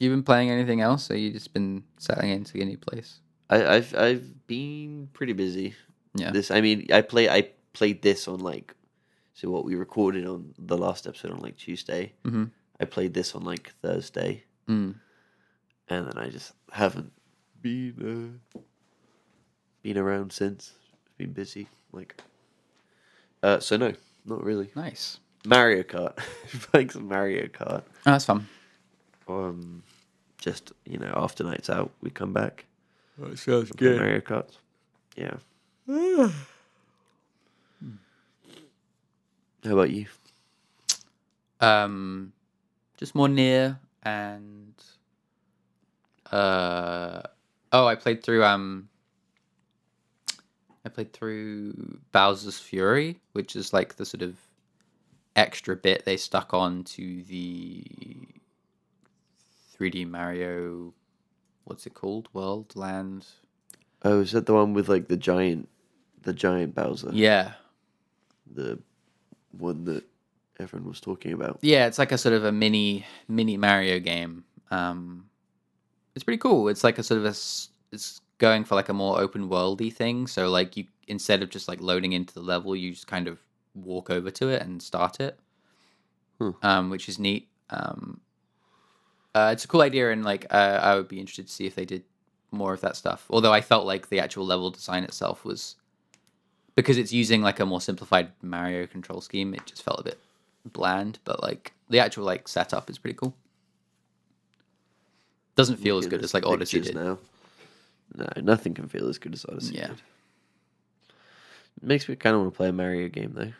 You've 0.00 0.12
been 0.12 0.22
playing 0.22 0.50
anything 0.50 0.80
else, 0.80 1.10
or 1.10 1.16
you 1.16 1.30
just 1.32 1.52
been 1.52 1.84
settling 1.98 2.30
into 2.30 2.60
a 2.60 2.64
new 2.64 2.78
place? 2.78 3.20
I, 3.50 3.66
I've 3.76 3.94
I've 3.94 4.46
been 4.46 5.08
pretty 5.12 5.34
busy. 5.34 5.74
Yeah. 6.14 6.30
This, 6.30 6.50
I 6.50 6.60
mean, 6.62 6.86
I 6.92 7.02
play 7.02 7.28
I 7.28 7.50
played 7.74 8.00
this 8.02 8.26
on 8.26 8.40
like, 8.40 8.74
so 9.34 9.50
what 9.50 9.64
we 9.64 9.74
recorded 9.74 10.26
on 10.26 10.54
the 10.58 10.76
last 10.78 11.06
episode 11.06 11.30
on 11.32 11.40
like 11.40 11.56
Tuesday. 11.58 12.12
Mhm. 12.24 12.50
I 12.80 12.86
played 12.86 13.12
this 13.14 13.34
on 13.34 13.44
like 13.44 13.72
Thursday, 13.82 14.44
Mm. 14.68 14.94
and 15.88 16.06
then 16.06 16.16
I 16.18 16.28
just 16.30 16.52
haven't 16.72 17.12
been 17.64 18.38
uh, 18.54 18.60
been 19.82 19.98
around 19.98 20.30
since. 20.32 20.72
Been 21.16 21.32
busy, 21.32 21.66
like. 21.92 22.20
Uh, 23.42 23.58
so 23.58 23.76
no, 23.76 23.92
not 24.24 24.44
really. 24.44 24.70
Nice. 24.76 25.18
Mario 25.46 25.82
Kart, 25.82 26.16
playing 26.72 26.90
some 26.90 27.08
Mario 27.08 27.46
Kart. 27.46 27.82
Oh, 27.82 27.92
that's 28.04 28.24
fun. 28.24 28.46
Um, 29.28 29.82
just 30.38 30.72
you 30.84 30.98
know, 30.98 31.12
after 31.16 31.42
nights 31.42 31.68
out, 31.70 31.90
we 32.00 32.10
come 32.10 32.32
back. 32.32 32.66
That 33.18 33.38
sounds 33.38 33.70
play 33.72 33.96
Mario 33.96 34.20
Kart. 34.20 34.50
Yeah. 35.16 35.36
How 39.64 39.72
about 39.72 39.90
you? 39.90 40.06
Um, 41.60 42.32
just 42.98 43.14
more 43.14 43.28
near 43.28 43.78
and 44.02 44.74
uh 46.30 47.22
oh, 47.74 47.86
I 47.86 47.94
played 47.96 48.22
through 48.22 48.44
um. 48.44 48.88
I 50.86 50.90
played 50.90 51.12
through 51.14 51.98
Bowser's 52.12 52.58
Fury, 52.58 53.18
which 53.32 53.56
is 53.56 53.72
like 53.72 53.96
the 53.96 54.04
sort 54.04 54.22
of 54.22 54.36
extra 55.34 55.74
bit 55.76 56.04
they 56.04 56.16
stuck 56.18 56.52
on 56.52 56.84
to 56.84 57.22
the 57.22 57.82
3D 59.78 60.06
Mario. 60.08 60.92
What's 61.64 61.86
it 61.86 61.94
called? 61.94 62.28
World, 62.34 62.76
Land. 62.76 63.26
Oh, 64.02 64.20
is 64.20 64.32
that 64.32 64.44
the 64.44 64.52
one 64.52 64.74
with 64.74 64.90
like 64.90 65.08
the 65.08 65.16
giant, 65.16 65.68
the 66.22 66.34
giant 66.34 66.74
Bowser? 66.74 67.10
Yeah, 67.12 67.52
The 68.52 68.78
one 69.52 69.84
that 69.84 70.04
everyone 70.60 70.88
was 70.88 71.00
talking 71.00 71.32
about. 71.32 71.60
Yeah, 71.62 71.86
it's 71.86 71.98
like 71.98 72.12
a 72.12 72.18
sort 72.18 72.34
of 72.34 72.44
a 72.44 72.52
mini 72.52 73.06
mini 73.26 73.56
Mario 73.56 73.98
game. 74.00 74.44
Um, 74.70 75.30
it's 76.14 76.24
pretty 76.24 76.38
cool. 76.38 76.68
It's 76.68 76.84
like 76.84 76.98
a 76.98 77.02
sort 77.02 77.18
of 77.18 77.24
a 77.26 77.34
it's 77.92 78.20
going 78.38 78.64
for 78.64 78.74
like 78.74 78.88
a 78.88 78.92
more 78.94 79.20
open 79.20 79.48
worldy 79.48 79.92
thing. 79.92 80.26
So 80.26 80.48
like 80.50 80.76
you 80.76 80.84
instead 81.08 81.42
of 81.42 81.50
just 81.50 81.68
like 81.68 81.80
loading 81.80 82.12
into 82.12 82.34
the 82.34 82.40
level, 82.40 82.74
you 82.74 82.90
just 82.92 83.06
kind 83.06 83.28
of 83.28 83.38
walk 83.74 84.10
over 84.10 84.30
to 84.30 84.48
it 84.48 84.62
and 84.62 84.82
start 84.82 85.20
it, 85.20 85.38
Hmm. 86.38 86.50
um, 86.62 86.90
which 86.90 87.08
is 87.08 87.18
neat. 87.18 87.48
Um, 87.70 88.20
uh, 89.34 89.50
it's 89.52 89.64
a 89.64 89.68
cool 89.68 89.82
idea, 89.82 90.12
and 90.12 90.24
like 90.24 90.46
uh, 90.50 90.78
I 90.82 90.94
would 90.94 91.08
be 91.08 91.18
interested 91.20 91.46
to 91.46 91.52
see 91.52 91.66
if 91.66 91.74
they 91.74 91.84
did 91.84 92.04
more 92.50 92.72
of 92.72 92.80
that 92.82 92.96
stuff. 92.96 93.26
Although 93.30 93.52
I 93.52 93.60
felt 93.60 93.84
like 93.86 94.08
the 94.08 94.20
actual 94.20 94.46
level 94.46 94.70
design 94.70 95.02
itself 95.04 95.44
was 95.44 95.74
because 96.76 96.98
it's 96.98 97.12
using 97.12 97.42
like 97.42 97.58
a 97.60 97.66
more 97.66 97.80
simplified 97.80 98.30
Mario 98.42 98.86
control 98.86 99.20
scheme. 99.20 99.54
It 99.54 99.66
just 99.66 99.82
felt 99.82 100.00
a 100.00 100.04
bit 100.04 100.18
bland, 100.64 101.18
but 101.24 101.42
like 101.42 101.72
the 101.90 101.98
actual 101.98 102.24
like 102.24 102.46
setup 102.48 102.88
is 102.88 102.98
pretty 102.98 103.16
cool. 103.16 103.34
Doesn't 105.56 105.76
feel 105.76 105.98
as 105.98 106.06
good 106.06 106.22
as 106.22 106.34
like 106.34 106.46
Odyssey 106.46 106.80
did. 106.80 106.94
Now. 106.94 107.18
No, 108.14 108.26
nothing 108.42 108.74
can 108.74 108.88
feel 108.88 109.08
as 109.08 109.18
good 109.18 109.34
as 109.34 109.44
Odyssey 109.48 109.76
Yeah. 109.76 109.88
did. 109.88 110.02
Makes 111.82 112.08
me 112.08 112.16
kind 112.16 112.34
of 112.34 112.42
want 112.42 112.54
to 112.54 112.56
play 112.56 112.68
a 112.68 112.72
Mario 112.72 113.08
game 113.08 113.32
though. 113.34 113.52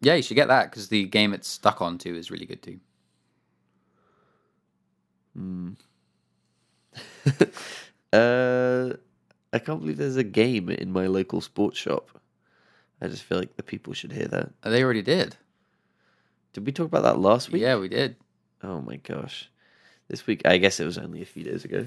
Yeah, 0.00 0.14
you 0.14 0.22
should 0.22 0.34
get 0.34 0.48
that 0.48 0.70
because 0.70 0.88
the 0.88 1.04
game 1.04 1.34
it's 1.34 1.48
stuck 1.48 1.80
onto 1.80 2.14
is 2.14 2.30
really 2.30 2.46
good 2.46 2.62
too. 2.62 2.78
Uh, 8.12 8.94
I 9.52 9.58
can't 9.58 9.80
believe 9.80 9.98
there's 9.98 10.16
a 10.16 10.24
game 10.24 10.70
in 10.70 10.92
my 10.92 11.06
local 11.06 11.40
sports 11.42 11.76
shop. 11.76 12.18
I 13.02 13.08
just 13.08 13.24
feel 13.24 13.38
like 13.38 13.56
the 13.56 13.62
people 13.62 13.92
should 13.92 14.12
hear 14.12 14.28
that. 14.28 14.50
They 14.62 14.82
already 14.82 15.02
did. 15.02 15.36
Did 16.52 16.64
we 16.64 16.72
talk 16.72 16.86
about 16.86 17.02
that 17.02 17.18
last 17.18 17.50
week? 17.50 17.62
Yeah, 17.62 17.76
we 17.76 17.88
did. 17.88 18.16
Oh 18.62 18.80
my 18.80 18.96
gosh. 18.96 19.50
This 20.08 20.26
week, 20.26 20.42
I 20.44 20.58
guess 20.58 20.78
it 20.78 20.84
was 20.84 20.98
only 20.98 21.22
a 21.22 21.26
few 21.26 21.42
days 21.42 21.64
ago 21.64 21.86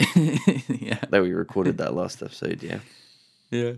yeah. 0.16 0.98
that 1.10 1.22
we 1.22 1.32
recorded 1.32 1.78
that 1.78 1.94
last 1.94 2.22
episode. 2.22 2.62
Yeah. 2.62 2.78
Yeah. 3.50 3.72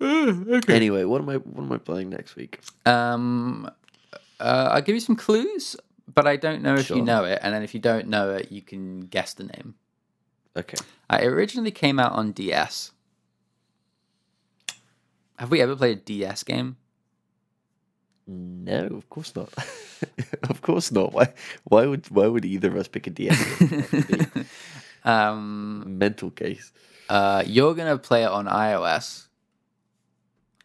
Okay. 0.00 0.74
Anyway, 0.74 1.04
what 1.04 1.20
am 1.20 1.28
I 1.28 1.36
what 1.36 1.62
am 1.62 1.72
I 1.72 1.78
playing 1.78 2.10
next 2.10 2.36
week? 2.36 2.60
Um, 2.86 3.70
uh, 4.38 4.70
I'll 4.72 4.82
give 4.82 4.94
you 4.94 5.00
some 5.00 5.16
clues, 5.16 5.76
but 6.12 6.26
I 6.26 6.36
don't 6.36 6.62
know 6.62 6.74
if 6.74 6.88
you 6.90 7.02
know 7.02 7.24
it. 7.24 7.38
And 7.42 7.52
then 7.54 7.62
if 7.62 7.74
you 7.74 7.80
don't 7.80 8.08
know 8.08 8.30
it, 8.30 8.50
you 8.50 8.62
can 8.62 9.00
guess 9.00 9.34
the 9.34 9.44
name. 9.44 9.74
Okay. 10.56 10.78
Uh, 11.08 11.18
it 11.20 11.26
originally 11.26 11.70
came 11.70 11.98
out 11.98 12.12
on 12.12 12.32
DS. 12.32 12.92
Have 15.38 15.50
we 15.50 15.60
ever 15.60 15.76
played 15.76 15.98
a 15.98 16.00
DS 16.00 16.42
game? 16.44 16.76
No, 18.32 18.86
of 18.96 19.08
course 19.10 19.34
not. 19.34 19.52
of 20.48 20.62
course 20.62 20.92
not. 20.92 21.12
Why? 21.12 21.32
Why 21.64 21.86
would 21.86 22.06
Why 22.10 22.28
would 22.28 22.44
either 22.44 22.68
of 22.68 22.76
us 22.76 22.86
pick 22.88 23.06
a 23.08 23.10
DS? 23.10 23.58
game? 23.58 23.68
That'd 23.90 24.34
be 24.34 24.44
um, 25.04 25.98
Mental 25.98 26.30
case. 26.30 26.70
uh, 27.08 27.42
you're 27.44 27.74
gonna 27.74 27.98
play 27.98 28.22
it 28.22 28.30
on 28.30 28.46
iOS. 28.46 29.26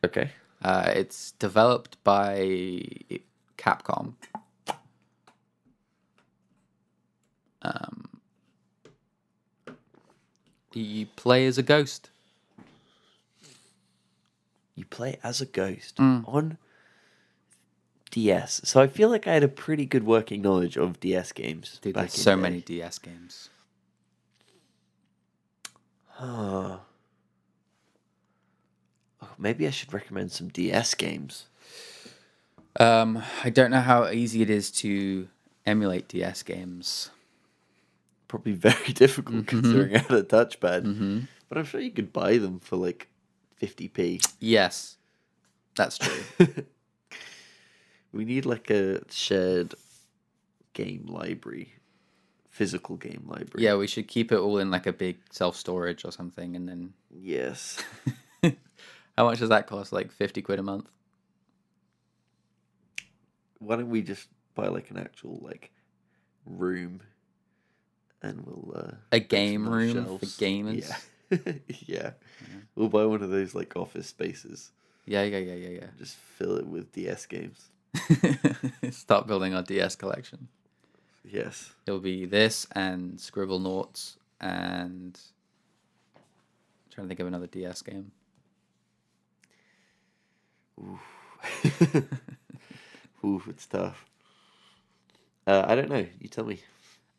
Okay. 0.04 0.30
Uh, 0.64 0.92
it's 0.96 1.32
developed 1.34 1.98
by 2.04 2.82
Capcom. 3.58 4.14
Um, 7.64 8.20
you 10.74 11.08
play 11.16 11.48
as 11.48 11.58
a 11.58 11.64
ghost. 11.64 12.10
You 14.76 14.86
play 14.86 15.18
as 15.24 15.42
a 15.42 15.46
ghost 15.46 15.96
Mm. 15.98 16.28
on 16.28 16.58
DS. 18.16 18.62
So 18.64 18.80
I 18.80 18.88
feel 18.88 19.10
like 19.10 19.28
I 19.28 19.34
had 19.34 19.44
a 19.44 19.50
pretty 19.50 19.86
good 19.86 20.06
working 20.06 20.42
knowledge 20.42 20.78
of 20.78 21.02
DS 21.02 21.34
games. 21.34 21.80
Dude, 21.82 21.96
there's 21.96 22.14
so 22.14 22.38
many. 22.38 22.62
DS 22.62 22.98
games. 22.98 23.50
Ah. 26.18 26.80
Oh, 29.22 29.28
maybe 29.38 29.68
I 29.68 29.70
should 29.70 29.94
recommend 29.94 30.32
some 30.32 30.48
DS 30.48 30.94
games. 30.94 31.48
Um, 32.80 33.22
I 33.44 33.50
don't 33.50 33.70
know 33.70 33.82
how 33.82 34.08
easy 34.08 34.42
it 34.42 34.50
is 34.50 34.72
to 34.72 35.28
emulate 35.66 36.08
DS 36.08 36.42
games. 36.42 37.10
Probably 38.30 38.54
very 38.54 38.94
difficult 38.94 39.46
considering 39.46 39.94
I 39.94 40.00
had 40.00 40.12
a 40.12 40.24
touchpad. 40.24 41.28
But 41.50 41.58
I'm 41.58 41.66
sure 41.66 41.82
you 41.82 41.92
could 41.92 42.14
buy 42.14 42.38
them 42.38 42.62
for 42.62 42.78
like 42.78 43.10
50p. 43.62 44.26
Yes, 44.40 44.96
that's 45.76 45.98
true. 45.98 46.48
We 48.16 48.24
need 48.26 48.46
like 48.46 48.70
a 48.70 49.02
shared 49.12 49.76
game 50.74 51.06
library, 51.08 51.74
physical 52.50 52.96
game 52.96 53.26
library. 53.28 53.64
yeah, 53.66 53.76
we 53.76 53.88
should 53.88 54.08
keep 54.08 54.32
it 54.32 54.38
all 54.40 54.58
in 54.60 54.72
like 54.72 54.88
a 54.88 54.94
big 54.94 55.18
self 55.32 55.56
storage 55.58 56.06
or 56.06 56.12
something, 56.12 56.56
and 56.56 56.68
then 56.68 56.94
Yes. 57.14 57.78
how 59.18 59.26
much 59.26 59.40
does 59.40 59.50
that 59.50 59.68
cost? 59.68 59.92
Like 59.92 60.12
fifty 60.12 60.42
quid 60.42 60.60
a 60.60 60.64
month. 60.64 60.88
Why 63.60 63.76
don't 63.78 63.90
we 63.90 64.02
just 64.02 64.28
buy 64.54 64.68
like 64.68 64.92
an 64.92 64.98
actual 64.98 65.40
like 65.42 65.72
room, 66.46 67.02
and 68.22 68.46
we'll 68.46 68.74
uh, 68.76 68.92
A 69.12 69.20
game 69.20 69.68
room 69.68 69.94
shelves. 70.06 70.36
for 70.36 70.44
gamers. 70.44 70.90
Yeah. 71.32 71.54
yeah. 71.88 72.12
We'll 72.76 72.88
buy 72.90 73.04
one 73.06 73.24
of 73.24 73.32
those 73.32 73.56
like 73.56 73.76
office 73.76 74.08
spaces. 74.08 74.72
Yeah, 75.08 75.24
yeah, 75.24 75.40
yeah, 75.40 75.56
yeah, 75.56 75.70
yeah. 75.82 75.88
Just 75.98 76.16
fill 76.16 76.56
it 76.58 76.68
with 76.68 76.92
DS 76.94 77.26
games. 77.26 77.70
Start 78.92 79.28
building 79.28 79.54
our 79.54 79.64
DS 79.64 79.96
collection. 79.96 80.48
Yes. 81.24 81.72
It'll 81.86 82.00
be 82.00 82.26
this 82.26 82.68
and 82.74 83.18
Scribblenauts 83.18 84.18
and 84.40 85.20
trying 86.92 87.06
to 87.06 87.10
think 87.10 87.20
of 87.20 87.28
another 87.28 87.48
DS 87.48 87.82
game. 87.82 88.12
Ooh, 90.80 91.00
it's 93.48 93.66
tough. 93.66 94.06
Uh, 95.48 95.64
I 95.68 95.76
don't 95.76 95.90
know. 95.90 96.06
You 96.20 96.30
tell 96.30 96.46
me. 96.46 96.60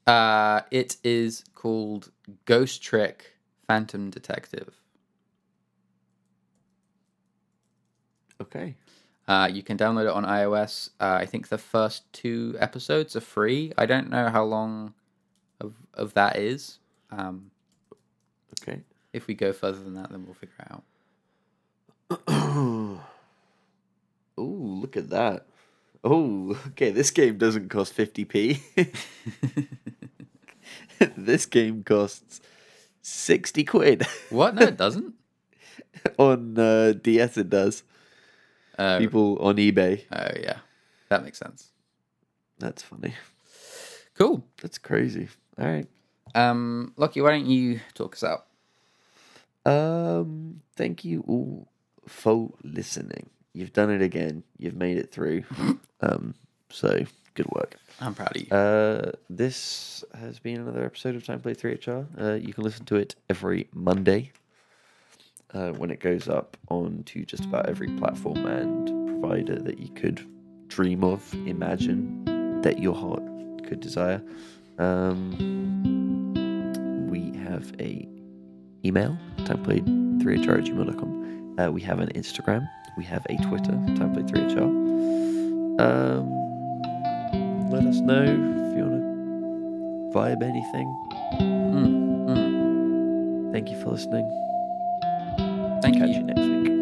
Uh, 0.07 0.61
it 0.71 0.97
is 1.03 1.45
called 1.55 2.11
Ghost 2.45 2.83
Trick 2.83 3.35
Phantom 3.67 4.11
Detective. 4.11 4.77
Okay. 8.41 8.77
Uh, 9.29 9.49
you 9.53 9.63
can 9.63 9.77
download 9.77 10.03
it 10.05 10.13
on 10.13 10.25
iOS. 10.25 10.91
Uh, 11.01 11.19
I 11.21 11.27
think 11.27 11.49
the 11.49 11.59
first 11.59 12.11
two 12.13 12.57
episodes 12.61 13.17
are 13.17 13.21
free. 13.21 13.73
I 13.77 13.85
don't 13.87 14.09
know 14.09 14.29
how 14.29 14.45
long 14.45 14.95
of, 15.61 15.75
of 15.95 16.15
that 16.15 16.37
is. 16.37 16.79
Um, 17.11 17.51
Okay. 18.63 18.81
if 19.13 19.27
we 19.27 19.35
go 19.35 19.53
further 19.53 19.83
than 19.83 19.95
that, 19.95 20.11
then 20.11 20.25
we'll 20.25 20.35
figure 20.35 20.55
it 20.61 20.73
out. 20.73 20.85
Ooh, 24.39 24.79
look 24.81 24.97
at 24.97 25.11
that. 25.11 25.47
Oh, 26.05 26.59
okay. 26.69 26.91
This 26.91 27.11
game 27.11 27.37
doesn't 27.37 27.69
cost 27.69 27.97
50p. 27.97 28.61
this 31.17 31.47
game 31.47 31.83
costs 31.83 32.41
60 33.03 33.65
quid. 33.65 34.07
What? 34.31 34.55
No, 34.55 34.63
it 34.63 34.77
doesn't. 34.85 35.15
on 36.19 36.59
uh, 36.59 36.93
DS, 36.93 37.37
it 37.39 37.51
does. 37.51 37.83
Uh, 38.79 38.99
People 38.99 39.39
on 39.41 39.57
eBay. 39.57 40.05
oh, 40.13 40.41
yeah. 40.41 40.59
That 41.09 41.25
makes 41.25 41.39
sense. 41.39 41.71
That's 42.59 42.83
funny. 42.83 43.15
Cool. 44.15 44.45
That's 44.63 44.79
crazy. 44.79 45.29
All 45.59 45.67
right. 45.67 45.87
Um, 46.35 46.93
Lockie, 46.97 47.21
why 47.21 47.31
don't 47.31 47.47
you 47.47 47.81
talk 47.95 48.15
us 48.15 48.25
out? 48.25 48.47
Um, 49.65 50.61
thank 50.77 51.05
you 51.05 51.25
all 51.27 51.69
for 52.07 52.53
listening. 52.63 53.31
You've 53.53 53.73
done 53.73 53.91
it 53.91 54.03
again. 54.03 54.43
You've 54.59 54.77
made 54.77 54.97
it 54.99 55.11
through. 55.11 55.45
um, 56.01 56.35
so 56.71 57.05
good 57.35 57.47
work. 57.55 57.77
I'm 58.01 58.15
proud 58.15 58.37
of 58.37 58.43
you. 58.43 58.49
Uh, 58.51 59.13
this 59.31 60.05
has 60.19 60.39
been 60.39 60.61
another 60.61 60.85
episode 60.85 61.17
of 61.17 61.25
Time 61.25 61.41
Play 61.41 61.55
3HR. 61.55 62.07
Uh, 62.21 62.35
you 62.35 62.53
can 62.53 62.65
listen 62.65 62.85
to 62.87 62.97
it 62.97 63.15
every 63.31 63.69
Monday 63.73 64.33
uh, 65.55 65.71
when 65.73 65.91
it 65.91 66.01
goes 66.01 66.29
up 66.29 66.57
onto 66.69 67.25
just 67.25 67.45
about 67.45 67.69
every 67.69 67.89
platform 67.97 68.47
and 68.47 69.21
provider 69.21 69.57
that 69.61 69.79
you 69.79 69.89
could 69.91 70.27
dream 70.69 71.05
of, 71.05 71.33
imagine, 71.47 72.61
that 72.63 72.79
your 72.79 72.95
heart 72.95 73.23
could 73.65 73.81
desire. 73.81 74.23
Um, 74.79 75.33
we 77.09 77.37
have 77.39 77.73
a 77.81 78.09
email, 78.85 79.17
timeplayed3hr 79.39 80.59
at 80.59 80.65
gmail.com. 80.65 81.59
Uh, 81.59 81.71
we 81.71 81.81
have 81.81 82.01
an 82.01 82.09
Instagram. 82.15 82.69
We 82.97 83.05
have 83.05 83.25
a 83.29 83.37
Twitter, 83.37 83.73
timeplayed3hr. 83.73 84.61
Um, 85.81 86.33
let 87.71 87.85
us 87.85 87.97
know 88.01 88.23
if 88.23 88.77
you 88.77 88.85
want 88.85 89.03
to 89.03 90.19
vibe 90.19 90.43
anything. 90.43 90.89
Mm, 91.41 92.27
mm. 92.27 93.53
Thank 93.53 93.71
you 93.71 93.81
for 93.81 93.91
listening. 93.91 94.46
Thank 95.83 95.99
Catch 95.99 96.09
you. 96.11 96.15
you 96.17 96.23
next 96.23 96.41
week. 96.41 96.76